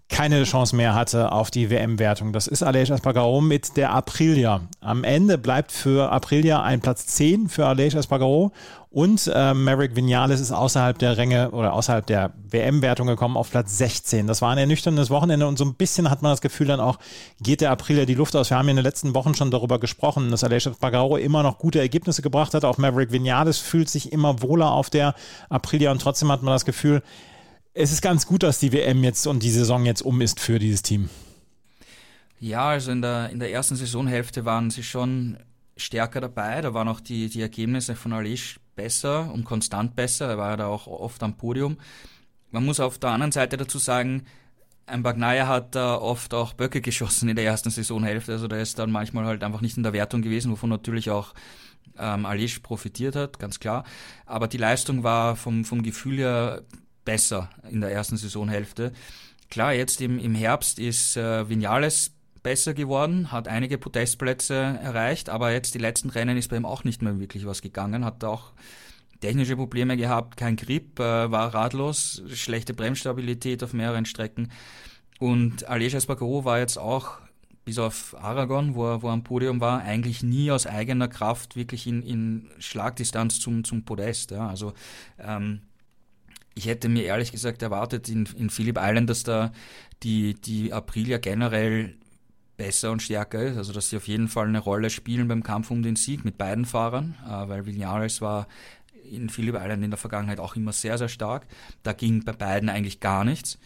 keine 0.09 0.43
Chance 0.43 0.75
mehr 0.75 0.95
hatte 0.95 1.31
auf 1.31 1.51
die 1.51 1.69
WM-Wertung. 1.69 2.33
Das 2.33 2.47
ist 2.47 2.63
Aleix 2.63 2.89
Espargaro 2.89 3.41
mit 3.41 3.77
der 3.77 3.93
Aprilia. 3.93 4.61
Am 4.81 5.03
Ende 5.03 5.37
bleibt 5.37 5.71
für 5.71 6.11
Aprilia 6.11 6.61
ein 6.63 6.81
Platz 6.81 7.05
10 7.05 7.47
für 7.47 7.67
Aleix 7.67 7.93
Espargaro 7.93 8.51
und 8.91 9.31
äh, 9.33 9.53
Maverick 9.53 9.95
Vinales 9.95 10.39
ist 10.39 10.51
außerhalb 10.51 10.97
der 10.97 11.15
Ränge 11.15 11.51
oder 11.51 11.73
außerhalb 11.73 12.07
der 12.07 12.33
WM-Wertung 12.49 13.05
gekommen 13.05 13.37
auf 13.37 13.51
Platz 13.51 13.77
16. 13.77 14.25
Das 14.25 14.41
war 14.41 14.51
ein 14.51 14.57
ernüchterndes 14.57 15.11
Wochenende 15.11 15.47
und 15.47 15.59
so 15.59 15.65
ein 15.65 15.75
bisschen 15.75 16.09
hat 16.09 16.23
man 16.23 16.31
das 16.31 16.41
Gefühl 16.41 16.65
dann 16.65 16.79
auch, 16.79 16.97
geht 17.39 17.61
der 17.61 17.69
Aprilia 17.69 18.05
die 18.05 18.15
Luft 18.15 18.35
aus. 18.35 18.49
Wir 18.49 18.57
haben 18.57 18.65
ja 18.65 18.71
in 18.71 18.77
den 18.77 18.85
letzten 18.85 19.13
Wochen 19.13 19.35
schon 19.35 19.51
darüber 19.51 19.79
gesprochen, 19.79 20.31
dass 20.31 20.43
Aleix 20.43 20.65
Espargaro 20.65 21.17
immer 21.17 21.43
noch 21.43 21.59
gute 21.59 21.79
Ergebnisse 21.79 22.23
gebracht 22.23 22.55
hat. 22.55 22.65
Auch 22.65 22.79
Maverick 22.79 23.11
Vinales 23.11 23.59
fühlt 23.59 23.89
sich 23.89 24.11
immer 24.11 24.41
wohler 24.41 24.71
auf 24.71 24.89
der 24.89 25.13
Aprilia 25.49 25.91
und 25.91 26.01
trotzdem 26.01 26.31
hat 26.31 26.41
man 26.41 26.55
das 26.55 26.65
Gefühl, 26.65 27.03
es 27.73 27.91
ist 27.91 28.01
ganz 28.01 28.25
gut, 28.25 28.43
dass 28.43 28.59
die 28.59 28.71
WM 28.73 29.03
jetzt 29.03 29.25
und 29.27 29.43
die 29.43 29.51
Saison 29.51 29.85
jetzt 29.85 30.01
um 30.01 30.21
ist 30.21 30.39
für 30.39 30.59
dieses 30.59 30.81
Team. 30.81 31.09
Ja, 32.39 32.69
also 32.69 32.91
in 32.91 33.01
der, 33.01 33.29
in 33.29 33.39
der 33.39 33.51
ersten 33.51 33.75
Saisonhälfte 33.75 34.45
waren 34.45 34.69
sie 34.69 34.83
schon 34.83 35.37
stärker 35.75 36.21
dabei. 36.21 36.61
Da 36.61 36.73
waren 36.73 36.87
auch 36.87 36.99
die, 36.99 37.29
die 37.29 37.41
Ergebnisse 37.41 37.95
von 37.95 38.13
Alish 38.13 38.59
besser 38.75 39.31
und 39.33 39.43
konstant 39.43 39.95
besser. 39.95 40.29
Er 40.29 40.37
war 40.37 40.51
ja 40.51 40.57
da 40.57 40.67
auch 40.67 40.87
oft 40.87 41.21
am 41.21 41.35
Podium. 41.35 41.77
Man 42.51 42.65
muss 42.65 42.79
auf 42.79 42.97
der 42.97 43.11
anderen 43.11 43.31
Seite 43.31 43.57
dazu 43.57 43.77
sagen, 43.77 44.25
ein 44.85 45.03
Bagnaya 45.03 45.47
hat 45.47 45.75
da 45.75 45.95
oft 45.95 46.33
auch 46.33 46.53
Böcke 46.53 46.81
geschossen 46.81 47.29
in 47.29 47.35
der 47.35 47.45
ersten 47.45 47.69
Saisonhälfte. 47.69 48.31
Also 48.31 48.47
der 48.47 48.61
ist 48.61 48.79
dann 48.79 48.89
manchmal 48.89 49.25
halt 49.25 49.43
einfach 49.43 49.61
nicht 49.61 49.77
in 49.77 49.83
der 49.83 49.93
Wertung 49.93 50.21
gewesen, 50.21 50.51
wovon 50.51 50.69
natürlich 50.69 51.09
auch 51.09 51.33
ähm, 51.97 52.25
Alish 52.25 52.59
profitiert 52.59 53.15
hat, 53.15 53.37
ganz 53.37 53.59
klar. 53.59 53.83
Aber 54.25 54.47
die 54.47 54.57
Leistung 54.57 55.03
war 55.03 55.35
vom, 55.35 55.65
vom 55.65 55.83
Gefühl 55.83 56.17
her 56.17 56.63
besser 57.05 57.49
in 57.69 57.81
der 57.81 57.91
ersten 57.91 58.17
Saisonhälfte. 58.17 58.91
Klar, 59.49 59.73
jetzt 59.73 60.01
im, 60.01 60.19
im 60.19 60.35
Herbst 60.35 60.79
ist 60.79 61.17
äh, 61.17 61.49
Vinales 61.49 62.11
besser 62.43 62.73
geworden, 62.73 63.31
hat 63.31 63.47
einige 63.47 63.77
Podestplätze 63.77 64.53
erreicht, 64.53 65.29
aber 65.29 65.51
jetzt 65.51 65.73
die 65.73 65.79
letzten 65.79 66.09
Rennen 66.09 66.37
ist 66.37 66.49
bei 66.49 66.57
ihm 66.57 66.65
auch 66.65 66.83
nicht 66.83 67.01
mehr 67.01 67.19
wirklich 67.19 67.45
was 67.45 67.61
gegangen, 67.61 68.05
hat 68.05 68.23
auch 68.23 68.53
technische 69.19 69.55
Probleme 69.55 69.97
gehabt, 69.97 70.37
kein 70.37 70.55
Grip, 70.55 70.99
äh, 70.99 71.31
war 71.31 71.53
ratlos, 71.53 72.23
schlechte 72.33 72.73
Bremsstabilität 72.73 73.63
auf 73.63 73.73
mehreren 73.73 74.05
Strecken. 74.05 74.51
Und 75.19 75.67
Aleix 75.67 75.93
Espargaro 75.93 76.45
war 76.45 76.59
jetzt 76.59 76.77
auch, 76.77 77.17
bis 77.65 77.77
auf 77.77 78.15
Aragon, 78.19 78.73
wo 78.75 78.85
er, 78.85 79.01
wo 79.01 79.07
er 79.07 79.13
am 79.13 79.23
Podium 79.23 79.59
war, 79.59 79.81
eigentlich 79.81 80.23
nie 80.23 80.49
aus 80.49 80.65
eigener 80.65 81.07
Kraft 81.07 81.55
wirklich 81.55 81.85
in, 81.87 82.01
in 82.01 82.49
Schlagdistanz 82.57 83.39
zum, 83.39 83.63
zum 83.63 83.83
Podest. 83.83 84.31
Ja. 84.31 84.47
Also 84.47 84.73
ähm, 85.19 85.61
ich 86.55 86.67
hätte 86.67 86.89
mir 86.89 87.03
ehrlich 87.03 87.31
gesagt 87.31 87.61
erwartet 87.61 88.09
in, 88.09 88.27
in 88.37 88.49
Phillip 88.49 88.77
Island, 88.79 89.09
dass 89.09 89.23
da 89.23 89.51
die, 90.03 90.33
die 90.33 90.73
Aprilia 90.73 91.17
generell 91.17 91.95
besser 92.57 92.91
und 92.91 93.01
stärker 93.01 93.41
ist, 93.41 93.57
also 93.57 93.71
dass 93.71 93.89
sie 93.89 93.97
auf 93.97 94.07
jeden 94.07 94.27
Fall 94.27 94.47
eine 94.47 94.59
Rolle 94.59 94.89
spielen 94.89 95.29
beim 95.29 95.43
Kampf 95.43 95.71
um 95.71 95.81
den 95.81 95.95
Sieg 95.95 96.25
mit 96.25 96.37
beiden 96.37 96.65
Fahrern, 96.65 97.15
äh, 97.25 97.47
weil 97.47 97.65
Vinales 97.65 98.21
war 98.21 98.47
in 99.09 99.29
Phillip 99.29 99.55
Island 99.55 99.83
in 99.83 99.91
der 99.91 99.97
Vergangenheit 99.97 100.39
auch 100.39 100.55
immer 100.55 100.73
sehr, 100.73 100.97
sehr 100.97 101.07
stark. 101.07 101.47
Da 101.83 101.93
ging 101.93 102.23
bei 102.23 102.33
beiden 102.33 102.69
eigentlich 102.69 102.99
gar 102.99 103.23
nichts. 103.23 103.57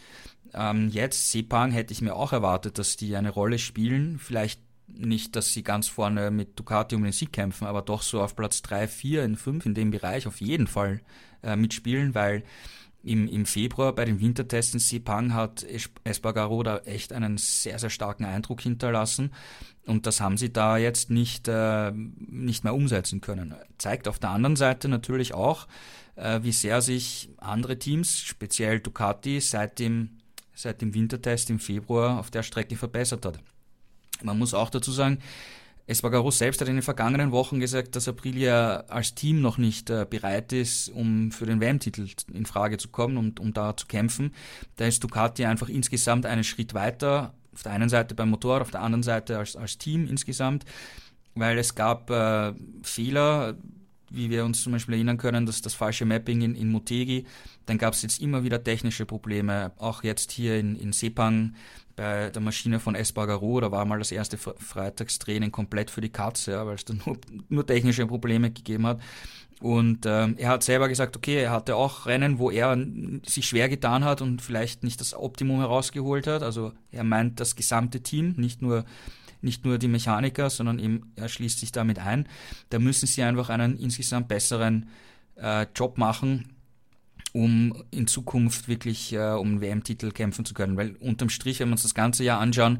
Ähm, 0.53 0.89
jetzt, 0.89 1.31
Sepang, 1.31 1.71
hätte 1.71 1.91
ich 1.91 2.01
mir 2.01 2.15
auch 2.15 2.33
erwartet, 2.33 2.77
dass 2.77 2.95
die 2.95 3.15
eine 3.15 3.31
Rolle 3.31 3.57
spielen. 3.57 4.19
Vielleicht 4.19 4.61
nicht, 4.87 5.35
dass 5.35 5.53
sie 5.53 5.63
ganz 5.63 5.87
vorne 5.87 6.31
mit 6.31 6.59
Ducati 6.59 6.95
um 6.95 7.03
den 7.03 7.11
Sieg 7.11 7.33
kämpfen, 7.33 7.65
aber 7.65 7.81
doch 7.81 8.01
so 8.01 8.21
auf 8.21 8.35
Platz 8.35 8.61
3, 8.61 8.87
4, 8.87 9.23
in 9.23 9.35
5 9.35 9.65
in 9.65 9.73
dem 9.73 9.91
Bereich 9.91 10.27
auf 10.27 10.41
jeden 10.41 10.67
Fall 10.67 11.01
äh, 11.41 11.55
mitspielen, 11.55 12.15
weil 12.15 12.43
im, 13.03 13.27
im 13.27 13.45
Februar 13.45 13.93
bei 13.93 14.05
den 14.05 14.21
Wintertests 14.21 14.73
in 14.73 14.79
Sepang 14.79 15.33
hat 15.33 15.65
Espargaro 16.05 16.63
da 16.63 16.77
echt 16.79 17.11
einen 17.11 17.37
sehr, 17.37 17.77
sehr 17.77 17.89
starken 17.89 18.23
Eindruck 18.23 18.61
hinterlassen. 18.61 19.31
Und 19.85 20.07
das 20.07 20.21
haben 20.21 20.37
sie 20.37 20.53
da 20.53 20.77
jetzt 20.77 21.09
nicht, 21.09 21.49
äh, 21.49 21.91
nicht 21.91 22.63
mehr 22.63 22.73
umsetzen 22.73 23.19
können. 23.19 23.53
Zeigt 23.77 24.07
auf 24.07 24.19
der 24.19 24.29
anderen 24.29 24.55
Seite 24.55 24.87
natürlich 24.87 25.33
auch, 25.33 25.67
äh, 26.15 26.39
wie 26.43 26.53
sehr 26.53 26.81
sich 26.81 27.29
andere 27.37 27.77
Teams, 27.77 28.21
speziell 28.21 28.79
Ducati, 28.79 29.41
seit 29.41 29.79
dem, 29.79 30.19
seit 30.53 30.81
dem 30.81 30.93
Wintertest 30.93 31.49
im 31.49 31.59
Februar 31.59 32.19
auf 32.19 32.31
der 32.31 32.43
Strecke 32.43 32.77
verbessert 32.77 33.25
hat. 33.25 33.39
Man 34.21 34.37
muss 34.37 34.53
auch 34.53 34.69
dazu 34.69 34.91
sagen, 34.91 35.19
Espargaro 35.85 36.31
selbst 36.31 36.61
hat 36.61 36.69
in 36.69 36.75
den 36.75 36.83
vergangenen 36.83 37.31
Wochen 37.31 37.59
gesagt, 37.59 37.95
dass 37.95 38.07
Aprilia 38.07 38.85
als 38.87 39.15
Team 39.15 39.41
noch 39.41 39.57
nicht 39.57 39.89
äh, 39.89 40.05
bereit 40.09 40.53
ist, 40.53 40.89
um 40.89 41.31
für 41.31 41.45
den 41.45 41.59
WM-Titel 41.59 42.07
in 42.33 42.45
Frage 42.45 42.77
zu 42.77 42.87
kommen 42.87 43.17
und 43.17 43.39
um 43.41 43.53
da 43.53 43.75
zu 43.75 43.85
kämpfen. 43.87 44.33
Da 44.77 44.85
ist 44.85 45.03
Ducati 45.03 45.45
einfach 45.45 45.67
insgesamt 45.67 46.25
einen 46.25 46.45
Schritt 46.45 46.73
weiter, 46.73 47.33
auf 47.53 47.63
der 47.63 47.73
einen 47.73 47.89
Seite 47.89 48.15
beim 48.15 48.29
Motor, 48.29 48.61
auf 48.61 48.71
der 48.71 48.81
anderen 48.81 49.03
Seite 49.03 49.37
als, 49.37 49.57
als 49.57 49.77
Team 49.77 50.07
insgesamt, 50.07 50.63
weil 51.35 51.57
es 51.57 51.75
gab 51.75 52.09
äh, 52.09 52.53
Fehler, 52.81 53.55
wie 54.09 54.29
wir 54.29 54.45
uns 54.45 54.63
zum 54.63 54.71
Beispiel 54.71 54.93
erinnern 54.93 55.17
können, 55.17 55.45
dass 55.45 55.61
das 55.61 55.73
falsche 55.73 56.05
Mapping 56.05 56.43
in, 56.43 56.55
in 56.55 56.69
Motegi, 56.69 57.25
dann 57.65 57.77
gab 57.77 57.93
es 57.93 58.03
jetzt 58.03 58.21
immer 58.21 58.43
wieder 58.43 58.63
technische 58.63 59.05
Probleme, 59.05 59.73
auch 59.77 60.03
jetzt 60.03 60.31
hier 60.31 60.57
in, 60.57 60.77
in 60.77 60.93
Sepang 60.93 61.55
bei 61.95 62.29
der 62.29 62.41
Maschine 62.41 62.79
von 62.79 62.95
Espargaro, 62.95 63.59
da 63.61 63.71
war 63.71 63.85
mal 63.85 63.99
das 63.99 64.11
erste 64.11 64.37
Freitagstraining 64.37 65.51
komplett 65.51 65.91
für 65.91 66.01
die 66.01 66.09
Katze, 66.09 66.51
ja, 66.51 66.65
weil 66.65 66.75
es 66.75 66.85
da 66.85 66.93
nur, 67.05 67.17
nur 67.49 67.65
technische 67.65 68.07
Probleme 68.07 68.51
gegeben 68.51 68.87
hat. 68.87 69.01
Und 69.61 70.05
ähm, 70.05 70.35
er 70.37 70.49
hat 70.49 70.63
selber 70.63 70.89
gesagt, 70.89 71.15
okay, 71.15 71.41
er 71.41 71.51
hatte 71.51 71.75
auch 71.75 72.05
Rennen, 72.05 72.37
wo 72.37 72.51
er 72.51 72.77
sich 73.25 73.47
schwer 73.47 73.69
getan 73.69 74.03
hat 74.03 74.21
und 74.21 74.41
vielleicht 74.41 74.83
nicht 74.83 74.99
das 74.99 75.13
Optimum 75.13 75.59
herausgeholt 75.59 76.27
hat. 76.27 76.43
Also 76.43 76.73
er 76.91 77.05
meint 77.05 77.39
das 77.39 77.55
gesamte 77.55 78.01
Team, 78.01 78.33
nicht 78.37 78.61
nur 78.61 78.83
nicht 79.43 79.65
nur 79.65 79.77
die 79.77 79.89
Mechaniker, 79.89 80.49
sondern 80.49 80.79
eben 80.79 81.11
er 81.15 81.27
schließt 81.27 81.59
sich 81.59 81.71
damit 81.71 81.99
ein. 81.99 82.27
Da 82.69 82.79
müssen 82.79 83.07
sie 83.07 83.23
einfach 83.23 83.49
einen 83.49 83.77
insgesamt 83.77 84.29
besseren 84.29 84.87
äh, 85.35 85.67
Job 85.75 85.97
machen, 85.97 86.52
um 87.33 87.83
in 87.91 88.07
Zukunft 88.07 88.67
wirklich 88.67 89.11
äh, 89.13 89.33
um 89.33 89.59
WM-Titel 89.59 90.11
kämpfen 90.11 90.45
zu 90.45 90.53
können. 90.53 90.77
Weil 90.77 90.95
unterm 90.99 91.29
Strich, 91.29 91.59
wenn 91.59 91.67
wir 91.69 91.73
uns 91.73 91.81
das 91.81 91.95
ganze 91.95 92.23
Jahr 92.23 92.39
anschauen, 92.39 92.79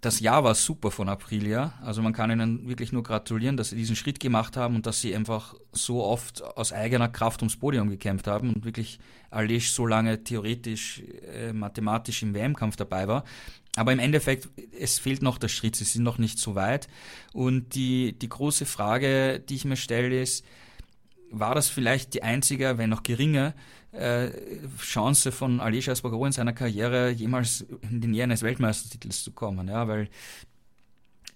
das 0.00 0.20
Jahr 0.20 0.44
war 0.44 0.54
super 0.54 0.90
von 0.90 1.10
Aprilia. 1.10 1.74
Also 1.82 2.00
man 2.00 2.14
kann 2.14 2.30
ihnen 2.30 2.66
wirklich 2.66 2.90
nur 2.90 3.02
gratulieren, 3.02 3.58
dass 3.58 3.68
sie 3.68 3.76
diesen 3.76 3.96
Schritt 3.96 4.18
gemacht 4.18 4.56
haben 4.56 4.74
und 4.76 4.86
dass 4.86 5.02
sie 5.02 5.14
einfach 5.14 5.54
so 5.72 6.02
oft 6.02 6.42
aus 6.42 6.72
eigener 6.72 7.08
Kraft 7.08 7.42
ums 7.42 7.56
Podium 7.56 7.90
gekämpft 7.90 8.26
haben 8.26 8.48
und 8.48 8.64
wirklich 8.64 8.98
Alish 9.30 9.72
so 9.72 9.86
lange 9.86 10.24
theoretisch, 10.24 11.02
äh, 11.34 11.52
mathematisch 11.52 12.22
im 12.22 12.34
WM-Kampf 12.34 12.76
dabei 12.76 13.08
war. 13.08 13.24
Aber 13.76 13.92
im 13.92 13.98
Endeffekt, 13.98 14.48
es 14.78 14.98
fehlt 14.98 15.22
noch 15.22 15.36
der 15.36 15.48
Schritt, 15.48 15.76
sie 15.76 15.84
sind 15.84 16.02
noch 16.02 16.18
nicht 16.18 16.38
so 16.38 16.54
weit. 16.54 16.88
Und 17.34 17.74
die, 17.74 18.18
die 18.18 18.28
große 18.28 18.64
Frage, 18.64 19.38
die 19.38 19.54
ich 19.54 19.64
mir 19.66 19.76
stelle, 19.76 20.20
ist, 20.20 20.44
war 21.30 21.54
das 21.54 21.68
vielleicht 21.68 22.14
die 22.14 22.22
einzige, 22.22 22.78
wenn 22.78 22.90
noch 22.90 23.02
geringe, 23.02 23.54
äh, 23.92 24.30
Chance 24.78 25.32
von 25.32 25.60
Aleix 25.60 25.88
Espargaro 25.88 26.26
in 26.26 26.32
seiner 26.32 26.52
Karriere 26.52 27.10
jemals 27.10 27.66
in 27.82 28.00
die 28.00 28.08
Nähe 28.08 28.24
eines 28.24 28.42
Weltmeistertitels 28.42 29.24
zu 29.24 29.32
kommen, 29.32 29.68
ja, 29.68 29.88
weil 29.88 30.08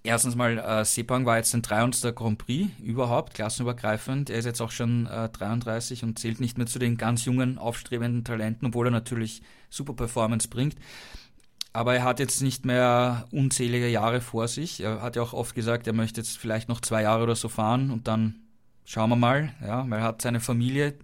erstens 0.04 0.37
mal 0.37 0.59
äh, 0.59 0.85
Sepang 0.85 1.26
war 1.26 1.38
jetzt 1.38 1.50
sein 1.50 1.62
300. 1.62 2.14
Grand 2.14 2.38
Prix 2.38 2.70
überhaupt, 2.80 3.35
klassenübergreifend. 3.35 4.30
Er 4.30 4.38
ist 4.38 4.44
jetzt 4.44 4.61
auch 4.61 4.70
schon 4.70 5.07
äh, 5.07 5.28
33 5.30 6.04
und 6.04 6.18
zählt 6.18 6.40
nicht 6.40 6.59
mehr 6.59 6.66
zu 6.66 6.78
den 6.78 6.96
ganz 6.96 7.24
jungen, 7.24 7.59
aufstrebenden 7.59 8.24
Talenten, 8.24 8.66
obwohl 8.66 8.88
er 8.88 8.92
natürlich 8.92 9.42
super 9.70 9.94
Performance 9.94 10.48
bringt. 10.48 10.76
Aber 11.72 11.96
er 11.96 12.04
hat 12.04 12.20
jetzt 12.20 12.40
nicht 12.40 12.64
mehr 12.64 13.26
unzählige 13.33 13.88
Jahre 13.88 14.20
vor 14.20 14.46
sich. 14.46 14.78
Er 14.80 15.02
hat 15.02 15.16
ja 15.16 15.22
auch 15.22 15.33
oft 15.33 15.57
gesagt, 15.57 15.88
er 15.88 15.92
möchte 15.92 16.20
jetzt 16.20 16.38
vielleicht 16.38 16.68
noch 16.68 16.80
zwei 16.80 17.02
Jahre 17.02 17.24
oder 17.24 17.35
so 17.35 17.48
fahren 17.48 17.90
und 17.90 18.07
dann 18.07 18.43
schauen 18.84 19.10
wir 19.10 19.16
mal, 19.16 19.54
ja, 19.62 19.88
weil 19.88 20.00
er 20.00 20.04
hat 20.04 20.22
seine 20.22 20.40
Familie, 20.40 20.94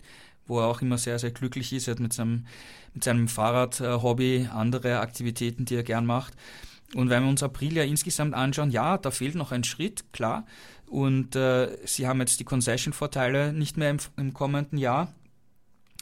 wo 0.47 0.61
er 0.61 0.67
auch 0.67 0.83
immer 0.83 0.99
sehr, 0.99 1.19
sehr 1.19 1.31
glücklich 1.31 1.73
ist. 1.73 1.89
Er 1.89 1.93
hat 1.93 2.01
mit 2.01 2.13
seinem, 2.13 2.47
mit 2.95 3.05
seinem 3.05 3.29
Fahrrad-Hobby 3.29 4.49
andere 4.53 5.01
Aktivitäten, 5.01 5.65
die 5.65 5.77
er 5.77 5.83
gern 5.83 6.07
macht. 6.07 6.35
Und 6.95 7.09
wenn 7.09 7.23
wir 7.23 7.31
uns 7.31 7.43
Aprilia 7.43 7.85
insgesamt 7.85 8.35
anschauen, 8.35 8.71
ja, 8.71 8.99
da 8.99 9.11
fehlt 9.11 9.37
noch 9.37 9.53
ein 9.53 9.65
Schritt, 9.65 10.13
klar. 10.13 10.45
Und 10.87 11.37
äh, 11.37 11.77
sie 11.85 12.09
haben 12.09 12.19
jetzt 12.19 12.41
die 12.41 12.45
Concession-Vorteile 12.45 13.53
nicht 13.53 13.77
mehr 13.77 13.91
im, 13.91 13.99
im 14.17 14.35
kommenden 14.35 14.77
Jahr. 14.77 15.15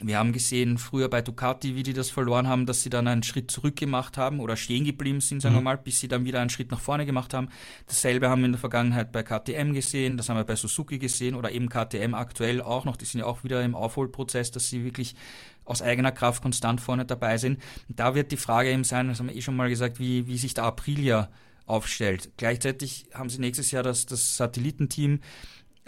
Wir 0.00 0.18
haben 0.18 0.32
gesehen 0.32 0.78
früher 0.78 1.08
bei 1.08 1.22
Ducati, 1.22 1.74
wie 1.74 1.82
die 1.82 1.92
das 1.92 2.08
verloren 2.08 2.46
haben, 2.46 2.66
dass 2.66 2.84
sie 2.84 2.90
dann 2.90 3.08
einen 3.08 3.24
Schritt 3.24 3.50
zurück 3.50 3.74
gemacht 3.74 4.16
haben 4.16 4.38
oder 4.38 4.56
stehen 4.56 4.84
geblieben 4.84 5.20
sind, 5.20 5.40
sagen 5.40 5.54
mhm. 5.54 5.58
wir 5.58 5.62
mal, 5.62 5.78
bis 5.78 5.98
sie 5.98 6.06
dann 6.06 6.24
wieder 6.24 6.40
einen 6.40 6.50
Schritt 6.50 6.70
nach 6.70 6.78
vorne 6.78 7.04
gemacht 7.04 7.34
haben. 7.34 7.48
Dasselbe 7.86 8.28
haben 8.28 8.42
wir 8.42 8.46
in 8.46 8.52
der 8.52 8.60
Vergangenheit 8.60 9.10
bei 9.10 9.24
KTM 9.24 9.72
gesehen, 9.72 10.16
das 10.16 10.28
haben 10.28 10.36
wir 10.36 10.44
bei 10.44 10.54
Suzuki 10.54 11.00
gesehen 11.00 11.34
oder 11.34 11.50
eben 11.50 11.68
KTM 11.68 12.14
aktuell 12.14 12.62
auch 12.62 12.84
noch. 12.84 12.96
Die 12.96 13.06
sind 13.06 13.20
ja 13.20 13.26
auch 13.26 13.42
wieder 13.42 13.64
im 13.64 13.74
Aufholprozess, 13.74 14.52
dass 14.52 14.68
sie 14.68 14.84
wirklich 14.84 15.16
aus 15.64 15.82
eigener 15.82 16.12
Kraft 16.12 16.42
konstant 16.42 16.80
vorne 16.80 17.04
dabei 17.04 17.36
sind. 17.36 17.60
Und 17.88 17.98
da 17.98 18.14
wird 18.14 18.30
die 18.30 18.36
Frage 18.36 18.70
eben 18.70 18.84
sein, 18.84 19.08
das 19.08 19.18
haben 19.18 19.28
wir 19.28 19.34
eh 19.34 19.42
schon 19.42 19.56
mal 19.56 19.68
gesagt, 19.68 19.98
wie, 19.98 20.28
wie 20.28 20.38
sich 20.38 20.54
der 20.54 20.64
Aprilia 20.64 21.28
aufstellt. 21.66 22.30
Gleichzeitig 22.36 23.06
haben 23.12 23.28
sie 23.28 23.40
nächstes 23.40 23.70
Jahr 23.70 23.82
das, 23.82 24.06
das 24.06 24.36
Satellitenteam, 24.36 25.20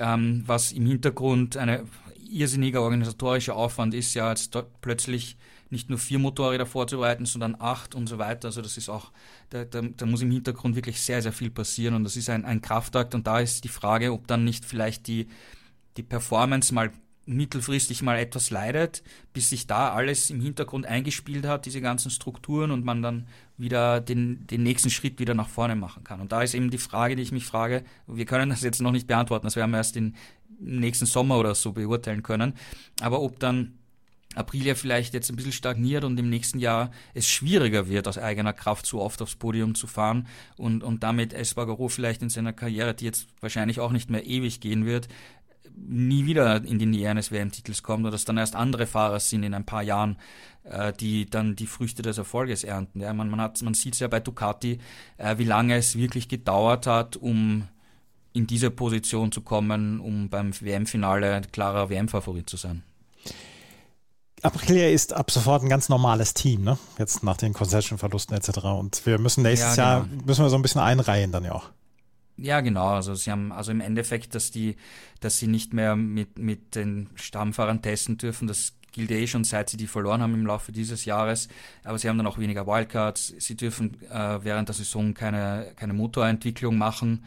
ähm, 0.01 0.43
was 0.47 0.73
im 0.73 0.87
Hintergrund 0.87 1.57
eine 1.57 1.85
irrsinniger 2.31 2.83
organisatorischer 2.83 3.57
Aufwand 3.57 3.95
ist, 3.95 4.15
ja 4.15 4.31
jetzt 4.31 4.57
plötzlich 4.81 5.37
nicht 5.71 5.89
nur 5.89 5.99
vier 5.99 6.19
Motorräder 6.19 6.67
vorzubereiten, 6.67 7.27
sondern 7.27 7.57
acht 7.59 7.95
und 7.95 8.09
so 8.09 8.19
weiter. 8.19 8.49
Also 8.49 8.61
das 8.61 8.77
ist 8.77 8.89
auch, 8.89 9.13
da, 9.51 9.65
da, 9.65 9.83
da 9.83 10.07
muss 10.07 10.23
im 10.23 10.31
Hintergrund 10.31 10.75
wirklich 10.75 11.01
sehr, 11.01 11.23
sehr 11.23 11.33
viel 11.33 11.51
passieren 11.51 11.95
und 11.95 12.05
das 12.05 12.17
ist 12.17 12.29
ein, 12.29 12.45
ein 12.45 12.61
Kraftakt 12.61 13.15
und 13.15 13.27
da 13.27 13.41
ist 13.41 13.65
die 13.65 13.69
Frage, 13.69 14.13
ob 14.13 14.27
dann 14.27 14.45
nicht 14.45 14.65
vielleicht 14.65 15.07
die, 15.07 15.29
die 15.97 16.03
Performance 16.03 16.75
mal 16.75 16.91
mittelfristig 17.27 18.03
mal 18.03 18.19
etwas 18.19 18.51
leidet, 18.51 19.03
bis 19.33 19.51
sich 19.51 19.67
da 19.67 19.93
alles 19.93 20.31
im 20.31 20.41
Hintergrund 20.41 20.87
eingespielt 20.87 21.47
hat, 21.47 21.67
diese 21.67 21.81
ganzen 21.81 22.11
Strukturen 22.11 22.71
und 22.71 22.85
man 22.85 23.03
dann 23.03 23.27
wieder 23.57 24.01
den, 24.01 24.47
den 24.47 24.63
nächsten 24.63 24.91
Schritt 24.91 25.19
wieder 25.19 25.35
nach 25.35 25.49
vorne 25.49 25.77
machen 25.77 26.03
kann. 26.03 26.21
Und 26.21 26.33
da 26.33 26.43
ist 26.43 26.55
eben 26.55 26.71
die 26.71 26.79
Frage, 26.79 27.17
die 27.17 27.23
ich 27.23 27.33
mich 27.33 27.45
frage, 27.45 27.85
wir 28.07 28.25
können 28.25 28.51
das 28.51 28.63
jetzt 28.63 28.81
noch 28.81 28.93
nicht 28.93 29.07
beantworten, 29.07 29.47
das 29.47 29.57
werden 29.57 29.71
wir 29.71 29.79
erst 29.79 29.97
in, 29.97 30.15
im 30.59 30.81
nächsten 30.81 31.07
Sommer 31.07 31.39
oder 31.39 31.55
so 31.55 31.73
beurteilen 31.73 32.23
können, 32.23 32.55
aber 33.01 33.21
ob 33.21 33.39
dann 33.39 33.75
Aprilia 34.37 34.77
vielleicht 34.77 35.13
jetzt 35.13 35.29
ein 35.29 35.35
bisschen 35.35 35.51
stagniert 35.51 36.05
und 36.05 36.19
im 36.19 36.31
nächsten 36.31 36.61
Jahr 36.61 36.93
es 37.15 37.29
schwieriger 37.29 37.89
wird, 37.89 38.07
aus 38.07 38.17
eigener 38.17 38.53
Kraft 38.53 38.87
so 38.87 39.01
oft 39.01 39.21
aufs 39.23 39.35
Podium 39.35 39.75
zu 39.75 39.89
fahren 39.89 40.29
und, 40.57 40.85
und 40.85 41.03
damit 41.03 41.33
Espargaro 41.33 41.89
vielleicht 41.89 42.23
in 42.23 42.31
seiner 42.31 42.53
Karriere, 42.53 42.95
die 42.95 43.07
jetzt 43.07 43.27
wahrscheinlich 43.41 43.81
auch 43.81 43.91
nicht 43.91 44.09
mehr 44.09 44.25
ewig 44.25 44.61
gehen 44.61 44.87
wird, 44.87 45.09
nie 45.77 46.27
wieder 46.27 46.65
in 46.65 46.79
die 46.79 46.87
Nähe 46.87 47.11
eines 47.11 47.31
WM-Titels 47.31 47.83
kommt 47.83 48.05
oder 48.05 48.13
dass 48.13 48.25
dann 48.25 48.37
erst 48.37 48.57
andere 48.57 48.87
Fahrer 48.87 49.21
sind 49.21 49.43
in 49.43 49.55
ein 49.55 49.67
paar 49.67 49.83
Jahren, 49.83 50.17
äh, 50.65 50.93
die 50.93 51.27
dann 51.27 51.57
die 51.57 51.67
Früchte 51.67 52.03
des 52.03 52.19
Erfolges 52.19 52.65
ernten. 52.65 53.01
Ja, 53.01 53.13
man, 53.13 53.31
man, 53.31 53.41
hat, 53.41 53.61
man 53.63 53.75
sieht 53.75 53.95
es 53.95 54.01
ja 54.01 54.09
bei 54.09 54.21
Ducati, 54.21 54.79
äh, 55.19 55.39
wie 55.39 55.45
lange 55.45 55.77
es 55.77 55.97
wirklich 55.97 56.29
gedauert 56.29 56.87
hat, 56.87 57.17
um 57.17 57.69
in 58.33 58.47
diese 58.47 58.71
Position 58.71 59.33
zu 59.33 59.41
kommen, 59.41 60.01
um 60.01 60.29
beim 60.29 60.53
WM-Finale 60.59 61.43
klarer 61.53 61.91
WM-Favorit 61.91 62.49
zu 62.49 62.57
sein. 62.57 62.83
Aprilia 64.43 64.89
ist 64.89 65.13
ab 65.13 65.31
sofort 65.31 65.63
ein 65.63 65.69
ganz 65.69 65.89
normales 65.89 66.33
Team, 66.33 66.65
ne? 66.65 66.79
Jetzt 66.99 67.23
nach 67.23 67.37
den 67.37 67.53
Concession-Verlusten 67.53 68.35
etc. 68.35 68.59
Und 68.65 69.05
wir 69.05 69.19
müssen 69.19 69.43
nächstes 69.43 69.77
ja, 69.77 69.99
genau. 70.01 70.13
Jahr 70.13 70.25
müssen 70.25 70.45
wir 70.45 70.49
so 70.49 70.57
ein 70.57 70.63
bisschen 70.63 70.81
einreihen 70.81 71.33
dann 71.33 71.45
ja 71.45 71.53
auch. 71.53 71.71
Ja, 72.41 72.61
genau. 72.63 72.89
Also 72.89 73.15
sie 73.15 73.31
haben 73.31 73.53
also 73.53 73.71
im 73.71 73.81
Endeffekt, 73.81 74.35
dass 74.35 74.51
die, 74.51 74.77
dass 75.21 75.39
sie 75.39 75.47
nicht 75.47 75.75
mehr 75.75 75.95
mit, 75.95 76.39
mit 76.39 76.75
den 76.75 77.11
Stammfahrern 77.15 77.83
testen 77.83 78.17
dürfen, 78.17 78.49
das 78.49 78.73
gilt 78.93 79.11
eh 79.11 79.27
schon, 79.27 79.45
seit 79.45 79.71
sie 79.71 79.77
die 79.77 79.87
verloren 79.87 80.23
haben 80.23 80.35
im 80.35 80.47
Laufe 80.47 80.73
dieses 80.73 81.05
Jahres. 81.05 81.49
Aber 81.85 81.99
sie 81.99 82.09
haben 82.09 82.17
dann 82.17 82.27
auch 82.27 82.39
weniger 82.39 82.67
Wildcards. 82.67 83.35
Sie 83.39 83.57
dürfen 83.57 84.03
äh, 84.11 84.43
während 84.43 84.69
der 84.69 84.75
Saison 84.75 85.15
keine, 85.15 85.73
keine 85.77 85.93
Motorentwicklung 85.93 86.77
machen. 86.79 87.25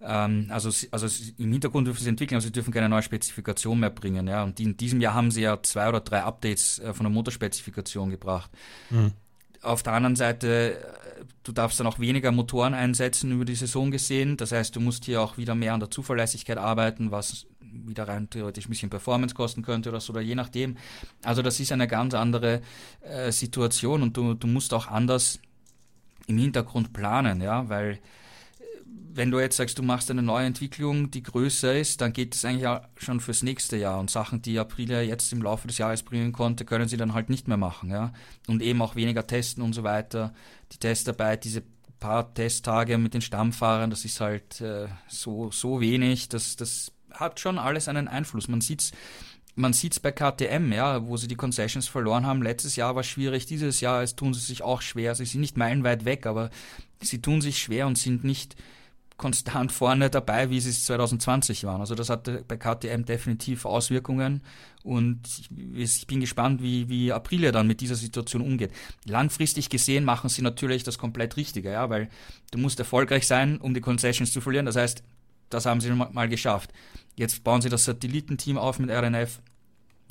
Ähm, 0.00 0.46
also, 0.48 0.70
also 0.90 1.24
im 1.38 1.52
Hintergrund 1.52 1.86
dürfen 1.86 2.02
sie 2.02 2.08
entwickeln, 2.08 2.36
aber 2.36 2.42
sie 2.44 2.52
dürfen 2.52 2.72
keine 2.72 2.88
neue 2.88 3.02
Spezifikation 3.02 3.78
mehr 3.78 3.90
bringen. 3.90 4.26
Ja. 4.26 4.42
Und 4.42 4.58
in 4.58 4.76
diesem 4.76 5.00
Jahr 5.00 5.14
haben 5.14 5.30
sie 5.30 5.42
ja 5.42 5.62
zwei 5.62 5.88
oder 5.88 6.00
drei 6.00 6.22
Updates 6.22 6.78
äh, 6.78 6.92
von 6.94 7.04
der 7.04 7.10
Motorspezifikation 7.10 8.10
gebracht. 8.10 8.50
Mhm. 8.90 9.12
Auf 9.62 9.82
der 9.82 9.92
anderen 9.92 10.16
Seite, 10.16 10.78
du 11.42 11.52
darfst 11.52 11.80
dann 11.80 11.86
auch 11.86 11.98
weniger 11.98 12.32
Motoren 12.32 12.74
einsetzen 12.74 13.32
über 13.32 13.44
die 13.44 13.54
Saison 13.54 13.90
gesehen. 13.90 14.36
Das 14.36 14.52
heißt, 14.52 14.74
du 14.76 14.80
musst 14.80 15.04
hier 15.04 15.20
auch 15.20 15.36
wieder 15.38 15.54
mehr 15.54 15.74
an 15.74 15.80
der 15.80 15.90
Zuverlässigkeit 15.90 16.58
arbeiten, 16.58 17.10
was 17.10 17.46
wieder 17.60 18.08
rein 18.08 18.30
theoretisch 18.30 18.66
ein 18.66 18.70
bisschen 18.70 18.90
Performance 18.90 19.34
kosten 19.34 19.62
könnte 19.62 19.90
oder 19.90 20.00
so, 20.00 20.12
oder 20.12 20.22
je 20.22 20.34
nachdem. 20.34 20.76
Also 21.22 21.42
das 21.42 21.60
ist 21.60 21.72
eine 21.72 21.88
ganz 21.88 22.14
andere 22.14 22.62
äh, 23.02 23.30
Situation 23.32 24.02
und 24.02 24.16
du, 24.16 24.34
du 24.34 24.46
musst 24.46 24.72
auch 24.72 24.86
anders 24.88 25.40
im 26.26 26.38
Hintergrund 26.38 26.92
planen, 26.92 27.40
ja, 27.40 27.68
weil 27.68 27.98
wenn 29.16 29.30
du 29.30 29.40
jetzt 29.40 29.56
sagst, 29.56 29.78
du 29.78 29.82
machst 29.82 30.10
eine 30.10 30.22
neue 30.22 30.46
Entwicklung, 30.46 31.10
die 31.10 31.22
größer 31.22 31.74
ist, 31.74 32.00
dann 32.00 32.12
geht 32.12 32.34
es 32.34 32.44
eigentlich 32.44 32.66
auch 32.66 32.80
schon 32.96 33.20
fürs 33.20 33.42
nächste 33.42 33.76
Jahr. 33.76 33.98
Und 33.98 34.10
Sachen, 34.10 34.42
die 34.42 34.58
Aprilia 34.58 35.00
jetzt 35.00 35.32
im 35.32 35.42
Laufe 35.42 35.66
des 35.66 35.78
Jahres 35.78 36.02
bringen 36.02 36.32
konnte, 36.32 36.64
können 36.64 36.88
sie 36.88 36.96
dann 36.96 37.14
halt 37.14 37.30
nicht 37.30 37.48
mehr 37.48 37.56
machen. 37.56 37.90
Ja? 37.90 38.12
Und 38.46 38.62
eben 38.62 38.82
auch 38.82 38.94
weniger 38.94 39.26
testen 39.26 39.62
und 39.62 39.72
so 39.72 39.82
weiter. 39.82 40.34
Die 40.72 40.78
Testarbeit, 40.78 41.44
diese 41.44 41.62
paar 41.98 42.32
Testtage 42.34 42.98
mit 42.98 43.14
den 43.14 43.22
Stammfahrern, 43.22 43.90
das 43.90 44.04
ist 44.04 44.20
halt 44.20 44.60
äh, 44.60 44.88
so, 45.08 45.50
so 45.50 45.80
wenig. 45.80 46.28
Das, 46.28 46.56
das 46.56 46.92
hat 47.10 47.40
schon 47.40 47.58
alles 47.58 47.88
einen 47.88 48.08
Einfluss. 48.08 48.48
Man 48.48 48.60
sieht's 48.60 48.92
man 49.58 49.72
sieht's 49.72 49.98
bei 49.98 50.12
KTM, 50.12 50.70
ja, 50.70 51.06
wo 51.06 51.16
sie 51.16 51.28
die 51.28 51.34
Concessions 51.34 51.88
verloren 51.88 52.26
haben. 52.26 52.42
Letztes 52.42 52.76
Jahr 52.76 52.94
war 52.94 53.02
schwierig, 53.02 53.46
dieses 53.46 53.80
Jahr 53.80 54.02
es 54.02 54.14
tun 54.14 54.34
sie 54.34 54.40
sich 54.40 54.62
auch 54.62 54.82
schwer. 54.82 55.14
Sie 55.14 55.24
sind 55.24 55.40
nicht 55.40 55.56
meilenweit 55.56 56.04
weg, 56.04 56.26
aber 56.26 56.50
sie 57.00 57.22
tun 57.22 57.40
sich 57.40 57.58
schwer 57.58 57.86
und 57.86 57.96
sind 57.96 58.22
nicht 58.22 58.54
konstant 59.16 59.72
vorne 59.72 60.10
dabei, 60.10 60.50
wie 60.50 60.60
sie 60.60 60.70
es 60.70 60.84
2020 60.84 61.64
waren. 61.64 61.80
Also 61.80 61.94
das 61.94 62.10
hatte 62.10 62.44
bei 62.46 62.56
KTM 62.56 63.04
definitiv 63.04 63.64
Auswirkungen 63.64 64.42
und 64.82 65.20
ich 65.74 66.06
bin 66.06 66.20
gespannt, 66.20 66.62
wie, 66.62 66.88
wie 66.88 67.12
Aprilia 67.12 67.50
dann 67.50 67.66
mit 67.66 67.80
dieser 67.80 67.94
Situation 67.94 68.42
umgeht. 68.42 68.72
Langfristig 69.06 69.70
gesehen 69.70 70.04
machen 70.04 70.28
sie 70.28 70.42
natürlich 70.42 70.82
das 70.84 70.98
komplett 70.98 71.36
Richtige, 71.36 71.70
ja, 71.70 71.88
weil 71.88 72.08
du 72.50 72.58
musst 72.58 72.78
erfolgreich 72.78 73.26
sein, 73.26 73.58
um 73.58 73.74
die 73.74 73.80
Concessions 73.80 74.32
zu 74.32 74.40
verlieren. 74.40 74.66
Das 74.66 74.76
heißt, 74.76 75.02
das 75.50 75.66
haben 75.66 75.80
sie 75.80 75.90
mal 75.90 76.28
geschafft. 76.28 76.72
Jetzt 77.14 77.42
bauen 77.44 77.62
sie 77.62 77.68
das 77.68 77.84
Satellitenteam 77.84 78.58
auf 78.58 78.78
mit 78.78 78.90
RNF 78.90 79.40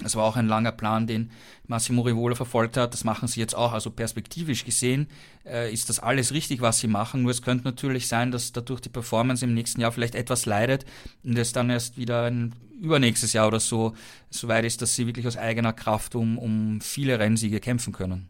das 0.04 0.16
war 0.16 0.26
auch 0.26 0.36
ein 0.36 0.48
langer 0.48 0.74
Plan, 0.74 1.08
den 1.08 1.32
Massimo 1.68 2.02
Rivola 2.02 2.36
verfolgt 2.36 2.76
hat. 2.76 2.94
Das 2.94 3.06
machen 3.06 3.30
sie 3.30 3.40
jetzt 3.40 3.56
auch. 3.56 3.72
Also 3.72 3.92
perspektivisch 3.92 4.66
gesehen 4.66 5.08
äh, 5.46 5.72
ist 5.72 5.90
das 5.90 6.00
alles 6.00 6.34
richtig, 6.34 6.60
was 6.60 6.80
sie 6.80 6.88
machen. 6.88 7.22
Nur 7.22 7.32
es 7.32 7.42
könnte 7.42 7.64
natürlich 7.64 8.08
sein, 8.08 8.32
dass 8.32 8.52
dadurch 8.52 8.82
die 8.82 8.90
Performance 8.90 9.46
im 9.46 9.54
nächsten 9.54 9.80
Jahr 9.80 9.94
vielleicht 9.94 10.16
etwas 10.16 10.46
leidet 10.46 10.86
und 11.24 11.38
es 11.38 11.54
dann 11.54 11.70
erst 11.70 11.98
wieder 11.98 12.24
ein 12.24 12.54
übernächstes 12.82 13.32
Jahr 13.32 13.48
oder 13.48 13.62
so 13.62 13.94
soweit 14.30 14.66
ist, 14.66 14.82
dass 14.82 14.96
sie 14.96 15.08
wirklich 15.08 15.28
aus 15.28 15.38
eigener 15.38 15.72
Kraft 15.72 16.14
um, 16.16 16.38
um 16.38 16.82
viele 16.82 17.18
Rennsiege 17.18 17.62
kämpfen 17.62 17.94
können. 17.94 18.28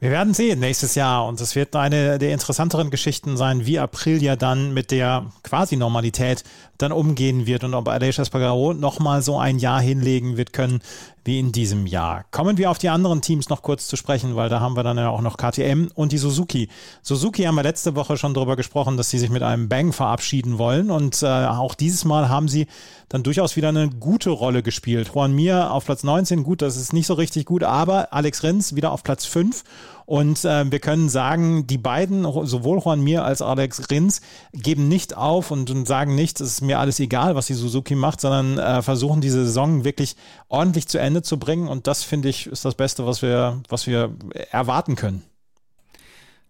Wir 0.00 0.10
werden 0.10 0.34
sehen 0.34 0.60
nächstes 0.60 0.94
Jahr. 0.96 1.26
Und 1.26 1.40
es 1.40 1.54
wird 1.54 1.74
eine 1.76 2.18
der 2.18 2.32
interessanteren 2.32 2.90
Geschichten 2.90 3.36
sein, 3.36 3.64
wie 3.64 3.78
Aprilia 3.78 4.36
dann 4.36 4.74
mit 4.74 4.90
der 4.90 5.26
quasi 5.42 5.76
Normalität 5.76 6.44
dann 6.78 6.92
umgehen 6.92 7.46
wird 7.46 7.64
und 7.64 7.74
ob 7.74 7.88
Aleix 7.88 8.18
Espargaro 8.18 8.74
nochmal 8.74 9.22
so 9.22 9.38
ein 9.38 9.58
Jahr 9.58 9.80
hinlegen 9.80 10.36
wird 10.36 10.52
können 10.52 10.80
wie 11.24 11.38
in 11.38 11.52
diesem 11.52 11.86
Jahr. 11.86 12.24
Kommen 12.30 12.58
wir 12.58 12.70
auf 12.70 12.78
die 12.78 12.88
anderen 12.88 13.22
Teams 13.22 13.48
noch 13.48 13.62
kurz 13.62 13.88
zu 13.88 13.96
sprechen, 13.96 14.36
weil 14.36 14.48
da 14.48 14.60
haben 14.60 14.76
wir 14.76 14.82
dann 14.82 14.98
ja 14.98 15.08
auch 15.08 15.20
noch 15.20 15.36
KTM 15.36 15.88
und 15.94 16.12
die 16.12 16.18
Suzuki. 16.18 16.68
Suzuki 17.02 17.44
haben 17.44 17.54
wir 17.54 17.62
letzte 17.62 17.96
Woche 17.96 18.16
schon 18.16 18.34
darüber 18.34 18.56
gesprochen, 18.56 18.96
dass 18.96 19.10
sie 19.10 19.18
sich 19.18 19.30
mit 19.30 19.42
einem 19.42 19.68
Bang 19.68 19.92
verabschieden 19.92 20.58
wollen 20.58 20.90
und 20.90 21.22
äh, 21.22 21.26
auch 21.26 21.74
dieses 21.74 22.04
Mal 22.04 22.28
haben 22.28 22.48
sie 22.48 22.66
dann 23.08 23.22
durchaus 23.22 23.56
wieder 23.56 23.68
eine 23.68 23.88
gute 23.88 24.30
Rolle 24.30 24.62
gespielt. 24.62 25.10
Juan 25.14 25.32
Mir 25.34 25.70
auf 25.70 25.86
Platz 25.86 26.04
19, 26.04 26.42
gut, 26.42 26.62
das 26.62 26.76
ist 26.76 26.92
nicht 26.92 27.06
so 27.06 27.14
richtig 27.14 27.46
gut, 27.46 27.62
aber 27.62 28.12
Alex 28.12 28.42
Rins 28.42 28.74
wieder 28.74 28.92
auf 28.92 29.02
Platz 29.02 29.24
5 29.24 29.64
und 30.06 30.44
äh, 30.44 30.70
wir 30.70 30.78
können 30.80 31.08
sagen, 31.08 31.66
die 31.66 31.78
beiden, 31.78 32.24
sowohl 32.46 32.80
Juan 32.84 33.02
Mir 33.02 33.24
als 33.24 33.42
Alex 33.42 33.90
Rins, 33.90 34.20
geben 34.52 34.88
nicht 34.88 35.16
auf 35.16 35.50
und, 35.50 35.70
und 35.70 35.86
sagen 35.86 36.14
nicht, 36.14 36.40
es 36.40 36.54
ist 36.54 36.60
mir 36.60 36.78
alles 36.78 37.00
egal, 37.00 37.34
was 37.34 37.46
die 37.46 37.54
Suzuki 37.54 37.94
macht, 37.94 38.20
sondern 38.20 38.58
äh, 38.58 38.82
versuchen 38.82 39.20
diese 39.20 39.44
Saison 39.44 39.84
wirklich 39.84 40.16
ordentlich 40.48 40.88
zu 40.88 40.98
Ende 40.98 41.22
zu 41.22 41.38
bringen. 41.38 41.68
Und 41.68 41.86
das 41.86 42.04
finde 42.04 42.28
ich 42.28 42.46
ist 42.46 42.64
das 42.64 42.74
Beste, 42.74 43.06
was 43.06 43.22
wir, 43.22 43.62
was 43.68 43.86
wir 43.86 44.14
erwarten 44.50 44.96
können. 44.96 45.22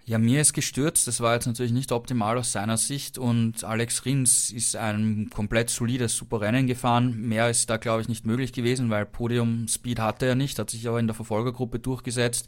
Ja, 0.06 0.18
mir 0.18 0.42
ist 0.42 0.52
gestürzt. 0.52 1.06
Das 1.08 1.20
war 1.20 1.34
jetzt 1.34 1.46
natürlich 1.46 1.72
nicht 1.72 1.90
optimal 1.90 2.36
aus 2.36 2.52
seiner 2.52 2.76
Sicht. 2.76 3.16
Und 3.16 3.64
Alex 3.64 4.04
Rins 4.04 4.50
ist 4.50 4.76
ein 4.76 5.30
komplett 5.32 5.70
solides, 5.70 6.14
super 6.14 6.42
Rennen 6.42 6.66
gefahren. 6.66 7.18
Mehr 7.22 7.48
ist 7.48 7.70
da, 7.70 7.78
glaube 7.78 8.02
ich, 8.02 8.08
nicht 8.08 8.26
möglich 8.26 8.52
gewesen, 8.52 8.90
weil 8.90 9.06
Podium-Speed 9.06 10.00
hatte 10.00 10.26
er 10.26 10.34
nicht, 10.34 10.58
hat 10.58 10.68
sich 10.68 10.86
aber 10.86 11.00
in 11.00 11.06
der 11.06 11.14
Verfolgergruppe 11.14 11.78
durchgesetzt. 11.78 12.46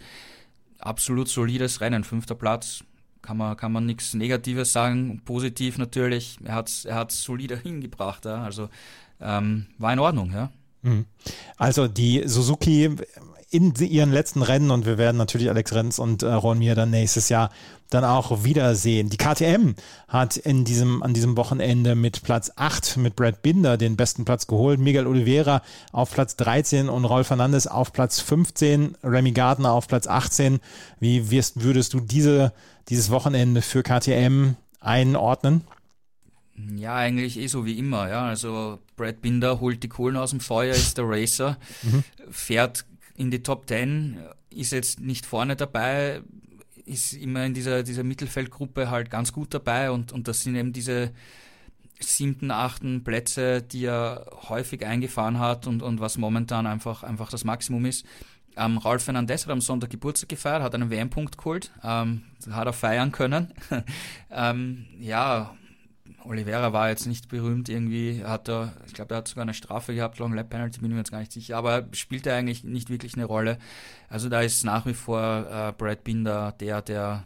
Absolut 0.78 1.28
solides 1.28 1.80
Rennen, 1.80 2.04
fünfter 2.04 2.34
Platz. 2.34 2.84
Kann 3.22 3.38
man, 3.38 3.56
kann 3.56 3.72
man 3.72 3.86
nichts 3.86 4.14
Negatives 4.14 4.72
sagen. 4.72 5.20
Positiv 5.24 5.78
natürlich. 5.78 6.38
Er 6.44 6.54
hat 6.54 6.68
es 6.68 6.84
er 6.84 6.94
hat's 6.96 7.22
solider 7.22 7.56
hingebracht. 7.62 8.24
Ja. 8.24 8.42
Also 8.42 8.68
ähm, 9.20 9.66
war 9.78 9.92
in 9.92 9.98
Ordnung, 9.98 10.32
ja. 10.32 10.50
Mhm. 10.82 11.06
Also 11.56 11.88
die 11.88 12.22
Suzuki 12.26 12.96
in 13.50 13.74
ihren 13.74 14.12
letzten 14.12 14.42
Rennen 14.42 14.70
und 14.70 14.86
wir 14.86 14.98
werden 14.98 15.16
natürlich 15.16 15.48
Alex 15.48 15.72
Renz 15.72 15.98
und 15.98 16.22
äh, 16.22 16.32
Ron 16.32 16.58
Mir 16.58 16.74
dann 16.74 16.90
nächstes 16.90 17.28
Jahr 17.28 17.50
dann 17.90 18.04
auch 18.04 18.44
wiedersehen. 18.44 19.10
Die 19.10 19.16
KTM 19.16 19.74
hat 20.08 20.36
in 20.36 20.64
diesem, 20.64 21.02
an 21.02 21.14
diesem 21.14 21.36
Wochenende 21.36 21.94
mit 21.94 22.22
Platz 22.22 22.50
8 22.56 22.96
mit 22.96 23.16
Brad 23.16 23.42
Binder 23.42 23.76
den 23.76 23.96
besten 23.96 24.24
Platz 24.24 24.46
geholt. 24.46 24.80
Miguel 24.80 25.06
Oliveira 25.06 25.62
auf 25.92 26.12
Platz 26.12 26.36
13 26.36 26.88
und 26.88 27.04
Rolf 27.04 27.28
Fernandes 27.28 27.66
auf 27.66 27.92
Platz 27.92 28.20
15, 28.20 28.96
Remy 29.02 29.32
Gardner 29.32 29.72
auf 29.72 29.88
Platz 29.88 30.06
18. 30.06 30.60
Wie 31.00 31.30
wirst, 31.30 31.62
würdest 31.62 31.94
du 31.94 32.00
diese, 32.00 32.52
dieses 32.88 33.10
Wochenende 33.10 33.62
für 33.62 33.82
KTM 33.82 34.54
einordnen? 34.80 35.62
Ja, 36.74 36.94
eigentlich 36.96 37.38
eh 37.38 37.46
so 37.48 37.66
wie 37.66 37.78
immer. 37.78 38.08
Ja. 38.08 38.26
Also 38.26 38.78
Brad 38.96 39.20
Binder 39.20 39.60
holt 39.60 39.82
die 39.82 39.88
Kohlen 39.88 40.16
aus 40.16 40.30
dem 40.30 40.40
Feuer, 40.40 40.74
ist 40.74 40.98
der 40.98 41.08
Racer, 41.08 41.58
mhm. 41.82 42.02
fährt 42.30 42.86
in 43.14 43.30
die 43.30 43.42
Top 43.42 43.68
10, 43.68 44.18
ist 44.50 44.72
jetzt 44.72 45.00
nicht 45.00 45.26
vorne 45.26 45.56
dabei, 45.56 46.22
ist 46.86 47.12
immer 47.12 47.44
in 47.44 47.54
dieser, 47.54 47.82
dieser 47.82 48.04
Mittelfeldgruppe 48.04 48.90
halt 48.90 49.10
ganz 49.10 49.32
gut 49.32 49.52
dabei 49.52 49.90
und, 49.90 50.12
und 50.12 50.28
das 50.28 50.42
sind 50.42 50.54
eben 50.54 50.72
diese 50.72 51.12
siebten, 52.00 52.50
achten 52.50 53.04
Plätze, 53.04 53.62
die 53.62 53.86
er 53.86 54.26
häufig 54.48 54.84
eingefahren 54.84 55.38
hat 55.38 55.66
und, 55.66 55.82
und 55.82 56.00
was 56.00 56.18
momentan 56.18 56.66
einfach, 56.66 57.02
einfach 57.02 57.30
das 57.30 57.44
Maximum 57.44 57.84
ist. 57.86 58.06
Ähm, 58.56 58.78
Ralf 58.78 59.04
Fernandez 59.04 59.44
hat 59.44 59.52
am 59.52 59.60
Sonntag 59.60 59.90
Geburtstag 59.90 60.30
gefeiert, 60.30 60.62
hat 60.62 60.74
einen 60.74 60.90
WM-Punkt 60.90 61.36
geholt, 61.36 61.70
ähm, 61.82 62.22
hat 62.50 62.66
er 62.66 62.72
feiern 62.72 63.12
können. 63.12 63.52
ähm, 64.30 64.86
ja, 64.98 65.54
Oliveira 66.26 66.72
war 66.72 66.88
jetzt 66.88 67.06
nicht 67.06 67.28
berühmt 67.28 67.68
irgendwie, 67.68 68.24
hat 68.24 68.48
er, 68.48 68.74
ich 68.86 68.94
glaube, 68.94 69.14
er 69.14 69.18
hat 69.18 69.28
sogar 69.28 69.42
eine 69.42 69.54
Strafe 69.54 69.94
gehabt, 69.94 70.18
Long 70.18 70.34
Lap 70.34 70.50
Penalty, 70.50 70.80
bin 70.80 70.90
ich 70.90 70.94
mir 70.94 71.00
jetzt 71.00 71.10
gar 71.10 71.20
nicht 71.20 71.32
sicher, 71.32 71.56
aber 71.56 71.86
spielt 71.92 72.26
er 72.26 72.36
eigentlich 72.36 72.64
nicht 72.64 72.90
wirklich 72.90 73.14
eine 73.14 73.24
Rolle. 73.24 73.58
Also 74.08 74.28
da 74.28 74.40
ist 74.40 74.64
nach 74.64 74.86
wie 74.86 74.94
vor 74.94 75.46
äh, 75.50 75.72
Brad 75.72 76.04
Binder 76.04 76.52
der, 76.58 76.82
der 76.82 77.24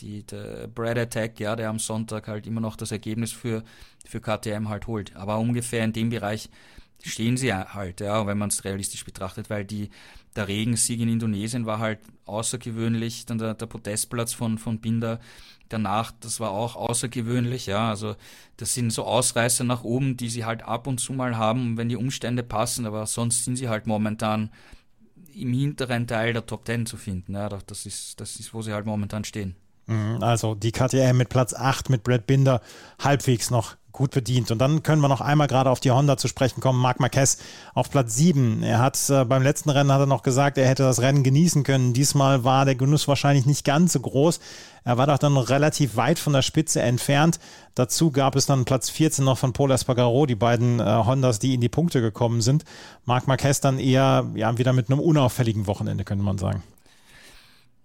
die, 0.00 0.24
der 0.24 0.68
Brad 0.68 0.98
Attack, 0.98 1.40
ja, 1.40 1.56
der 1.56 1.70
am 1.70 1.78
Sonntag 1.78 2.28
halt 2.28 2.46
immer 2.46 2.60
noch 2.60 2.76
das 2.76 2.92
Ergebnis 2.92 3.32
für, 3.32 3.64
für 4.06 4.20
KTM 4.20 4.68
halt 4.68 4.86
holt. 4.86 5.16
Aber 5.16 5.38
ungefähr 5.38 5.84
in 5.84 5.92
dem 5.92 6.10
Bereich 6.10 6.50
stehen 7.02 7.36
sie 7.36 7.54
halt, 7.54 8.00
ja, 8.00 8.26
wenn 8.26 8.38
man 8.38 8.48
es 8.48 8.64
realistisch 8.64 9.04
betrachtet, 9.04 9.50
weil 9.50 9.64
die, 9.64 9.90
der 10.36 10.48
Regensieg 10.48 11.00
in 11.00 11.08
Indonesien 11.08 11.66
war 11.66 11.78
halt 11.78 12.00
außergewöhnlich, 12.26 13.26
dann 13.26 13.38
der, 13.38 13.54
der 13.54 13.66
Podestplatz 13.66 14.32
von, 14.32 14.58
von 14.58 14.80
Binder 14.80 15.20
danach, 15.68 16.12
das 16.20 16.40
war 16.40 16.50
auch 16.50 16.76
außergewöhnlich, 16.76 17.66
ja, 17.66 17.90
also 17.90 18.16
das 18.56 18.74
sind 18.74 18.92
so 18.92 19.04
Ausreißer 19.04 19.64
nach 19.64 19.84
oben, 19.84 20.16
die 20.16 20.30
sie 20.30 20.44
halt 20.44 20.62
ab 20.62 20.86
und 20.86 20.98
zu 20.98 21.12
mal 21.12 21.36
haben, 21.36 21.76
wenn 21.76 21.88
die 21.88 21.96
Umstände 21.96 22.42
passen, 22.42 22.86
aber 22.86 23.06
sonst 23.06 23.44
sind 23.44 23.56
sie 23.56 23.68
halt 23.68 23.86
momentan 23.86 24.50
im 25.34 25.52
hinteren 25.52 26.06
Teil 26.06 26.32
der 26.32 26.46
Top 26.46 26.64
Ten 26.64 26.86
zu 26.86 26.96
finden, 26.96 27.34
ja, 27.34 27.48
das 27.48 27.86
ist, 27.86 28.20
das 28.20 28.36
ist, 28.36 28.54
wo 28.54 28.62
sie 28.62 28.72
halt 28.72 28.86
momentan 28.86 29.24
stehen. 29.24 29.56
Mhm, 29.86 30.22
also 30.22 30.54
die 30.54 30.72
KTM 30.72 31.16
mit 31.16 31.28
Platz 31.28 31.54
8 31.54 31.90
mit 31.90 32.02
Brad 32.02 32.26
Binder 32.26 32.60
halbwegs 32.98 33.50
noch 33.50 33.76
gut 33.92 34.12
bedient. 34.12 34.50
Und 34.50 34.58
dann 34.58 34.82
können 34.82 35.02
wir 35.02 35.08
noch 35.08 35.20
einmal 35.20 35.46
gerade 35.46 35.70
auf 35.70 35.80
die 35.80 35.90
Honda 35.90 36.16
zu 36.16 36.28
sprechen 36.28 36.60
kommen. 36.60 36.80
Marc 36.80 37.00
Marquez 37.00 37.38
auf 37.74 37.90
Platz 37.90 38.14
7. 38.16 38.62
Er 38.62 38.78
hat 38.78 38.98
äh, 39.10 39.24
beim 39.24 39.42
letzten 39.42 39.70
Rennen 39.70 39.92
hat 39.92 40.00
er 40.00 40.06
noch 40.06 40.22
gesagt, 40.22 40.58
er 40.58 40.68
hätte 40.68 40.82
das 40.82 41.00
Rennen 41.00 41.22
genießen 41.22 41.64
können. 41.64 41.94
Diesmal 41.94 42.44
war 42.44 42.64
der 42.64 42.74
Genuss 42.74 43.08
wahrscheinlich 43.08 43.46
nicht 43.46 43.64
ganz 43.64 43.94
so 43.94 44.00
groß. 44.00 44.40
Er 44.84 44.98
war 44.98 45.06
doch 45.06 45.18
dann 45.18 45.36
relativ 45.36 45.96
weit 45.96 46.18
von 46.18 46.32
der 46.32 46.42
Spitze 46.42 46.80
entfernt. 46.80 47.40
Dazu 47.74 48.10
gab 48.10 48.36
es 48.36 48.46
dann 48.46 48.64
Platz 48.64 48.90
14 48.90 49.24
noch 49.24 49.38
von 49.38 49.52
Paul 49.52 49.70
Espargaro, 49.70 50.26
die 50.26 50.34
beiden 50.34 50.80
äh, 50.80 50.84
Hondas, 50.84 51.38
die 51.38 51.54
in 51.54 51.60
die 51.60 51.68
Punkte 51.68 52.00
gekommen 52.00 52.40
sind. 52.40 52.64
Marc 53.04 53.26
Marquez 53.26 53.60
dann 53.60 53.78
eher 53.78 54.26
ja, 54.34 54.58
wieder 54.58 54.72
mit 54.72 54.90
einem 54.90 55.00
unauffälligen 55.00 55.66
Wochenende, 55.66 56.04
könnte 56.04 56.24
man 56.24 56.38
sagen. 56.38 56.62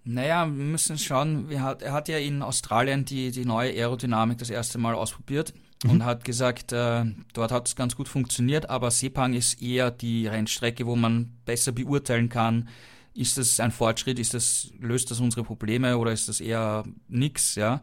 Naja, 0.06 0.46
wir 0.46 0.66
müssen 0.66 0.98
schauen. 0.98 1.50
Er 1.50 1.62
hat, 1.62 1.82
er 1.82 1.94
hat 1.94 2.10
ja 2.10 2.18
in 2.18 2.42
Australien 2.42 3.06
die, 3.06 3.32
die 3.32 3.46
neue 3.46 3.72
Aerodynamik 3.72 4.38
das 4.38 4.50
erste 4.50 4.78
Mal 4.78 4.96
ausprobiert 4.96 5.54
mhm. 5.84 5.90
und 5.90 6.06
hat 6.06 6.26
gesagt, 6.26 6.72
äh, 6.72 7.06
dort 7.34 7.52
hat 7.52 7.68
es 7.68 7.76
ganz 7.76 7.96
gut 7.96 8.08
funktioniert, 8.08 8.70
aber 8.70 8.92
Sepang 8.92 9.34
ist 9.34 9.62
eher 9.62 9.92
die 9.92 10.28
Rennstrecke, 10.28 10.86
wo 10.86 10.96
man 10.96 11.38
besser 11.46 11.72
beurteilen 11.72 12.30
kann, 12.30 12.70
ist 13.14 13.38
das 13.38 13.60
ein 13.60 13.72
Fortschritt, 13.72 14.18
ist 14.18 14.34
das, 14.34 14.72
löst 14.80 15.12
das 15.12 15.20
unsere 15.20 15.44
Probleme 15.44 15.98
oder 15.98 16.12
ist 16.12 16.30
das 16.30 16.42
eher 16.42 16.84
nix, 17.08 17.56
ja. 17.56 17.82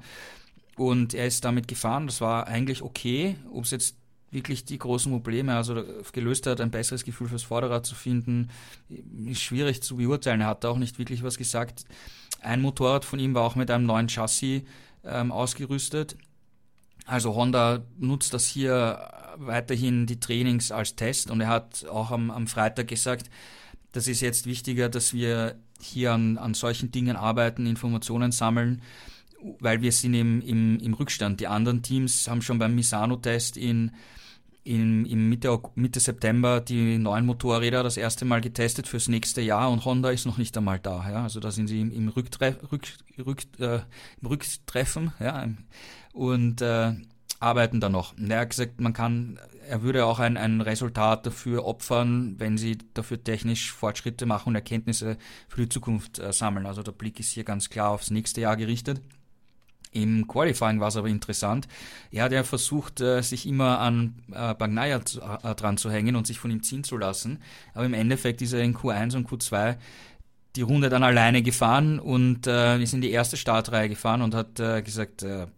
Und 0.76 1.14
er 1.14 1.26
ist 1.26 1.44
damit 1.44 1.68
gefahren, 1.68 2.06
das 2.06 2.20
war 2.20 2.46
eigentlich 2.46 2.82
okay, 2.82 3.36
ob 3.52 3.64
es 3.64 3.70
jetzt 3.70 3.96
wirklich 4.30 4.64
die 4.64 4.78
großen 4.78 5.10
Probleme, 5.12 5.54
also 5.54 5.84
gelöst 6.12 6.46
hat, 6.46 6.60
ein 6.60 6.70
besseres 6.70 7.04
Gefühl 7.04 7.28
fürs 7.28 7.42
Vorderrad 7.42 7.84
zu 7.84 7.94
finden, 7.94 8.48
ist 9.26 9.42
schwierig 9.42 9.82
zu 9.82 9.96
beurteilen. 9.96 10.40
Er 10.40 10.46
hat 10.46 10.64
auch 10.64 10.78
nicht 10.78 10.98
wirklich 10.98 11.22
was 11.22 11.36
gesagt. 11.36 11.84
Ein 12.40 12.62
Motorrad 12.62 13.04
von 13.04 13.18
ihm 13.18 13.34
war 13.34 13.42
auch 13.42 13.56
mit 13.56 13.70
einem 13.70 13.86
neuen 13.86 14.08
Chassis 14.08 14.62
ähm, 15.04 15.32
ausgerüstet. 15.32 16.16
Also 17.10 17.34
Honda 17.34 17.82
nutzt 17.98 18.34
das 18.34 18.46
hier 18.46 19.10
weiterhin 19.36 20.06
die 20.06 20.20
Trainings 20.20 20.70
als 20.70 20.94
Test 20.94 21.32
und 21.32 21.40
er 21.40 21.48
hat 21.48 21.84
auch 21.86 22.12
am, 22.12 22.30
am 22.30 22.46
Freitag 22.46 22.86
gesagt, 22.86 23.28
das 23.90 24.06
ist 24.06 24.20
jetzt 24.20 24.46
wichtiger, 24.46 24.88
dass 24.88 25.12
wir 25.12 25.56
hier 25.80 26.12
an, 26.12 26.38
an 26.38 26.54
solchen 26.54 26.92
Dingen 26.92 27.16
arbeiten, 27.16 27.66
Informationen 27.66 28.30
sammeln, 28.30 28.80
weil 29.58 29.82
wir 29.82 29.90
sind 29.90 30.14
im, 30.14 30.40
im, 30.40 30.78
im 30.78 30.94
Rückstand. 30.94 31.40
Die 31.40 31.48
anderen 31.48 31.82
Teams 31.82 32.28
haben 32.28 32.42
schon 32.42 32.60
beim 32.60 32.76
Misano-Test 32.76 33.56
in, 33.56 33.90
in, 34.62 35.06
in 35.06 35.28
Mitte, 35.28 35.58
Mitte 35.74 36.00
September 36.00 36.60
die 36.60 36.98
neuen 36.98 37.26
Motorräder 37.26 37.82
das 37.82 37.96
erste 37.96 38.24
Mal 38.24 38.40
getestet 38.40 38.86
fürs 38.86 39.08
nächste 39.08 39.40
Jahr 39.40 39.70
und 39.70 39.84
Honda 39.84 40.10
ist 40.10 40.26
noch 40.26 40.38
nicht 40.38 40.56
einmal 40.56 40.78
da. 40.78 41.08
Ja? 41.10 41.22
Also 41.22 41.40
da 41.40 41.50
sind 41.50 41.68
sie 41.68 41.80
im, 41.80 41.90
im, 41.90 42.08
Rücktre 42.08 42.56
Rück, 42.70 42.86
Rück, 43.18 43.42
äh, 43.58 43.80
im 44.20 44.26
Rücktreffen. 44.26 45.12
Ja? 45.18 45.46
und 46.12 46.60
äh, 46.60 46.94
arbeiten 47.38 47.80
da 47.80 47.88
noch. 47.88 48.16
Und 48.16 48.30
er 48.30 48.40
hat 48.40 48.50
gesagt, 48.50 48.80
man 48.80 48.92
kann, 48.92 49.38
er 49.66 49.82
würde 49.82 50.04
auch 50.04 50.18
ein, 50.18 50.36
ein 50.36 50.60
Resultat 50.60 51.26
dafür 51.26 51.64
opfern, 51.64 52.34
wenn 52.38 52.58
sie 52.58 52.78
dafür 52.94 53.22
technisch 53.22 53.72
Fortschritte 53.72 54.26
machen 54.26 54.50
und 54.50 54.54
Erkenntnisse 54.56 55.16
für 55.48 55.62
die 55.62 55.68
Zukunft 55.68 56.18
äh, 56.18 56.32
sammeln. 56.32 56.66
Also 56.66 56.82
der 56.82 56.92
Blick 56.92 57.18
ist 57.20 57.32
hier 57.32 57.44
ganz 57.44 57.70
klar 57.70 57.90
aufs 57.90 58.10
nächste 58.10 58.42
Jahr 58.42 58.56
gerichtet. 58.56 59.00
Im 59.92 60.28
Qualifying 60.28 60.78
war 60.78 60.88
es 60.88 60.96
aber 60.96 61.08
interessant. 61.08 61.66
Er 62.12 62.24
hat 62.24 62.32
ja 62.32 62.44
versucht, 62.44 63.00
äh, 63.00 63.22
sich 63.22 63.46
immer 63.46 63.80
an 63.80 64.22
äh, 64.30 64.54
Bagnaia 64.54 64.98
äh, 64.98 65.54
dran 65.56 65.78
zu 65.78 65.90
hängen 65.90 66.14
und 66.14 66.28
sich 66.28 66.38
von 66.38 66.50
ihm 66.50 66.62
ziehen 66.62 66.84
zu 66.84 66.96
lassen. 66.96 67.42
Aber 67.74 67.86
im 67.86 67.94
Endeffekt 67.94 68.40
ist 68.40 68.52
er 68.52 68.60
in 68.60 68.76
Q1 68.76 69.16
und 69.16 69.28
Q2 69.28 69.76
die 70.56 70.62
Runde 70.62 70.90
dann 70.90 71.02
alleine 71.02 71.42
gefahren 71.42 72.00
und 72.00 72.48
ist 72.48 72.92
in 72.92 73.00
die 73.00 73.12
erste 73.12 73.36
Startreihe 73.36 73.88
gefahren 73.88 74.20
und 74.20 74.34
hat 74.34 74.56
gesagt, 74.84 75.22
er 75.22 75.48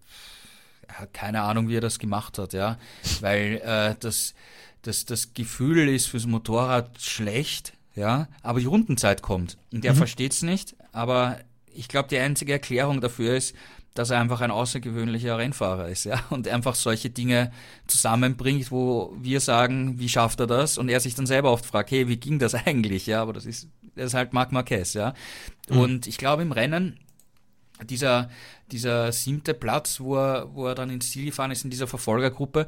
hat 0.86 1.14
keine 1.14 1.40
Ahnung, 1.40 1.70
wie 1.70 1.76
er 1.78 1.80
das 1.80 1.98
gemacht 1.98 2.36
hat, 2.36 2.52
ja, 2.52 2.76
weil 3.20 3.96
das, 4.00 4.34
das, 4.82 5.06
das 5.06 5.32
Gefühl 5.32 5.88
ist 5.88 6.08
fürs 6.08 6.26
Motorrad 6.26 7.00
schlecht, 7.00 7.72
ja, 7.94 8.28
aber 8.42 8.60
die 8.60 8.66
Rundenzeit 8.66 9.22
kommt 9.22 9.56
und 9.72 9.82
er 9.82 9.94
mhm. 9.94 9.96
versteht 9.96 10.32
es 10.32 10.42
nicht, 10.42 10.76
aber 10.92 11.38
ich 11.72 11.88
glaube, 11.88 12.10
die 12.10 12.18
einzige 12.18 12.52
Erklärung 12.52 13.00
dafür 13.00 13.34
ist, 13.34 13.54
dass 13.94 14.10
er 14.10 14.20
einfach 14.20 14.40
ein 14.40 14.50
außergewöhnlicher 14.50 15.36
Rennfahrer 15.36 15.88
ist, 15.88 16.04
ja, 16.04 16.22
und 16.30 16.48
einfach 16.48 16.74
solche 16.74 17.10
Dinge 17.10 17.52
zusammenbringt, 17.86 18.70
wo 18.70 19.14
wir 19.20 19.40
sagen, 19.40 19.98
wie 19.98 20.08
schafft 20.08 20.40
er 20.40 20.46
das? 20.46 20.78
Und 20.78 20.88
er 20.88 21.00
sich 21.00 21.14
dann 21.14 21.26
selber 21.26 21.52
oft 21.52 21.66
fragt, 21.66 21.90
hey, 21.90 22.08
wie 22.08 22.16
ging 22.16 22.38
das 22.38 22.54
eigentlich? 22.66 23.06
Ja, 23.06 23.22
aber 23.22 23.32
das 23.32 23.46
ist, 23.46 23.68
das 23.94 24.06
ist 24.06 24.14
halt 24.14 24.32
Marc 24.32 24.52
Marquez, 24.52 24.94
ja. 24.94 25.14
Mhm. 25.68 25.78
Und 25.78 26.06
ich 26.06 26.18
glaube, 26.18 26.42
im 26.42 26.52
Rennen 26.52 26.98
dieser, 27.84 28.30
dieser 28.70 29.12
siebte 29.12 29.54
Platz, 29.54 30.00
wo 30.00 30.16
er, 30.16 30.54
wo 30.54 30.66
er 30.66 30.74
dann 30.74 30.90
ins 30.90 31.10
Ziel 31.10 31.26
gefahren 31.26 31.50
ist 31.50 31.64
in 31.64 31.70
dieser 31.70 31.86
Verfolgergruppe, 31.86 32.66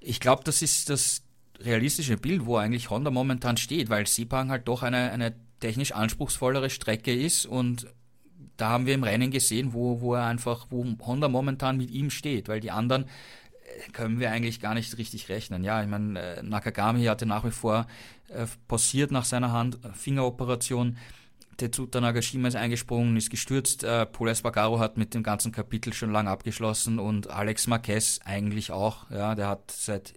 ich 0.00 0.20
glaube, 0.20 0.42
das 0.44 0.62
ist 0.62 0.90
das 0.90 1.22
realistische 1.60 2.16
Bild, 2.16 2.46
wo 2.46 2.56
eigentlich 2.56 2.90
Honda 2.90 3.10
momentan 3.10 3.56
steht, 3.56 3.88
weil 3.88 4.06
Sepang 4.06 4.50
halt 4.50 4.66
doch 4.68 4.82
eine, 4.82 5.12
eine 5.12 5.34
technisch 5.60 5.92
anspruchsvollere 5.92 6.70
Strecke 6.70 7.14
ist 7.14 7.46
und 7.46 7.86
da 8.62 8.68
haben 8.68 8.86
wir 8.86 8.94
im 8.94 9.02
Rennen 9.02 9.32
gesehen, 9.32 9.72
wo, 9.72 10.00
wo 10.00 10.14
er 10.14 10.26
einfach, 10.26 10.68
wo 10.70 10.86
Honda 11.04 11.26
momentan 11.26 11.76
mit 11.76 11.90
ihm 11.90 12.10
steht, 12.10 12.46
weil 12.46 12.60
die 12.60 12.70
anderen 12.70 13.06
äh, 13.06 13.90
können 13.90 14.20
wir 14.20 14.30
eigentlich 14.30 14.60
gar 14.60 14.74
nicht 14.74 14.96
richtig 14.98 15.28
rechnen. 15.28 15.64
Ja, 15.64 15.82
ich 15.82 15.88
meine, 15.88 16.20
äh, 16.20 16.42
Nakagami 16.44 17.04
hatte 17.06 17.26
nach 17.26 17.44
wie 17.44 17.50
vor 17.50 17.88
äh, 18.28 18.46
passiert 18.68 19.10
nach 19.10 19.24
seiner 19.24 19.50
Hand, 19.50 19.80
Fingeroperation. 19.94 20.96
Tetsuta 21.56 22.00
Nagashima 22.00 22.46
ist 22.46 22.54
eingesprungen, 22.54 23.16
ist 23.16 23.30
gestürzt. 23.30 23.82
Äh, 23.82 24.06
Paul 24.06 24.28
Espargaro 24.28 24.78
hat 24.78 24.96
mit 24.96 25.12
dem 25.12 25.24
ganzen 25.24 25.50
Kapitel 25.50 25.92
schon 25.92 26.12
lang 26.12 26.28
abgeschlossen 26.28 27.00
und 27.00 27.30
Alex 27.30 27.66
Marquez 27.66 28.20
eigentlich 28.24 28.70
auch. 28.70 29.10
Ja, 29.10 29.34
der 29.34 29.48
hat 29.48 29.72
seit 29.72 30.14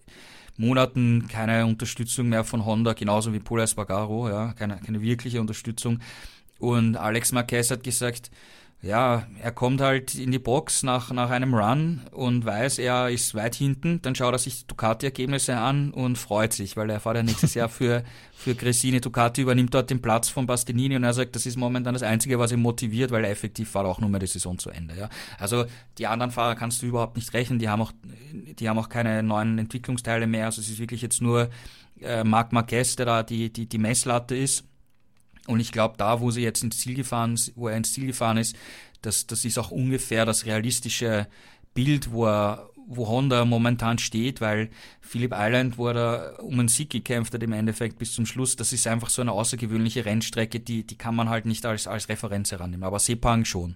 Monaten 0.55 1.27
keine 1.29 1.65
Unterstützung 1.65 2.29
mehr 2.29 2.43
von 2.43 2.63
Honda, 2.63 2.93
genauso 2.93 3.33
wie 3.33 3.39
Paul 3.39 3.61
Espargaro, 3.61 4.29
ja, 4.29 4.53
keine, 4.53 4.77
keine 4.77 5.01
wirkliche 5.01 5.41
Unterstützung. 5.41 5.99
Und 6.59 6.97
Alex 6.97 7.31
Marquez 7.31 7.71
hat 7.71 7.83
gesagt, 7.83 8.31
ja, 8.85 9.25
er 9.41 9.51
kommt 9.51 9.81
halt 9.81 10.13
in 10.13 10.31
die 10.31 10.37
Box 10.37 10.83
nach, 10.83 11.11
nach 11.11 11.31
einem 11.31 11.55
Run 11.55 12.01
und 12.11 12.45
weiß, 12.45 12.77
er 12.77 13.09
ist 13.09 13.33
weit 13.33 13.55
hinten, 13.55 13.99
dann 14.03 14.13
schaut 14.13 14.35
er 14.35 14.37
sich 14.37 14.67
Ducati-Ergebnisse 14.67 15.57
an 15.57 15.91
und 15.91 16.19
freut 16.19 16.53
sich, 16.53 16.77
weil 16.77 16.91
er 16.91 16.99
fährt 16.99 17.15
ja 17.15 17.23
nächstes 17.23 17.55
Jahr 17.55 17.67
für, 17.67 18.03
für 18.31 18.53
Gresini. 18.53 19.01
Ducati 19.01 19.41
übernimmt 19.41 19.73
dort 19.73 19.89
den 19.89 20.03
Platz 20.03 20.29
von 20.29 20.45
Bastianini 20.45 20.95
und 20.95 21.03
er 21.03 21.13
sagt, 21.13 21.35
das 21.35 21.47
ist 21.47 21.57
momentan 21.57 21.95
das 21.95 22.03
Einzige, 22.03 22.37
was 22.37 22.51
ihn 22.51 22.59
motiviert, 22.59 23.09
weil 23.09 23.23
er 23.23 23.31
effektiv 23.31 23.73
war 23.73 23.85
auch 23.85 23.99
nur 23.99 24.09
mehr 24.09 24.19
die 24.19 24.27
Saison 24.27 24.59
zu 24.59 24.69
Ende. 24.69 24.95
Ja. 24.95 25.09
Also 25.39 25.65
die 25.97 26.05
anderen 26.05 26.31
Fahrer 26.31 26.53
kannst 26.53 26.83
du 26.83 26.85
überhaupt 26.85 27.15
nicht 27.15 27.33
rechnen, 27.33 27.57
die 27.57 27.69
haben 27.69 27.81
auch, 27.81 27.91
die 28.59 28.69
haben 28.69 28.77
auch 28.77 28.89
keine 28.89 29.23
neuen 29.23 29.57
Entwicklungsteile 29.57 30.27
mehr. 30.27 30.45
Also 30.45 30.61
es 30.61 30.69
ist 30.69 30.77
wirklich 30.77 31.01
jetzt 31.01 31.23
nur 31.23 31.49
äh, 32.01 32.23
Marc 32.23 32.53
Marquez, 32.53 32.95
der 32.95 33.07
da 33.07 33.23
die, 33.23 33.51
die, 33.51 33.67
die 33.67 33.79
Messlatte 33.79 34.35
ist. 34.35 34.63
Und 35.47 35.59
ich 35.59 35.71
glaube, 35.71 35.95
da, 35.97 36.21
wo 36.21 36.31
sie 36.31 36.41
jetzt 36.41 36.63
ins 36.63 36.79
Ziel 36.79 36.95
gefahren, 36.95 37.39
wo 37.55 37.67
er 37.67 37.77
ins 37.77 37.93
Ziel 37.93 38.07
gefahren 38.07 38.37
ist, 38.37 38.55
das, 39.01 39.27
das 39.27 39.45
ist 39.45 39.59
auch 39.59 39.71
ungefähr 39.71 40.25
das 40.25 40.45
realistische 40.45 41.27
Bild, 41.73 42.11
wo 42.11 42.25
er, 42.25 42.69
wo 42.87 43.07
Honda 43.07 43.45
momentan 43.45 43.97
steht, 43.97 44.41
weil 44.41 44.69
Philip 45.01 45.33
Island, 45.35 45.77
wo 45.77 45.89
er 45.89 46.43
um 46.43 46.59
einen 46.59 46.67
Sieg 46.67 46.89
gekämpft 46.89 47.33
hat 47.33 47.43
im 47.43 47.53
Endeffekt 47.53 47.99
bis 47.99 48.13
zum 48.13 48.25
Schluss, 48.25 48.55
das 48.55 48.73
ist 48.73 48.87
einfach 48.87 49.09
so 49.09 49.21
eine 49.21 49.31
außergewöhnliche 49.31 50.05
Rennstrecke, 50.05 50.59
die, 50.59 50.85
die 50.85 50.97
kann 50.97 51.15
man 51.15 51.29
halt 51.29 51.45
nicht 51.45 51.65
als, 51.65 51.87
als 51.87 52.09
Referenz 52.09 52.51
herannehmen. 52.51 52.83
Aber 52.83 52.99
Sepang 52.99 53.45
schon. 53.45 53.75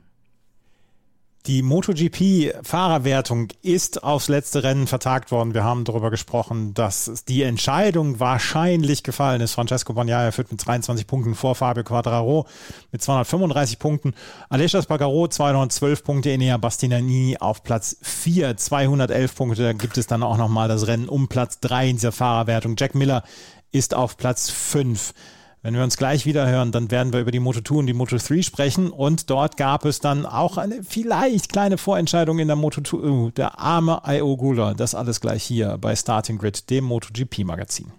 Die 1.50 1.64
MotoGP-Fahrerwertung 1.64 3.48
ist 3.64 4.04
aufs 4.04 4.28
letzte 4.28 4.62
Rennen 4.62 4.86
vertagt 4.86 5.32
worden. 5.32 5.56
Wir 5.56 5.64
haben 5.64 5.84
darüber 5.84 6.12
gesprochen, 6.12 6.76
dass 6.76 7.24
die 7.28 7.42
Entscheidung 7.42 8.20
wahrscheinlich 8.20 9.02
gefallen 9.02 9.42
ist. 9.42 9.54
Francesco 9.54 9.94
Bagnaia 9.94 10.32
führt 10.32 10.52
mit 10.52 10.64
23 10.64 11.08
Punkten 11.08 11.34
vor 11.34 11.56
Fabio 11.56 11.84
Quadraro 11.84 12.46
mit 12.92 13.02
235 13.02 13.80
Punkten. 13.80 14.14
Alessio 14.50 14.80
Spargaro 14.80 15.28
212 15.28 16.04
Punkte, 16.04 16.30
Enea 16.30 16.58
Bastianini 16.58 17.38
auf 17.40 17.64
Platz 17.64 17.98
4, 18.04 18.56
211 18.56 19.36
Punkte. 19.36 19.64
Da 19.64 19.74
gibt 19.74 19.98
es 19.98 20.06
dann 20.06 20.22
auch 20.22 20.38
nochmal 20.38 20.68
das 20.68 20.86
Rennen 20.86 21.10
um 21.10 21.30
Platz 21.30 21.60
3 21.62 21.90
in 21.90 21.96
dieser 21.96 22.12
Fahrerwertung. 22.12 22.76
Jack 22.78 22.94
Miller 22.94 23.24
ist 23.72 23.96
auf 23.96 24.18
Platz 24.18 24.52
5. 24.52 25.16
Wenn 25.62 25.76
wir 25.76 25.84
uns 25.84 25.98
gleich 25.98 26.26
wieder 26.26 26.48
hören, 26.48 26.72
dann 26.72 26.90
werden 26.90 27.12
wir 27.12 27.20
über 27.20 27.32
die 27.32 27.40
Moto 27.40 27.60
2 27.60 27.76
und 27.76 27.88
die 27.88 27.94
Moto 27.94 28.16
3 28.16 28.44
sprechen. 28.44 28.92
Und 28.92 29.30
dort 29.30 29.58
gab 29.58 29.84
es 29.84 30.00
dann 30.00 30.26
auch 30.26 30.58
eine 30.58 30.84
vielleicht 30.84 31.52
kleine 31.52 31.78
Vorentscheidung 31.78 32.40
in 32.40 32.48
der 32.48 32.56
Moto 32.56 32.80
2. 32.80 32.98
Uh, 32.98 33.30
der 33.32 33.60
arme 33.60 34.02
Io 34.08 34.38
Gula. 34.38 34.74
Das 34.74 34.96
alles 34.96 35.20
gleich 35.20 35.44
hier 35.44 35.78
bei 35.78 35.98
Starting 35.98 36.38
Grid, 36.38 36.70
dem 36.70 36.86
MotoGP-Magazin. 36.86 37.92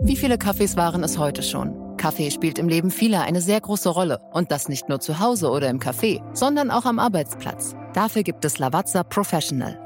Wie 0.00 0.16
viele 0.16 0.38
Kaffees 0.38 0.76
waren 0.76 1.02
es 1.02 1.18
heute 1.18 1.42
schon? 1.42 1.96
Kaffee 1.96 2.30
spielt 2.30 2.60
im 2.60 2.68
Leben 2.68 2.92
vieler 2.92 3.22
eine 3.22 3.40
sehr 3.40 3.60
große 3.60 3.88
Rolle. 3.88 4.20
Und 4.32 4.52
das 4.52 4.68
nicht 4.68 4.88
nur 4.88 5.00
zu 5.00 5.18
Hause 5.18 5.50
oder 5.50 5.68
im 5.68 5.80
Café, 5.80 6.22
sondern 6.32 6.70
auch 6.70 6.84
am 6.84 7.00
Arbeitsplatz. 7.00 7.74
Dafür 7.92 8.22
gibt 8.22 8.44
es 8.44 8.60
Lavazza 8.60 9.02
Professional. 9.02 9.85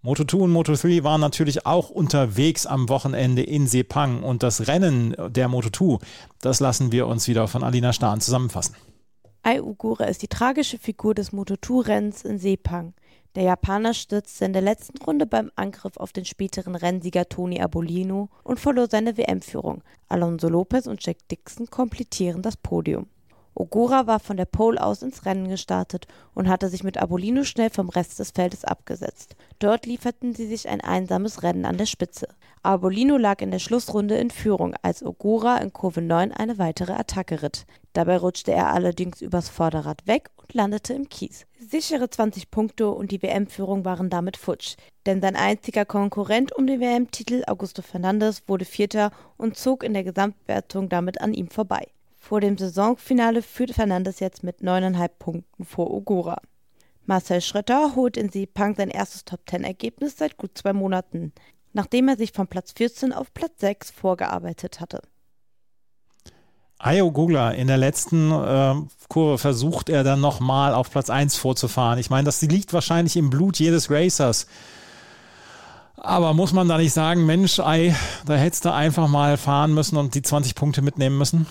Moto 0.00 0.22
2 0.22 0.38
und 0.44 0.52
Moto 0.52 0.74
3 0.74 1.02
waren 1.02 1.20
natürlich 1.20 1.66
auch 1.66 1.90
unterwegs 1.90 2.66
am 2.66 2.88
Wochenende 2.88 3.42
in 3.42 3.66
Sepang 3.66 4.22
und 4.22 4.44
das 4.44 4.68
Rennen 4.68 5.16
der 5.30 5.48
Moto 5.48 5.70
2, 5.70 5.98
das 6.40 6.60
lassen 6.60 6.92
wir 6.92 7.08
uns 7.08 7.26
wieder 7.26 7.48
von 7.48 7.64
Alina 7.64 7.92
Stahn 7.92 8.20
zusammenfassen. 8.20 8.76
Ai 9.42 9.60
Ugura 9.60 10.04
ist 10.04 10.22
die 10.22 10.28
tragische 10.28 10.78
Figur 10.78 11.16
des 11.16 11.32
Moto 11.32 11.56
2 11.60 11.88
Rennens 11.88 12.24
in 12.24 12.38
Sepang. 12.38 12.94
Der 13.34 13.42
Japaner 13.42 13.92
stürzte 13.92 14.44
in 14.44 14.52
der 14.52 14.62
letzten 14.62 14.98
Runde 14.98 15.26
beim 15.26 15.50
Angriff 15.56 15.96
auf 15.96 16.12
den 16.12 16.24
späteren 16.24 16.76
Rennsieger 16.76 17.28
Toni 17.28 17.60
Abolino 17.60 18.28
und 18.44 18.60
verlor 18.60 18.86
seine 18.88 19.16
WM-Führung. 19.16 19.82
Alonso 20.06 20.48
Lopez 20.48 20.86
und 20.86 21.04
Jack 21.04 21.28
Dixon 21.28 21.66
komplettieren 21.70 22.42
das 22.42 22.56
Podium. 22.56 23.08
Ogura 23.58 24.06
war 24.06 24.20
von 24.20 24.36
der 24.36 24.44
Pole 24.44 24.80
aus 24.80 25.02
ins 25.02 25.26
Rennen 25.26 25.48
gestartet 25.48 26.06
und 26.32 26.48
hatte 26.48 26.68
sich 26.68 26.84
mit 26.84 26.96
Abolino 26.96 27.42
schnell 27.42 27.70
vom 27.70 27.88
Rest 27.88 28.20
des 28.20 28.30
Feldes 28.30 28.64
abgesetzt. 28.64 29.34
Dort 29.58 29.84
lieferten 29.84 30.32
sie 30.32 30.46
sich 30.46 30.68
ein 30.68 30.80
einsames 30.80 31.42
Rennen 31.42 31.64
an 31.64 31.76
der 31.76 31.86
Spitze. 31.86 32.28
Abolino 32.62 33.16
lag 33.16 33.40
in 33.40 33.50
der 33.50 33.58
Schlussrunde 33.58 34.16
in 34.16 34.30
Führung, 34.30 34.76
als 34.82 35.02
Ogura 35.02 35.56
in 35.56 35.72
Kurve 35.72 36.00
9 36.00 36.30
eine 36.30 36.58
weitere 36.58 36.92
Attacke 36.92 37.42
ritt. 37.42 37.66
Dabei 37.94 38.18
rutschte 38.18 38.52
er 38.52 38.72
allerdings 38.72 39.22
übers 39.22 39.48
Vorderrad 39.48 40.06
weg 40.06 40.30
und 40.36 40.54
landete 40.54 40.94
im 40.94 41.08
Kies. 41.08 41.44
Sichere 41.58 42.08
20 42.08 42.52
Punkte 42.52 42.88
und 42.88 43.10
die 43.10 43.22
WM-Führung 43.22 43.84
waren 43.84 44.08
damit 44.08 44.36
futsch, 44.36 44.76
denn 45.04 45.20
sein 45.20 45.34
einziger 45.34 45.84
Konkurrent 45.84 46.54
um 46.54 46.68
den 46.68 46.80
WM-Titel, 46.80 47.42
Augusto 47.48 47.82
Fernandes, 47.82 48.44
wurde 48.46 48.64
Vierter 48.64 49.10
und 49.36 49.56
zog 49.56 49.82
in 49.82 49.94
der 49.94 50.04
Gesamtwertung 50.04 50.88
damit 50.88 51.20
an 51.20 51.34
ihm 51.34 51.50
vorbei. 51.50 51.88
Vor 52.28 52.42
dem 52.42 52.58
Saisonfinale 52.58 53.40
führt 53.40 53.70
Fernandes 53.70 54.20
jetzt 54.20 54.44
mit 54.44 54.62
neuneinhalb 54.62 55.18
Punkten 55.18 55.64
vor 55.64 55.90
Ogura. 55.90 56.36
Marcel 57.06 57.40
Schrötter 57.40 57.94
holt 57.96 58.18
in 58.18 58.28
Sepang 58.28 58.74
sein 58.76 58.90
erstes 58.90 59.24
Top-10-Ergebnis 59.24 60.18
seit 60.18 60.36
gut 60.36 60.50
zwei 60.52 60.74
Monaten, 60.74 61.32
nachdem 61.72 62.06
er 62.06 62.18
sich 62.18 62.32
von 62.32 62.46
Platz 62.46 62.74
14 62.76 63.14
auf 63.14 63.32
Platz 63.32 63.60
6 63.60 63.92
vorgearbeitet 63.92 64.78
hatte. 64.78 65.00
Ayo 66.76 67.10
Gugler 67.12 67.54
in 67.54 67.66
der 67.66 67.78
letzten 67.78 68.30
äh, 68.30 68.74
Kurve 69.08 69.38
versucht 69.38 69.88
er 69.88 70.04
dann 70.04 70.20
nochmal 70.20 70.74
auf 70.74 70.90
Platz 70.90 71.08
1 71.08 71.38
vorzufahren. 71.38 71.98
Ich 71.98 72.10
meine, 72.10 72.26
das 72.26 72.42
liegt 72.42 72.74
wahrscheinlich 72.74 73.16
im 73.16 73.30
Blut 73.30 73.58
jedes 73.58 73.90
Racers. 73.90 74.46
Aber 75.96 76.34
muss 76.34 76.52
man 76.52 76.68
da 76.68 76.76
nicht 76.76 76.92
sagen, 76.92 77.24
Mensch, 77.24 77.58
Ei, 77.58 77.96
da 78.26 78.34
hättest 78.34 78.66
du 78.66 78.74
einfach 78.74 79.08
mal 79.08 79.38
fahren 79.38 79.72
müssen 79.72 79.96
und 79.96 80.14
die 80.14 80.20
20 80.20 80.54
Punkte 80.54 80.82
mitnehmen 80.82 81.16
müssen? 81.16 81.46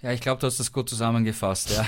Ja, 0.00 0.12
ich 0.12 0.20
glaube, 0.20 0.40
du 0.40 0.46
hast 0.46 0.60
das 0.60 0.72
gut 0.72 0.88
zusammengefasst. 0.88 1.70
Ja. 1.70 1.86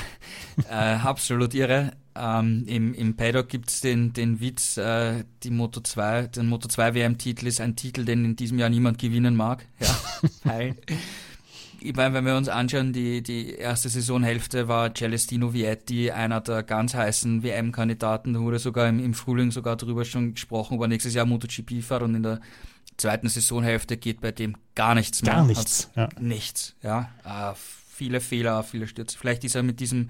äh, 0.71 0.97
absolut 0.97 1.55
irre. 1.55 1.93
Ähm, 2.17 2.65
im, 2.67 2.93
Im 2.95 3.17
Paddock 3.17 3.49
gibt 3.49 3.71
es 3.71 3.81
den, 3.81 4.13
den 4.13 4.41
Witz, 4.41 4.77
äh, 4.77 5.25
die 5.45 5.51
Moto 5.51 5.81
2, 5.81 6.27
den 6.27 6.49
Moto 6.49 6.67
2 6.67 6.95
WM-Titel 6.95 7.47
ist 7.47 7.61
ein 7.61 7.77
Titel, 7.77 8.05
den 8.05 8.25
in 8.25 8.37
diesem 8.37 8.59
Jahr 8.59 8.69
niemand 8.69 8.99
gewinnen 8.99 9.37
mag. 9.37 9.65
Ja, 9.79 9.97
weil, 10.45 10.75
ich 11.81 11.95
meine, 11.95 12.13
wenn 12.15 12.27
wir 12.27 12.37
uns 12.37 12.49
anschauen, 12.49 12.93
die, 12.93 13.23
die 13.23 13.55
erste 13.55 13.89
Saisonhälfte 13.89 14.67
war 14.67 14.93
Celestino 14.93 15.55
Vietti 15.55 16.11
einer 16.11 16.41
der 16.41 16.65
ganz 16.65 16.95
heißen 16.95 17.45
WM-Kandidaten. 17.45 18.35
Da 18.35 18.41
wurde 18.41 18.59
sogar 18.59 18.89
im, 18.89 18.99
im 18.99 19.15
Frühling 19.15 19.53
sogar 19.53 19.77
darüber 19.77 20.05
schon 20.05 20.35
gesprochen, 20.35 20.75
ob 20.75 20.83
er 20.83 20.89
nächstes 20.89 21.15
Jahr 21.15 21.27
MotoGP 21.27 21.81
fährt 21.81 22.03
und 22.03 22.17
in 22.17 22.25
der 22.25 22.41
zweiten 22.97 23.29
Saisonhälfte 23.29 23.97
geht 23.97 24.21
bei 24.21 24.33
dem 24.33 24.57
gar 24.75 24.97
nichts 24.97 25.23
mehr. 25.23 25.35
Gar 25.35 25.47
nichts. 25.47 25.91
Ja. 25.95 26.09
Nichts, 26.19 26.75
ja. 26.83 27.09
Äh, 27.25 27.55
viele 28.01 28.23
Fehler, 28.23 28.63
viele 28.63 28.87
Stürze. 28.87 29.19
Vielleicht 29.19 29.45
ist 29.45 29.57
er 29.57 29.63
mit 29.63 29.79
diesem 29.79 30.09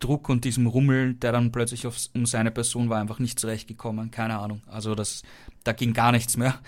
Druck 0.00 0.28
und 0.28 0.44
diesem 0.44 0.66
Rummel, 0.66 1.14
der 1.14 1.32
dann 1.32 1.50
plötzlich 1.50 1.86
auf, 1.86 1.96
um 2.12 2.26
seine 2.26 2.50
Person 2.50 2.90
war, 2.90 3.00
einfach 3.00 3.20
nicht 3.20 3.40
zurechtgekommen. 3.40 4.10
Keine 4.10 4.38
Ahnung. 4.38 4.60
Also 4.66 4.94
das, 4.94 5.22
da 5.64 5.72
ging 5.72 5.94
gar 5.94 6.12
nichts 6.12 6.36
mehr. 6.36 6.60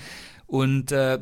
Und 0.47 0.91
äh, 0.91 1.19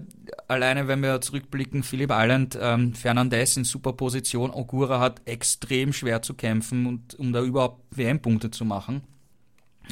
alleine, 0.47 0.87
wenn 0.87 1.03
wir 1.03 1.21
zurückblicken, 1.21 1.83
Philipp 1.83 2.11
Island, 2.13 2.57
ähm, 2.61 2.95
Fernandez 2.95 3.57
in 3.57 3.65
super 3.65 3.95
Position, 3.95 4.53
Ogura 4.53 5.01
hat 5.01 5.23
extrem 5.25 5.93
schwer 5.93 6.23
zu 6.23 6.35
kämpfen, 6.35 6.87
und, 6.87 7.19
um 7.19 7.33
da 7.33 7.43
überhaupt 7.43 7.83
WM-Punkte 7.91 8.53
zu 8.53 8.65
machen. 8.65 9.03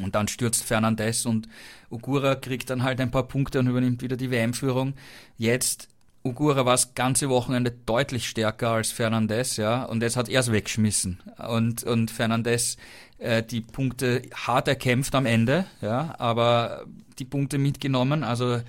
Und 0.00 0.14
dann 0.14 0.28
stürzt 0.28 0.62
Fernandez 0.62 1.26
und 1.26 1.48
Ogura 1.90 2.36
kriegt 2.36 2.70
dann 2.70 2.84
halt 2.84 3.00
ein 3.00 3.10
paar 3.10 3.26
Punkte 3.26 3.58
und 3.58 3.66
übernimmt 3.66 4.00
wieder 4.00 4.16
die 4.16 4.30
WM-Führung. 4.30 4.94
Jetzt 5.38 5.88
Ugura 6.22 6.66
war 6.66 6.74
das 6.74 6.94
ganze 6.94 7.30
Wochenende 7.30 7.70
deutlich 7.70 8.28
stärker 8.28 8.70
als 8.70 8.92
Fernandez, 8.92 9.56
ja, 9.56 9.84
und 9.84 10.02
jetzt 10.02 10.16
hat 10.16 10.28
er 10.28 10.40
es 10.40 10.52
weggeschmissen. 10.52 11.18
Und, 11.48 11.82
und 11.84 12.10
Fernandez 12.10 12.76
äh, 13.18 13.42
die 13.42 13.62
Punkte 13.62 14.22
hart 14.34 14.68
erkämpft 14.68 15.14
am 15.14 15.24
Ende, 15.24 15.64
ja, 15.80 16.14
aber 16.18 16.84
die 17.18 17.24
Punkte 17.24 17.56
mitgenommen, 17.56 18.22
also 18.22 18.60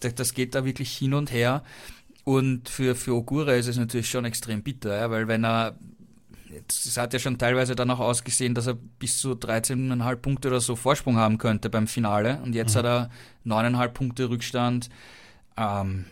das 0.00 0.34
geht 0.34 0.54
da 0.54 0.64
wirklich 0.64 0.96
hin 0.96 1.14
und 1.14 1.32
her. 1.32 1.62
Und 2.24 2.68
für, 2.68 2.96
für 2.96 3.14
Ogura 3.14 3.52
ist 3.52 3.68
es 3.68 3.76
natürlich 3.76 4.10
schon 4.10 4.24
extrem 4.24 4.62
bitter, 4.62 4.96
ja, 4.96 5.10
weil 5.10 5.28
wenn 5.28 5.44
er, 5.44 5.76
es 6.68 6.96
hat 6.96 7.12
ja 7.12 7.20
schon 7.20 7.38
teilweise 7.38 7.76
dann 7.76 7.90
auch 7.90 8.00
ausgesehen, 8.00 8.54
dass 8.54 8.66
er 8.66 8.74
bis 8.74 9.20
zu 9.20 9.32
13,5 9.32 10.16
Punkte 10.16 10.48
oder 10.48 10.60
so 10.60 10.74
Vorsprung 10.74 11.16
haben 11.16 11.38
könnte 11.38 11.70
beim 11.70 11.86
Finale 11.86 12.40
und 12.42 12.56
jetzt 12.56 12.74
mhm. 12.74 12.78
hat 12.78 12.84
er 12.86 13.10
9,5 13.46 13.88
Punkte 13.90 14.28
Rückstand. 14.28 14.90
Ähm, 15.56 16.06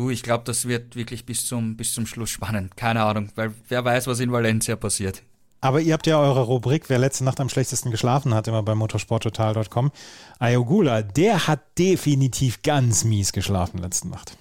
Du, 0.00 0.08
ich 0.08 0.22
glaube, 0.22 0.44
das 0.46 0.66
wird 0.66 0.96
wirklich 0.96 1.26
bis 1.26 1.44
zum, 1.44 1.76
bis 1.76 1.92
zum 1.92 2.06
Schluss 2.06 2.30
spannend. 2.30 2.74
Keine 2.74 3.02
Ahnung, 3.02 3.28
weil 3.34 3.52
wer 3.68 3.84
weiß, 3.84 4.06
was 4.06 4.18
in 4.20 4.32
Valencia 4.32 4.74
passiert. 4.74 5.22
Aber 5.60 5.82
ihr 5.82 5.92
habt 5.92 6.06
ja 6.06 6.18
eure 6.18 6.40
Rubrik, 6.40 6.88
wer 6.88 6.96
letzte 6.96 7.22
Nacht 7.22 7.38
am 7.38 7.50
schlechtesten 7.50 7.90
geschlafen 7.90 8.32
hat, 8.32 8.48
immer 8.48 8.62
bei 8.62 8.74
motorsporttotal.com. 8.74 9.90
Ayogula, 10.38 11.02
der 11.02 11.46
hat 11.46 11.78
definitiv 11.78 12.62
ganz 12.62 13.04
mies 13.04 13.32
geschlafen 13.32 13.76
letzte 13.76 14.08
Nacht. 14.08 14.38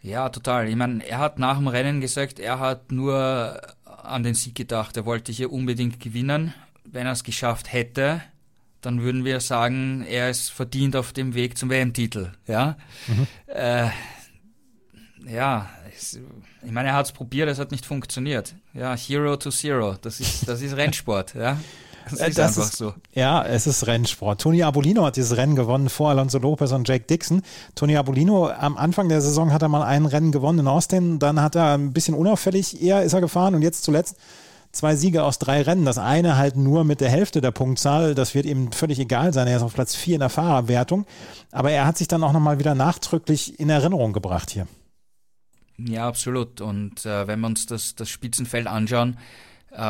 Ja, 0.00 0.30
total. 0.30 0.70
Ich 0.70 0.76
meine, 0.76 1.06
er 1.06 1.18
hat 1.18 1.38
nach 1.38 1.58
dem 1.58 1.68
Rennen 1.68 2.00
gesagt, 2.00 2.38
er 2.38 2.58
hat 2.58 2.92
nur 2.92 3.60
an 3.84 4.22
den 4.22 4.32
Sieg 4.32 4.54
gedacht. 4.54 4.96
Er 4.96 5.04
wollte 5.04 5.32
hier 5.32 5.52
unbedingt 5.52 6.00
gewinnen. 6.00 6.54
Wenn 6.82 7.04
er 7.04 7.12
es 7.12 7.24
geschafft 7.24 7.74
hätte, 7.74 8.22
dann 8.80 9.02
würden 9.02 9.26
wir 9.26 9.40
sagen, 9.40 10.02
er 10.08 10.30
ist 10.30 10.50
verdient 10.50 10.96
auf 10.96 11.12
dem 11.12 11.34
Weg 11.34 11.58
zum 11.58 11.68
WM-Titel. 11.68 12.32
Ja, 12.46 12.78
mhm. 13.06 13.26
äh, 13.48 13.90
ja, 15.28 15.68
ich 16.62 16.70
meine, 16.70 16.88
er 16.88 16.94
hat 16.94 17.06
es 17.06 17.12
probiert, 17.12 17.48
es 17.48 17.58
hat 17.58 17.70
nicht 17.70 17.86
funktioniert. 17.86 18.54
Ja, 18.74 18.96
Hero 18.96 19.36
to 19.36 19.50
Zero, 19.50 19.96
das 20.00 20.20
ist, 20.20 20.48
das 20.48 20.60
ist 20.60 20.76
Rennsport. 20.76 21.34
ja. 21.34 21.58
Das 22.10 22.20
äh, 22.20 22.28
ist 22.28 22.38
das 22.38 22.56
einfach 22.56 22.70
ist, 22.70 22.78
so. 22.78 22.94
Ja, 23.14 23.44
es 23.44 23.66
ist 23.66 23.86
Rennsport. 23.86 24.40
Tony 24.40 24.62
Abolino 24.62 25.04
hat 25.04 25.16
dieses 25.16 25.36
Rennen 25.36 25.56
gewonnen 25.56 25.88
vor 25.88 26.10
Alonso 26.10 26.38
Lopez 26.38 26.70
und 26.72 26.88
Jake 26.88 27.04
Dixon. 27.04 27.42
Tony 27.74 27.96
Abolino 27.96 28.48
am 28.48 28.76
Anfang 28.76 29.08
der 29.08 29.20
Saison 29.20 29.52
hat 29.52 29.62
er 29.62 29.68
mal 29.68 29.82
ein 29.82 30.06
Rennen 30.06 30.30
gewonnen 30.30 30.60
in 30.60 30.68
Austin, 30.68 31.18
dann 31.18 31.40
hat 31.40 31.56
er 31.56 31.74
ein 31.74 31.92
bisschen 31.92 32.14
unauffällig 32.14 32.80
eher 32.80 33.02
ist 33.02 33.12
er 33.12 33.20
gefahren 33.20 33.54
und 33.54 33.62
jetzt 33.62 33.82
zuletzt 33.82 34.16
zwei 34.72 34.94
Siege 34.94 35.24
aus 35.24 35.38
drei 35.38 35.62
Rennen. 35.62 35.84
Das 35.84 35.98
eine 35.98 36.36
halt 36.36 36.56
nur 36.56 36.84
mit 36.84 37.00
der 37.00 37.08
Hälfte 37.08 37.40
der 37.40 37.50
Punktzahl. 37.50 38.14
Das 38.14 38.34
wird 38.34 38.46
ihm 38.46 38.72
völlig 38.72 38.98
egal 39.00 39.32
sein. 39.32 39.48
Er 39.48 39.56
ist 39.56 39.62
auf 39.62 39.74
Platz 39.74 39.94
vier 39.94 40.14
in 40.14 40.20
der 40.20 40.28
Fahrerwertung. 40.28 41.06
Aber 41.50 41.70
er 41.70 41.86
hat 41.86 41.96
sich 41.96 42.08
dann 42.08 42.22
auch 42.22 42.32
nochmal 42.32 42.58
wieder 42.58 42.74
nachdrücklich 42.74 43.58
in 43.58 43.70
Erinnerung 43.70 44.12
gebracht 44.12 44.50
hier. 44.50 44.66
Ja, 45.78 46.08
absolut. 46.08 46.60
Und 46.60 47.04
äh, 47.04 47.26
wenn 47.26 47.40
wir 47.40 47.46
uns 47.46 47.66
das, 47.66 47.94
das 47.94 48.08
Spitzenfeld 48.08 48.66
anschauen, 48.66 49.18
äh, 49.70 49.80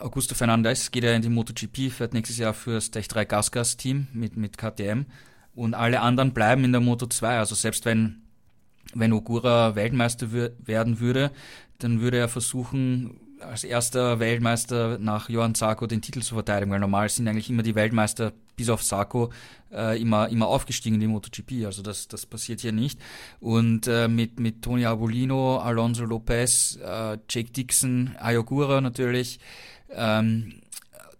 Augusto 0.00 0.34
Fernandes 0.34 0.90
geht 0.90 1.04
ja 1.04 1.12
in 1.12 1.22
die 1.22 1.28
MotoGP, 1.28 1.92
fährt 1.92 2.14
nächstes 2.14 2.38
Jahr 2.38 2.52
fürs 2.52 2.90
Tech 2.90 3.06
3 3.08 3.24
Gasgas 3.26 3.76
Team 3.76 4.08
mit, 4.12 4.36
mit 4.36 4.58
KTM 4.58 5.02
und 5.54 5.74
alle 5.74 6.00
anderen 6.00 6.32
bleiben 6.32 6.64
in 6.64 6.72
der 6.72 6.80
Moto 6.80 7.06
2. 7.06 7.38
Also 7.38 7.54
selbst 7.54 7.84
wenn, 7.84 8.22
wenn 8.94 9.12
Ogura 9.12 9.76
Weltmeister 9.76 10.32
werden 10.32 10.98
würde, 11.00 11.30
dann 11.78 12.00
würde 12.00 12.18
er 12.18 12.28
versuchen, 12.28 13.20
als 13.40 13.64
erster 13.64 14.18
Weltmeister 14.18 14.98
nach 14.98 15.28
Johann 15.28 15.54
Zarco 15.54 15.86
den 15.86 16.02
Titel 16.02 16.20
zu 16.20 16.34
verteidigen, 16.34 16.70
weil 16.70 16.80
normal 16.80 17.08
sind 17.08 17.28
eigentlich 17.28 17.50
immer 17.50 17.62
die 17.62 17.74
Weltmeister 17.74 18.32
bis 18.56 18.70
auf 18.70 18.82
Sarko 18.82 19.30
äh, 19.72 20.00
immer, 20.00 20.28
immer 20.28 20.46
aufgestiegen 20.46 20.94
in 20.94 21.00
die 21.00 21.06
MotoGP. 21.06 21.66
Also 21.66 21.82
das, 21.82 22.08
das 22.08 22.26
passiert 22.26 22.60
hier 22.60 22.72
nicht. 22.72 22.98
Und 23.40 23.86
äh, 23.86 24.08
mit, 24.08 24.40
mit 24.40 24.62
Tony 24.62 24.86
Arbolino, 24.86 25.58
Alonso 25.58 26.04
Lopez, 26.04 26.78
äh, 26.82 27.18
Jake 27.28 27.50
Dixon, 27.52 28.16
Ayogura 28.18 28.80
natürlich, 28.80 29.38
ähm, 29.90 30.60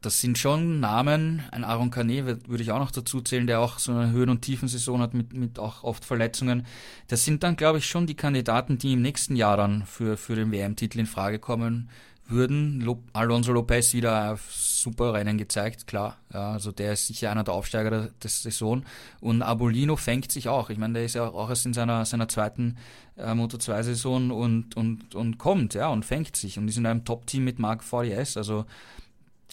das 0.00 0.20
sind 0.20 0.38
schon 0.38 0.80
Namen, 0.80 1.42
ein 1.50 1.64
Aaron 1.64 1.90
Canet 1.90 2.48
würde 2.48 2.62
ich 2.62 2.70
auch 2.70 2.78
noch 2.78 2.90
dazu 2.90 3.20
zählen, 3.20 3.46
der 3.46 3.60
auch 3.60 3.78
so 3.78 3.92
eine 3.92 4.10
Höhen- 4.10 4.28
und 4.28 4.42
Tiefensaison 4.42 5.00
hat 5.00 5.14
mit, 5.14 5.32
mit 5.32 5.58
auch 5.58 5.82
oft 5.82 6.04
Verletzungen. 6.04 6.66
Das 7.08 7.24
sind 7.24 7.42
dann, 7.42 7.56
glaube 7.56 7.78
ich, 7.78 7.86
schon 7.86 8.06
die 8.06 8.14
Kandidaten, 8.14 8.78
die 8.78 8.92
im 8.92 9.02
nächsten 9.02 9.36
Jahr 9.36 9.56
dann 9.56 9.84
für, 9.86 10.16
für 10.16 10.36
den 10.36 10.52
WM-Titel 10.52 11.00
in 11.00 11.06
Frage 11.06 11.38
kommen 11.38 11.88
würden. 12.28 12.86
Alonso 13.12 13.52
Lopez 13.52 13.94
wieder 13.94 14.32
auf 14.32 14.52
super 14.52 15.14
Rennen 15.14 15.38
gezeigt, 15.38 15.86
klar. 15.86 16.16
Ja, 16.32 16.52
also 16.52 16.72
der 16.72 16.92
ist 16.92 17.06
sicher 17.06 17.30
einer 17.30 17.44
der 17.44 17.54
Aufsteiger 17.54 17.90
der, 17.90 18.10
der 18.22 18.30
Saison. 18.30 18.84
Und 19.20 19.42
Abolino 19.42 19.96
fängt 19.96 20.32
sich 20.32 20.48
auch. 20.48 20.70
Ich 20.70 20.78
meine, 20.78 20.94
der 20.94 21.04
ist 21.04 21.14
ja 21.14 21.28
auch 21.28 21.48
erst 21.48 21.66
in 21.66 21.74
seiner, 21.74 22.04
seiner 22.04 22.28
zweiten 22.28 22.76
äh, 23.16 23.34
Moto 23.34 23.58
2 23.58 23.82
Saison 23.82 24.30
und, 24.30 24.76
und, 24.76 25.14
und 25.14 25.38
kommt, 25.38 25.74
ja, 25.74 25.88
und 25.88 26.04
fängt 26.04 26.36
sich. 26.36 26.58
Und 26.58 26.68
ist 26.68 26.78
in 26.78 26.86
einem 26.86 27.04
Top-Team 27.04 27.44
mit 27.44 27.58
Mark 27.58 27.82
VDS. 27.82 28.36
Also 28.36 28.66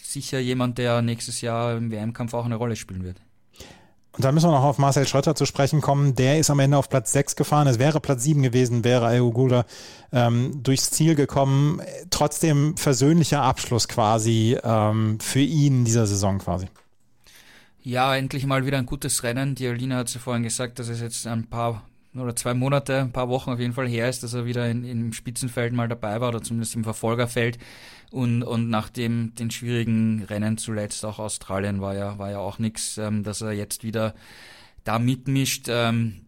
sicher 0.04 0.40
jemand, 0.40 0.78
der 0.78 1.02
nächstes 1.02 1.42
Jahr 1.42 1.76
im 1.76 1.92
WM-Kampf 1.92 2.34
auch 2.34 2.46
eine 2.46 2.56
Rolle 2.56 2.76
spielen 2.76 3.04
wird. 3.04 3.18
Und 4.16 4.24
da 4.24 4.32
müssen 4.32 4.48
wir 4.48 4.52
noch 4.52 4.64
auf 4.64 4.78
Marcel 4.78 5.08
Schröter 5.08 5.34
zu 5.34 5.46
sprechen 5.48 5.82
kommen. 5.82 6.14
Der 6.14 6.38
ist 6.38 6.52
am 6.52 6.60
Ende 6.60 6.78
auf 6.78 6.88
Platz 6.88 7.12
6 7.14 7.36
gefahren. 7.36 7.68
Es 7.68 7.80
wäre 7.80 8.00
Platz 8.00 8.24
7 8.24 8.44
gewesen, 8.44 8.84
wäre 8.84 9.08
Ayogula 9.08 9.66
ähm, 10.12 10.62
durchs 10.62 10.92
Ziel 10.92 11.16
gekommen. 11.16 11.82
Trotzdem 12.12 12.78
versöhnlicher 12.78 13.42
Abschluss 13.42 13.88
quasi 13.88 14.56
ähm, 14.64 15.20
für 15.20 15.40
ihn 15.40 15.80
in 15.80 15.86
dieser 15.86 16.06
Saison 16.06 16.38
quasi. 16.38 16.68
Ja, 17.82 18.16
endlich 18.16 18.46
mal 18.46 18.68
wieder 18.68 18.78
ein 18.78 18.86
gutes 18.86 19.24
Rennen. 19.24 19.56
Die 19.56 19.68
Alina 19.68 19.98
hat 19.98 20.14
ja 20.14 20.20
vorhin 20.20 20.44
gesagt, 20.44 20.78
dass 20.78 20.90
es 20.90 21.02
jetzt 21.02 21.26
ein 21.26 21.50
paar 21.50 21.84
oder 22.16 22.36
zwei 22.36 22.54
Monate, 22.54 23.00
ein 23.00 23.12
paar 23.12 23.30
Wochen 23.30 23.50
auf 23.50 23.60
jeden 23.60 23.74
Fall 23.74 23.88
her 23.88 24.10
ist, 24.10 24.24
dass 24.24 24.34
er 24.34 24.46
wieder 24.46 24.70
in, 24.70 24.84
im 24.84 25.14
Spitzenfeld 25.14 25.74
mal 25.74 25.88
dabei 25.88 26.22
war 26.22 26.30
oder 26.30 26.42
zumindest 26.42 26.76
im 26.76 26.84
Verfolgerfeld. 26.84 27.58
Und, 28.12 28.44
und 28.44 28.70
nach 28.70 28.90
dem 28.90 29.34
den 29.36 29.50
schwierigen 29.50 30.24
Rennen 30.24 30.58
zuletzt 30.58 31.04
auch 31.04 31.18
Australien 31.18 31.82
war 31.82 31.96
ja, 31.96 32.20
war 32.20 32.30
ja 32.30 32.38
auch 32.38 32.60
nichts, 32.60 32.98
ähm, 33.00 33.24
dass 33.24 33.42
er 33.42 33.54
jetzt 33.54 33.84
wieder 33.84 34.14
da 34.84 35.00
mitmischt, 35.00 35.66
ähm, 35.70 36.22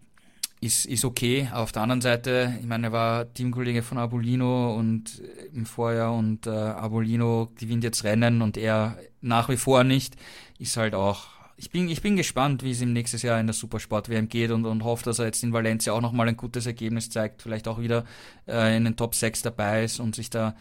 ist, 0.62 0.86
ist 0.86 1.06
okay. 1.06 1.50
Auf 1.54 1.72
der 1.72 1.84
anderen 1.84 2.02
Seite, 2.02 2.56
ich 2.60 2.66
meine, 2.66 2.88
er 2.88 2.92
war 2.92 3.34
Teamkollege 3.34 3.84
von 3.84 4.00
Abolino 4.00 4.76
und 4.76 5.22
äh, 5.22 5.56
im 5.56 5.68
Vorjahr 5.68 6.14
und 6.16 6.48
äh, 6.48 6.50
Abolino 6.50 7.52
gewinnt 7.56 7.84
jetzt 7.84 8.04
Rennen 8.04 8.42
und 8.42 8.58
er 8.58 8.98
nach 9.22 9.50
wie 9.50 9.58
vor 9.58 9.84
nicht, 9.84 10.16
ist 10.58 10.78
halt 10.78 10.96
auch 10.96 11.35
ich 11.58 11.70
bin, 11.70 11.90
ich 11.90 12.02
bin 12.02 12.18
gespannt, 12.18 12.64
wie 12.64 12.72
es 12.72 12.82
ihm 12.82 12.94
nächstes 12.94 13.22
Jahr 13.22 13.40
in 13.40 13.48
der 13.48 13.54
Supersport-WM 13.54 14.28
geht 14.28 14.52
und, 14.52 14.66
und 14.66 14.84
hoffe, 14.84 15.06
dass 15.06 15.20
er 15.20 15.26
jetzt 15.26 15.44
in 15.44 15.54
Valencia 15.54 15.94
auch 15.94 16.02
nochmal 16.02 16.28
ein 16.28 16.38
gutes 16.38 16.66
Ergebnis 16.66 17.10
zeigt, 17.10 17.42
vielleicht 17.42 17.68
auch 17.68 17.80
wieder 17.80 18.04
äh, 18.48 18.76
in 18.76 18.84
den 18.84 18.98
Top 18.98 19.16
6 19.16 19.42
dabei 19.44 19.86
ist 19.86 20.00
und 20.00 20.16
sich 20.16 20.30
da 20.30 20.56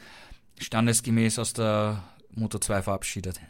standesgemäß 0.60 1.38
aus 1.38 1.52
der 1.52 2.04
Moto 2.34 2.58
2 2.58 2.82
verabschiedet. 2.82 3.40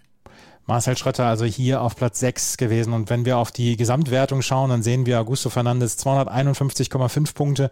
Marcel 0.67 0.97
Schröter 0.97 1.27
also 1.27 1.45
hier 1.45 1.83
auf 1.83 1.95
Platz 1.95 2.21
6 2.21 2.57
gewesen. 2.57 2.95
Und 2.95 3.11
wenn 3.11 3.27
wir 3.27 3.37
auf 3.37 3.53
die 3.53 3.77
Gesamtwertung 3.77 4.41
schauen, 4.41 4.71
dann 4.71 4.83
sehen 4.83 5.05
wir 5.05 5.21
Augusto 5.21 5.51
Fernandes 5.51 5.99
251,5 5.99 7.35
Punkte. 7.35 7.71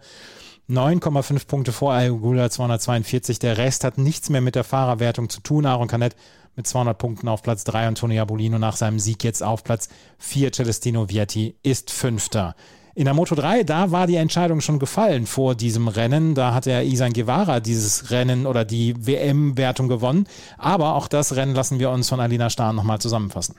9,5 0.69 1.47
Punkte 1.47 1.71
vor 1.71 1.93
Ayugula 1.93 2.49
242. 2.49 3.39
Der 3.39 3.57
Rest 3.57 3.83
hat 3.83 3.97
nichts 3.97 4.29
mehr 4.29 4.41
mit 4.41 4.55
der 4.55 4.63
Fahrerwertung 4.63 5.29
zu 5.29 5.41
tun. 5.41 5.65
Aaron 5.65 5.87
Canet 5.87 6.15
mit 6.55 6.67
200 6.67 6.97
Punkten 6.97 7.27
auf 7.27 7.41
Platz 7.41 7.63
3 7.63 7.87
und 7.89 7.97
Tony 7.97 8.19
Abolino 8.19 8.59
nach 8.59 8.75
seinem 8.75 8.99
Sieg 8.99 9.23
jetzt 9.23 9.43
auf 9.43 9.63
Platz 9.63 9.89
4. 10.19 10.51
Celestino 10.51 11.09
Vietti 11.09 11.55
ist 11.63 11.91
Fünfter. 11.91 12.55
In 12.95 13.05
der 13.05 13.15
Moto 13.15 13.33
3, 13.33 13.63
da 13.63 13.89
war 13.89 14.05
die 14.05 14.17
Entscheidung 14.17 14.61
schon 14.61 14.77
gefallen 14.77 15.25
vor 15.25 15.55
diesem 15.55 15.87
Rennen. 15.87 16.35
Da 16.35 16.53
hat 16.53 16.67
der 16.67 16.83
Isan 16.83 17.11
Guevara 17.13 17.59
dieses 17.59 18.11
Rennen 18.11 18.45
oder 18.45 18.65
die 18.65 18.93
WM-Wertung 19.07 19.87
gewonnen. 19.87 20.27
Aber 20.59 20.93
auch 20.93 21.07
das 21.07 21.35
Rennen 21.35 21.55
lassen 21.55 21.79
wir 21.79 21.89
uns 21.89 22.09
von 22.09 22.19
Alina 22.19 22.51
Stahn 22.51 22.75
nochmal 22.75 22.99
zusammenfassen. 22.99 23.55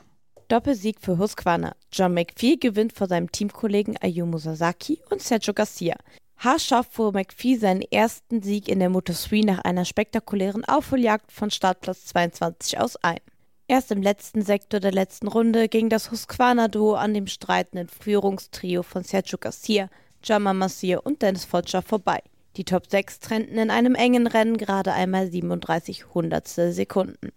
Doppelsieg 0.46 1.00
für 1.00 1.18
Husqvarna. 1.18 1.74
John 1.90 2.14
McPhee 2.14 2.56
gewinnt 2.56 2.92
vor 2.92 3.08
seinem 3.08 3.32
Teamkollegen 3.32 3.96
Ayumu 4.00 4.38
Sasaki 4.38 5.00
und 5.10 5.20
Sergio 5.20 5.52
Garcia. 5.52 5.96
Haarscharf 6.44 6.88
fuhr 6.90 7.12
McPhee 7.12 7.56
seinen 7.56 7.80
ersten 7.80 8.42
Sieg 8.42 8.68
in 8.68 8.78
der 8.78 8.90
Moto3 8.90 9.46
nach 9.46 9.60
einer 9.60 9.86
spektakulären 9.86 10.62
Aufholjagd 10.66 11.32
von 11.32 11.50
Startplatz 11.50 12.04
22 12.04 12.78
aus 12.78 12.96
ein. 12.96 13.20
Erst 13.66 13.90
im 13.90 14.02
letzten 14.02 14.42
Sektor 14.42 14.78
der 14.78 14.92
letzten 14.92 15.26
Runde 15.26 15.68
ging 15.68 15.88
das 15.88 16.10
Husqvarna-Duo 16.10 16.96
an 16.96 17.14
dem 17.14 17.28
streitenden 17.28 17.88
Führungstrio 17.88 18.82
von 18.82 19.04
Sergio 19.04 19.38
Garcia, 19.38 19.88
Jama 20.22 20.52
Massir 20.52 21.06
und 21.06 21.22
Dennis 21.22 21.46
Foggia 21.46 21.80
vorbei. 21.80 22.20
Die 22.58 22.64
Top 22.64 22.90
6 22.90 23.20
trennten 23.20 23.56
in 23.56 23.70
einem 23.70 23.94
engen 23.94 24.26
Rennen 24.26 24.58
gerade 24.58 24.92
einmal 24.92 25.30
37 25.30 26.12
Hundertstel 26.12 26.72
Sekunden. 26.72 27.32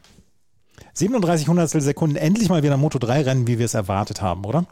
37 0.96 1.48
Hundertstel 1.48 1.80
Sekunden, 1.80 2.18
endlich 2.18 2.50
mal 2.50 2.62
wieder 2.62 2.74
ein 2.74 2.84
Moto3-Rennen, 2.84 3.48
wie 3.48 3.58
wir 3.58 3.66
es 3.68 3.74
erwartet 3.74 4.22
haben, 4.22 4.44
oder? 4.44 4.66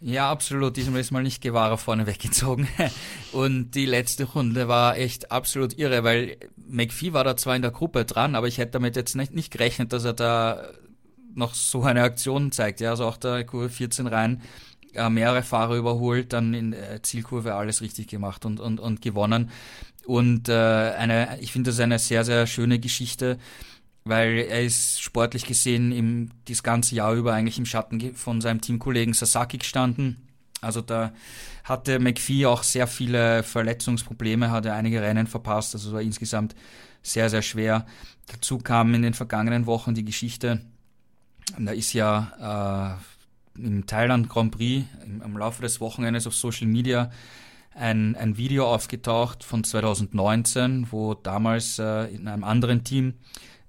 Ja, 0.00 0.30
absolut. 0.30 0.76
Diesmal 0.76 1.00
ist 1.00 1.10
mal 1.10 1.22
nicht 1.22 1.42
Guevara 1.42 1.76
vorne 1.76 2.06
weggezogen. 2.06 2.68
Und 3.32 3.70
die 3.72 3.86
letzte 3.86 4.24
Runde 4.24 4.68
war 4.68 4.96
echt 4.98 5.32
absolut 5.32 5.78
irre, 5.78 6.04
weil 6.04 6.36
McPhee 6.68 7.12
war 7.12 7.24
da 7.24 7.36
zwar 7.36 7.56
in 7.56 7.62
der 7.62 7.70
Gruppe 7.70 8.04
dran, 8.04 8.34
aber 8.34 8.46
ich 8.46 8.58
hätte 8.58 8.72
damit 8.72 8.96
jetzt 8.96 9.16
nicht, 9.16 9.32
nicht 9.32 9.50
gerechnet, 9.50 9.92
dass 9.92 10.04
er 10.04 10.12
da 10.12 10.68
noch 11.34 11.54
so 11.54 11.82
eine 11.82 12.02
Aktion 12.02 12.52
zeigt. 12.52 12.80
Ja, 12.80 12.90
also 12.90 13.06
auch 13.06 13.16
der 13.16 13.44
Kurve 13.44 13.70
14 13.70 14.06
rein, 14.06 14.42
äh, 14.94 15.08
mehrere 15.08 15.42
Fahrer 15.42 15.76
überholt, 15.76 16.32
dann 16.32 16.52
in 16.52 16.74
Zielkurve 17.02 17.54
alles 17.54 17.80
richtig 17.80 18.08
gemacht 18.08 18.44
und, 18.44 18.60
und, 18.60 18.80
und 18.80 19.00
gewonnen. 19.00 19.50
Und 20.04 20.48
äh, 20.48 20.52
eine, 20.52 21.38
ich 21.40 21.52
finde 21.52 21.70
das 21.70 21.80
eine 21.80 21.98
sehr, 21.98 22.24
sehr 22.24 22.46
schöne 22.46 22.78
Geschichte 22.78 23.38
weil 24.06 24.38
er 24.38 24.62
ist 24.62 25.02
sportlich 25.02 25.44
gesehen 25.44 25.90
im, 25.90 26.30
das 26.46 26.62
ganze 26.62 26.94
Jahr 26.94 27.14
über 27.14 27.34
eigentlich 27.34 27.58
im 27.58 27.66
Schatten 27.66 28.14
von 28.14 28.40
seinem 28.40 28.60
Teamkollegen 28.60 29.14
Sasaki 29.14 29.58
gestanden. 29.58 30.28
Also 30.60 30.80
da 30.80 31.12
hatte 31.64 31.98
McPhee 31.98 32.46
auch 32.46 32.62
sehr 32.62 32.86
viele 32.86 33.42
Verletzungsprobleme, 33.42 34.50
hatte 34.50 34.72
einige 34.72 35.02
Rennen 35.02 35.26
verpasst, 35.26 35.74
also 35.74 35.92
war 35.92 36.02
insgesamt 36.02 36.54
sehr, 37.02 37.28
sehr 37.28 37.42
schwer. 37.42 37.84
Dazu 38.28 38.58
kam 38.58 38.94
in 38.94 39.02
den 39.02 39.14
vergangenen 39.14 39.66
Wochen 39.66 39.94
die 39.94 40.04
Geschichte, 40.04 40.60
da 41.58 41.72
ist 41.72 41.92
ja 41.92 42.98
äh, 43.56 43.60
im 43.60 43.86
Thailand 43.86 44.28
Grand 44.28 44.52
Prix 44.52 44.86
im, 45.04 45.22
am 45.22 45.36
Laufe 45.36 45.62
des 45.62 45.80
Wochenendes 45.80 46.26
auf 46.26 46.34
Social 46.34 46.66
Media 46.66 47.10
ein, 47.74 48.16
ein 48.16 48.36
Video 48.36 48.66
aufgetaucht 48.72 49.44
von 49.44 49.64
2019, 49.64 50.88
wo 50.90 51.14
damals 51.14 51.78
äh, 51.78 52.06
in 52.06 52.28
einem 52.28 52.44
anderen 52.44 52.84
Team 52.84 53.14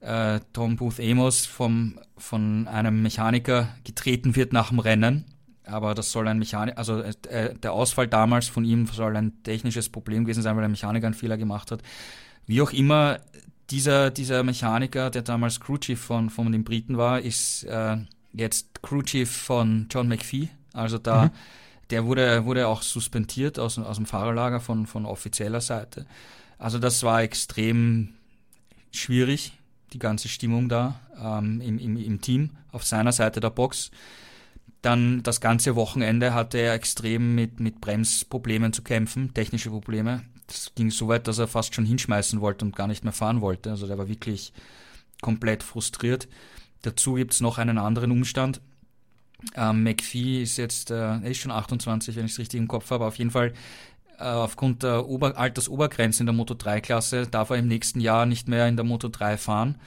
äh, 0.02 0.39
Tom 0.54 0.76
Booth 0.76 1.00
Amos 1.00 1.45
vom, 1.45 2.00
von 2.18 2.68
einem 2.68 3.02
Mechaniker 3.02 3.70
getreten 3.84 4.36
wird 4.36 4.54
nach 4.54 4.70
dem 4.70 4.80
Rennen. 4.80 5.26
Aber 5.64 5.95
das 5.95 6.12
soll 6.12 6.28
ein 6.28 6.39
Mechaniker, 6.39 6.78
also 6.78 7.02
äh, 7.02 7.54
der 7.56 7.74
Ausfall 7.74 8.08
damals 8.08 8.48
von 8.48 8.64
ihm 8.64 8.88
soll 8.88 9.18
ein 9.18 9.43
technisches 9.43 9.89
Problem 9.89 10.24
gewesen 10.24 10.41
sein, 10.41 10.56
weil 10.56 10.62
der 10.62 10.70
Mechaniker 10.70 11.08
einen 11.08 11.14
Fehler 11.14 11.38
gemacht 11.38 11.72
hat. 11.72 11.82
Wie 12.45 12.62
auch 12.62 12.72
immer, 12.72 13.20
dieser, 13.70 14.10
dieser 14.12 14.43
Mechaniker, 14.43 15.10
der 15.10 15.24
damals 15.24 15.60
Crewchief 15.60 16.00
von, 16.00 16.30
von 16.30 16.52
den 16.52 16.64
Briten 16.64 16.98
war, 16.98 17.20
ist 17.20 17.66
äh, 17.66 17.98
jetzt 18.32 18.82
Crewchief 18.82 19.30
von 19.30 19.88
John 19.91 20.08
McPhee. 20.08 20.50
Also 20.72 20.98
da, 20.98 21.26
mhm. 21.26 21.32
der 21.89 22.06
wurde, 22.06 22.45
wurde 22.45 22.68
auch 22.68 22.82
suspendiert 22.82 23.60
aus, 23.60 23.78
aus 23.78 23.98
dem 23.98 24.06
Fahrerlager 24.06 24.62
von, 24.62 24.86
von 24.86 25.06
offizieller 25.06 25.60
Seite. 25.60 26.06
Also 26.58 26.80
das 26.80 27.04
war 27.04 27.22
extrem 27.22 28.14
schwierig, 28.91 29.57
die 29.93 29.99
ganze 29.99 30.27
Stimmung 30.27 30.69
da 30.69 30.99
ähm, 31.21 31.61
im, 31.61 31.79
im, 31.79 31.97
im 31.97 32.21
Team 32.21 32.51
auf 32.71 32.85
seiner 32.85 33.11
Seite 33.11 33.39
der 33.39 33.49
Box. 33.49 33.91
Dann 34.81 35.23
das 35.23 35.41
ganze 35.41 35.75
Wochenende 35.75 36.33
hatte 36.33 36.57
er 36.57 36.73
extrem 36.73 37.35
mit, 37.35 37.59
mit 37.59 37.81
Bremsproblemen 37.81 38.73
zu 38.73 38.83
kämpfen, 38.83 39.33
technische 39.33 39.69
Probleme. 39.69 40.23
Das 40.47 40.71
ging 40.75 40.91
so 40.91 41.07
weit, 41.07 41.27
dass 41.27 41.39
er 41.39 41.47
fast 41.47 41.75
schon 41.75 41.85
hinschmeißen 41.85 42.39
wollte 42.41 42.63
und 42.63 42.75
gar 42.75 42.88
nicht 42.88 43.03
mehr 43.03 43.13
fahren 43.13 43.41
wollte. 43.41 43.71
Also 43.71 43.88
der 43.88 43.97
war 43.97 44.07
wirklich 44.07 44.53
komplett 45.21 45.63
frustriert. 45.63 46.27
Dazu 46.83 47.15
gibt 47.15 47.33
es 47.33 47.41
noch 47.41 47.57
einen 47.57 47.77
anderen 47.77 48.11
Umstand. 48.11 48.61
Ähm, 49.55 49.83
McPhee 49.83 50.41
ist 50.41 50.57
jetzt, 50.57 50.91
äh, 50.91 50.95
er 50.95 51.23
ist 51.23 51.38
schon 51.38 51.51
28, 51.51 52.15
wenn 52.15 52.25
ich 52.25 52.33
es 52.33 52.39
richtig 52.39 52.59
im 52.59 52.67
Kopf 52.67 52.89
habe. 52.91 53.05
Auf 53.05 53.17
jeden 53.17 53.31
Fall 53.31 53.53
aufgrund 54.24 54.84
der 54.84 55.07
Ober 55.07 55.38
Altersobergrenze 55.38 56.22
in 56.24 56.28
der 56.28 56.36
Moto 56.36 56.53
3-Klasse 56.53 57.28
darf 57.28 57.49
er 57.49 57.57
im 57.57 57.68
nächsten 57.68 57.99
Jahr 57.99 58.26
nicht 58.26 58.47
mehr 58.47 58.68
in 58.68 58.76
der 58.76 58.86
Moto 58.86 59.09
3 59.09 59.38
fahren. 59.38 59.80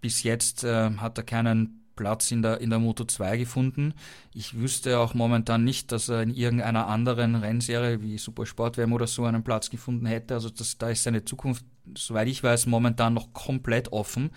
Bis 0.00 0.22
jetzt 0.22 0.64
äh, 0.64 0.90
hat 0.96 1.18
er 1.18 1.24
keinen 1.24 1.84
Platz 1.96 2.30
in 2.30 2.42
der, 2.42 2.60
in 2.60 2.70
der 2.70 2.78
Moto 2.78 3.04
2 3.04 3.36
gefunden. 3.36 3.94
Ich 4.32 4.58
wüsste 4.58 4.98
auch 4.98 5.14
momentan 5.14 5.64
nicht, 5.64 5.92
dass 5.92 6.08
er 6.08 6.22
in 6.22 6.30
irgendeiner 6.30 6.88
anderen 6.88 7.34
Rennserie 7.36 8.02
wie 8.02 8.18
Supersport 8.18 8.76
WM 8.76 8.92
oder 8.92 9.06
so 9.06 9.24
einen 9.24 9.44
Platz 9.44 9.70
gefunden 9.70 10.06
hätte. 10.06 10.34
Also 10.34 10.50
das, 10.50 10.78
da 10.78 10.90
ist 10.90 11.04
seine 11.04 11.24
Zukunft, 11.24 11.64
soweit 11.96 12.28
ich 12.28 12.42
weiß, 12.42 12.66
momentan 12.66 13.14
noch 13.14 13.32
komplett 13.32 13.92
offen. 13.92 14.30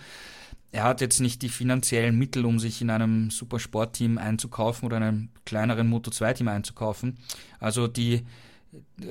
Er 0.70 0.84
hat 0.84 1.00
jetzt 1.00 1.20
nicht 1.20 1.42
die 1.42 1.48
finanziellen 1.48 2.16
Mittel, 2.16 2.44
um 2.44 2.58
sich 2.58 2.82
in 2.82 2.90
einem 2.90 3.30
Supersportteam 3.30 4.18
einzukaufen 4.18 4.86
oder 4.86 4.98
einem 4.98 5.30
kleineren 5.46 5.88
Moto 5.88 6.10
2 6.10 6.34
Team 6.34 6.48
einzukaufen. 6.48 7.18
Also 7.58 7.88
die, 7.88 8.26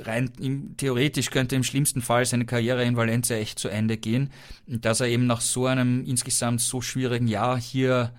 rein 0.03 0.75
theoretisch 0.77 1.29
könnte 1.29 1.55
im 1.55 1.63
schlimmsten 1.63 2.01
Fall 2.01 2.25
seine 2.25 2.45
Karriere 2.45 2.83
in 2.83 2.95
Valencia 2.95 3.37
echt 3.37 3.59
zu 3.59 3.69
Ende 3.69 3.97
gehen. 3.97 4.31
Und 4.67 4.85
dass 4.85 4.99
er 4.99 5.07
eben 5.07 5.25
nach 5.25 5.41
so 5.41 5.65
einem 5.65 6.03
insgesamt 6.05 6.61
so 6.61 6.81
schwierigen 6.81 7.27
Jahr 7.27 7.59
hier 7.59 8.11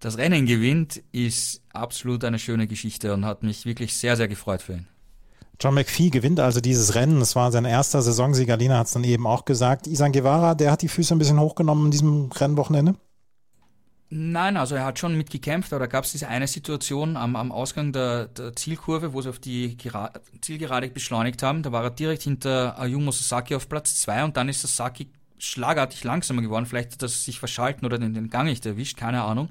das 0.00 0.18
Rennen 0.18 0.46
gewinnt, 0.46 1.02
ist 1.12 1.62
absolut 1.72 2.24
eine 2.24 2.38
schöne 2.38 2.66
Geschichte 2.66 3.14
und 3.14 3.24
hat 3.24 3.42
mich 3.42 3.64
wirklich 3.66 3.96
sehr, 3.96 4.16
sehr 4.16 4.28
gefreut 4.28 4.62
für 4.62 4.74
ihn. 4.74 4.86
John 5.60 5.74
McPhee 5.74 6.10
gewinnt 6.10 6.40
also 6.40 6.60
dieses 6.60 6.96
Rennen. 6.96 7.20
Das 7.20 7.36
war 7.36 7.52
sein 7.52 7.64
erster 7.64 8.02
Saisonsieg. 8.02 8.50
Alina 8.50 8.78
hat 8.78 8.88
es 8.88 8.94
dann 8.94 9.04
eben 9.04 9.26
auch 9.26 9.44
gesagt. 9.44 9.86
Isan 9.86 10.10
Guevara, 10.10 10.56
der 10.56 10.72
hat 10.72 10.82
die 10.82 10.88
Füße 10.88 11.14
ein 11.14 11.18
bisschen 11.18 11.38
hochgenommen 11.38 11.84
in 11.84 11.90
diesem 11.92 12.32
Rennwochenende. 12.32 12.96
Nein, 14.14 14.58
also 14.58 14.74
er 14.74 14.84
hat 14.84 14.98
schon 14.98 15.16
mitgekämpft, 15.16 15.72
aber 15.72 15.80
da 15.80 15.86
gab 15.86 16.04
es 16.04 16.12
diese 16.12 16.28
eine 16.28 16.46
Situation 16.46 17.16
am, 17.16 17.34
am 17.34 17.50
Ausgang 17.50 17.94
der, 17.94 18.26
der, 18.26 18.54
Zielkurve, 18.54 19.14
wo 19.14 19.22
sie 19.22 19.30
auf 19.30 19.38
die 19.38 19.74
Gera 19.78 20.12
Zielgerade 20.42 20.88
beschleunigt 20.88 21.42
haben. 21.42 21.62
Da 21.62 21.72
war 21.72 21.82
er 21.82 21.88
direkt 21.88 22.20
hinter 22.20 22.78
Ayumu 22.78 23.10
Sasaki 23.10 23.54
auf 23.54 23.70
Platz 23.70 24.02
2 24.02 24.24
und 24.24 24.36
dann 24.36 24.50
ist 24.50 24.60
Sasaki 24.60 25.08
schlagartig 25.38 26.04
langsamer 26.04 26.42
geworden. 26.42 26.66
Vielleicht 26.66 26.92
hat 26.92 27.02
er 27.02 27.08
sich 27.08 27.38
verschalten 27.38 27.86
oder 27.86 27.96
den, 27.96 28.12
den 28.12 28.28
Gang 28.28 28.50
nicht 28.50 28.66
erwischt, 28.66 28.98
keine 28.98 29.22
Ahnung. 29.22 29.48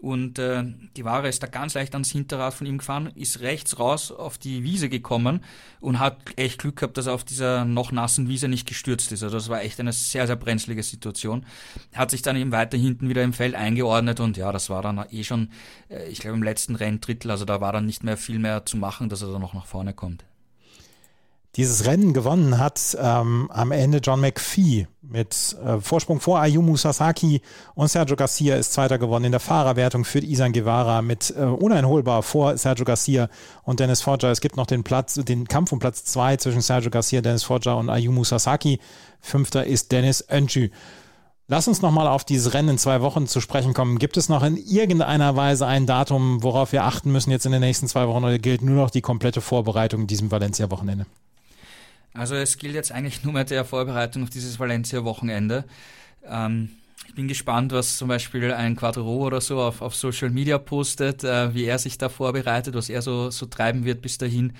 Und 0.00 0.38
äh, 0.38 0.62
die 0.96 1.04
Ware 1.04 1.28
ist 1.28 1.42
da 1.42 1.46
ganz 1.46 1.74
leicht 1.74 1.94
ans 1.94 2.10
Hinterrad 2.10 2.52
von 2.52 2.66
ihm 2.66 2.78
gefahren, 2.78 3.10
ist 3.14 3.40
rechts 3.40 3.78
raus 3.78 4.12
auf 4.12 4.36
die 4.36 4.62
Wiese 4.62 4.88
gekommen 4.90 5.40
und 5.80 5.98
hat 5.98 6.18
echt 6.36 6.58
Glück 6.58 6.76
gehabt, 6.76 6.98
dass 6.98 7.06
er 7.06 7.14
auf 7.14 7.24
dieser 7.24 7.64
noch 7.64 7.92
nassen 7.92 8.28
Wiese 8.28 8.48
nicht 8.48 8.68
gestürzt 8.68 9.10
ist. 9.12 9.22
Also 9.22 9.36
das 9.36 9.48
war 9.48 9.62
echt 9.62 9.80
eine 9.80 9.92
sehr, 9.92 10.26
sehr 10.26 10.36
brenzlige 10.36 10.82
Situation. 10.82 11.46
Hat 11.94 12.10
sich 12.10 12.20
dann 12.20 12.36
eben 12.36 12.52
weiter 12.52 12.76
hinten 12.76 13.08
wieder 13.08 13.22
im 13.22 13.32
Feld 13.32 13.54
eingeordnet 13.54 14.20
und 14.20 14.36
ja, 14.36 14.52
das 14.52 14.68
war 14.68 14.82
dann 14.82 15.02
eh 15.10 15.24
schon, 15.24 15.48
äh, 15.88 16.08
ich 16.08 16.18
glaube, 16.20 16.36
im 16.36 16.42
letzten 16.42 16.76
Renndrittel, 16.76 17.30
also 17.30 17.46
da 17.46 17.60
war 17.60 17.72
dann 17.72 17.86
nicht 17.86 18.04
mehr 18.04 18.18
viel 18.18 18.38
mehr 18.38 18.66
zu 18.66 18.76
machen, 18.76 19.08
dass 19.08 19.22
er 19.22 19.32
da 19.32 19.38
noch 19.38 19.54
nach 19.54 19.66
vorne 19.66 19.94
kommt. 19.94 20.24
Dieses 21.56 21.86
Rennen 21.86 22.12
gewonnen 22.12 22.58
hat 22.58 22.94
ähm, 23.00 23.50
am 23.50 23.72
Ende 23.72 23.98
John 23.98 24.20
McPhee 24.20 24.88
mit 25.00 25.56
äh, 25.64 25.80
Vorsprung 25.80 26.20
vor 26.20 26.38
Ayumu 26.38 26.76
Sasaki 26.76 27.40
und 27.74 27.88
Sergio 27.88 28.14
Garcia 28.14 28.56
ist 28.56 28.74
Zweiter 28.74 28.98
gewonnen. 28.98 29.24
In 29.24 29.30
der 29.30 29.40
Fahrerwertung 29.40 30.04
führt 30.04 30.24
Isan 30.24 30.52
Guevara 30.52 31.00
mit 31.00 31.32
äh, 31.34 31.44
uneinholbar 31.44 32.22
vor 32.22 32.58
Sergio 32.58 32.84
Garcia 32.84 33.30
und 33.62 33.80
Dennis 33.80 34.02
Foggia. 34.02 34.30
Es 34.30 34.42
gibt 34.42 34.58
noch 34.58 34.66
den 34.66 34.84
Platz, 34.84 35.14
den 35.14 35.48
Kampf 35.48 35.72
um 35.72 35.78
Platz 35.78 36.04
zwei 36.04 36.36
zwischen 36.36 36.60
Sergio 36.60 36.90
Garcia, 36.90 37.22
Dennis 37.22 37.44
Foggia 37.44 37.72
und 37.72 37.88
Ayumu 37.88 38.22
Sasaki. 38.24 38.78
Fünfter 39.22 39.64
ist 39.64 39.92
Dennis 39.92 40.26
Öncü. 40.30 40.68
Lass 41.48 41.68
uns 41.68 41.80
nochmal 41.80 42.06
auf 42.06 42.24
dieses 42.24 42.52
Rennen 42.52 42.70
in 42.70 42.78
zwei 42.78 43.00
Wochen 43.00 43.26
zu 43.28 43.40
sprechen 43.40 43.72
kommen. 43.72 43.98
Gibt 43.98 44.18
es 44.18 44.28
noch 44.28 44.42
in 44.42 44.58
irgendeiner 44.58 45.36
Weise 45.36 45.66
ein 45.66 45.86
Datum, 45.86 46.42
worauf 46.42 46.72
wir 46.72 46.84
achten 46.84 47.12
müssen 47.12 47.30
jetzt 47.30 47.46
in 47.46 47.52
den 47.52 47.60
nächsten 47.62 47.88
zwei 47.88 48.08
Wochen 48.08 48.24
oder 48.24 48.38
gilt 48.38 48.60
nur 48.60 48.76
noch 48.76 48.90
die 48.90 49.00
komplette 49.00 49.40
Vorbereitung 49.40 50.02
in 50.02 50.06
diesem 50.06 50.30
Valencia-Wochenende? 50.30 51.06
Also 52.16 52.34
es 52.34 52.58
gilt 52.58 52.74
jetzt 52.74 52.92
eigentlich 52.92 53.24
nur 53.24 53.32
mehr 53.32 53.44
der 53.44 53.64
Vorbereitung 53.64 54.22
auf 54.22 54.30
dieses 54.30 54.58
Valencia-Wochenende. 54.58 55.64
Ähm, 56.24 56.70
ich 57.06 57.14
bin 57.14 57.28
gespannt, 57.28 57.72
was 57.72 57.96
zum 57.96 58.08
Beispiel 58.08 58.52
ein 58.52 58.76
Quadro 58.76 59.24
oder 59.26 59.40
so 59.40 59.60
auf, 59.60 59.80
auf 59.80 59.94
Social 59.94 60.30
Media 60.30 60.58
postet, 60.58 61.24
äh, 61.24 61.54
wie 61.54 61.64
er 61.64 61.78
sich 61.78 61.98
da 61.98 62.08
vorbereitet, 62.08 62.74
was 62.74 62.88
er 62.88 63.02
so, 63.02 63.30
so 63.30 63.46
treiben 63.46 63.84
wird 63.84 64.02
bis 64.02 64.18
dahin. 64.18 64.54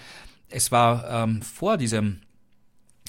Es 0.48 0.70
war 0.70 1.09
ähm, 1.11 1.42
vor 1.42 1.76
diesem 1.76 2.20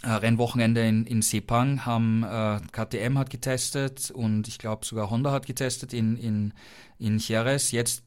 äh, 0.03 0.09
Rennwochenende 0.09 0.87
in, 0.87 1.05
in 1.05 1.21
Sepang, 1.21 1.85
haben 1.85 2.23
äh, 2.23 2.59
KTM 2.71 3.17
hat 3.17 3.29
getestet 3.29 4.11
und 4.11 4.47
ich 4.47 4.57
glaube 4.57 4.85
sogar 4.85 5.09
Honda 5.09 5.31
hat 5.31 5.45
getestet 5.45 5.93
in, 5.93 6.17
in, 6.17 6.53
in 6.99 7.19
Jerez. 7.19 7.71
Jetzt 7.71 8.03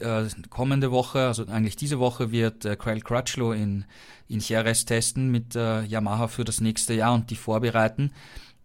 äh, 0.00 0.26
kommende 0.50 0.90
Woche, 0.90 1.26
also 1.26 1.46
eigentlich 1.46 1.76
diese 1.76 1.98
Woche, 1.98 2.30
wird 2.30 2.64
äh, 2.64 2.76
Craig 2.76 3.04
Crutchlow 3.04 3.52
in, 3.52 3.84
in 4.28 4.40
Jerez 4.40 4.84
testen 4.84 5.30
mit 5.30 5.56
äh, 5.56 5.82
Yamaha 5.82 6.28
für 6.28 6.44
das 6.44 6.60
nächste 6.60 6.94
Jahr 6.94 7.14
und 7.14 7.30
die 7.30 7.36
vorbereiten 7.36 8.12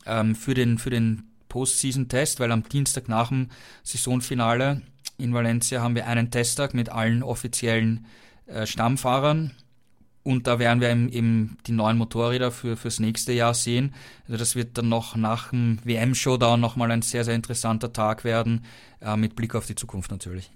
ähm, 0.06 0.36
für 0.36 0.54
den, 0.54 0.78
für 0.78 0.90
den 0.90 1.24
Postseason-Test, 1.50 2.40
weil 2.40 2.52
am 2.52 2.64
Dienstag 2.64 3.10
nach 3.10 3.30
dem 3.30 3.50
Saisonfinale 3.84 4.82
in 5.18 5.34
Valencia 5.34 5.82
haben 5.82 5.96
wir 5.96 6.08
einen 6.08 6.32
Testtag 6.32 6.74
mit 6.74 6.90
allen 6.90 7.24
offiziellen 7.24 8.06
äh, 8.48 8.66
Stammfahrern 8.66 9.52
und 10.24 10.46
da 10.48 10.60
werden 10.60 10.82
wir 10.82 10.90
eben, 10.90 11.58
die 11.66 11.72
neuen 11.72 11.98
Motorräder 11.98 12.52
für 12.52 12.78
fürs 12.78 13.00
nächste 13.00 13.34
Jahr 13.34 13.54
sehen. 13.54 13.94
Also 14.26 14.38
das 14.38 14.56
wird 14.56 14.78
dann 14.78 14.90
noch 14.90 15.16
nach 15.16 15.50
dem 15.50 15.80
WM-Showdown 15.84 16.60
nochmal 16.60 16.92
ein 16.92 17.02
sehr, 17.02 17.24
sehr 17.24 17.36
interessanter 17.36 17.92
Tag 17.92 18.24
werden, 18.24 18.66
äh, 19.02 19.16
mit 19.18 19.36
Blick 19.36 19.56
auf 19.56 19.66
die 19.66 19.76
Zukunft 19.76 20.12
natürlich. 20.12 20.52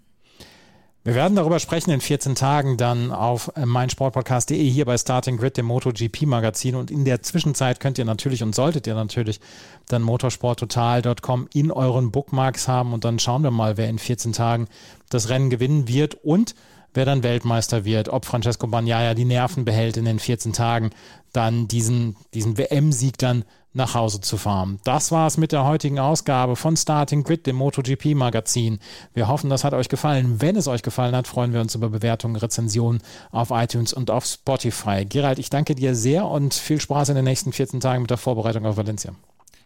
Wir 1.05 1.13
werden 1.13 1.35
darüber 1.35 1.59
sprechen 1.59 1.91
in 1.91 2.01
14 2.01 2.33
Tagen 2.33 2.77
dann 2.77 3.11
auf 3.11 3.51
äh, 3.55 3.67
meinsportpodcast.de 3.67 4.67
hier 4.67 4.85
bei 4.85 4.97
Starting 4.97 5.37
Grid, 5.37 5.55
dem 5.55 5.67
MotoGP 5.67 6.23
Magazin. 6.23 6.73
Und 6.73 6.89
in 6.89 7.05
der 7.05 7.21
Zwischenzeit 7.21 7.79
könnt 7.79 7.99
ihr 7.99 8.05
natürlich 8.05 8.41
und 8.41 8.55
solltet 8.55 8.87
ihr 8.87 8.95
natürlich 8.95 9.39
dann 9.87 10.01
motorsporttotal.com 10.01 11.47
in 11.53 11.71
euren 11.71 12.09
Bookmarks 12.09 12.67
haben 12.67 12.91
und 12.91 13.05
dann 13.05 13.19
schauen 13.19 13.43
wir 13.43 13.51
mal, 13.51 13.77
wer 13.77 13.87
in 13.87 13.99
14 13.99 14.33
Tagen 14.33 14.67
das 15.11 15.29
Rennen 15.29 15.51
gewinnen 15.51 15.87
wird 15.87 16.15
und 16.23 16.55
wer 16.95 17.05
dann 17.05 17.23
Weltmeister 17.23 17.85
wird, 17.85 18.09
ob 18.09 18.25
Francesco 18.25 18.67
Bagnaia 18.67 19.13
die 19.13 19.25
Nerven 19.25 19.65
behält 19.65 19.97
in 19.97 20.05
den 20.05 20.19
14 20.19 20.53
Tagen, 20.53 20.91
dann 21.33 21.67
diesen, 21.67 22.15
diesen 22.33 22.57
WM-Sieg 22.57 23.17
dann 23.17 23.43
nach 23.75 23.93
Hause 23.93 24.21
zu 24.21 24.37
fahren. 24.37 24.79
Das 24.85 25.11
war 25.11 25.27
es 25.27 25.37
mit 25.37 25.51
der 25.51 25.65
heutigen 25.65 25.99
Ausgabe 25.99 26.55
von 26.55 26.77
Starting 26.77 27.23
Grid, 27.23 27.45
dem 27.45 27.57
MotoGP 27.57 28.15
Magazin. 28.15 28.79
Wir 29.13 29.27
hoffen, 29.27 29.49
das 29.49 29.65
hat 29.65 29.73
euch 29.73 29.89
gefallen. 29.89 30.39
Wenn 30.39 30.55
es 30.55 30.67
euch 30.67 30.81
gefallen 30.81 31.15
hat, 31.15 31.27
freuen 31.27 31.51
wir 31.51 31.59
uns 31.59 31.75
über 31.75 31.89
Bewertungen, 31.89 32.37
Rezensionen 32.37 33.01
auf 33.31 33.51
iTunes 33.51 33.93
und 33.93 34.09
auf 34.09 34.25
Spotify. 34.25 35.05
Gerald, 35.05 35.39
ich 35.39 35.49
danke 35.49 35.75
dir 35.75 35.93
sehr 35.93 36.25
und 36.25 36.53
viel 36.53 36.79
Spaß 36.79 37.09
in 37.09 37.15
den 37.15 37.25
nächsten 37.25 37.51
14 37.51 37.81
Tagen 37.81 38.01
mit 38.01 38.09
der 38.09 38.17
Vorbereitung 38.17 38.65
auf 38.65 38.77
Valencia. 38.77 39.13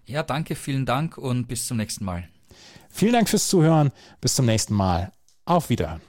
Ja, 0.06 0.24
danke, 0.24 0.56
vielen 0.56 0.88
Dank 0.88 1.20
und 1.20 1.48
bis 1.48 1.68
zum 1.68 1.78
nächsten 1.78 2.04
Mal. 2.04 2.28
Vielen 2.90 3.14
Dank 3.14 3.30
fürs 3.30 3.48
Zuhören. 3.48 3.92
Bis 4.20 4.34
zum 4.34 4.48
nächsten 4.48 4.74
Mal. 4.74 5.12
Auf 5.46 5.70
Wiederhören. 5.70 6.09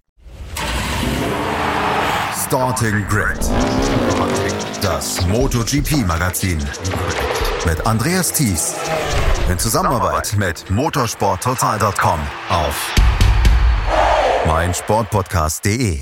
Starting 2.51 3.07
Grid. 3.07 3.39
Das 4.81 5.25
MotoGP-Magazin. 5.27 6.59
Mit 7.65 7.87
Andreas 7.87 8.33
Thies. 8.33 8.75
In 9.49 9.57
Zusammenarbeit 9.57 10.35
mit 10.35 10.69
motorsporttotal.com 10.69 12.19
auf 12.49 12.95
meinsportpodcast.de. 14.45 16.01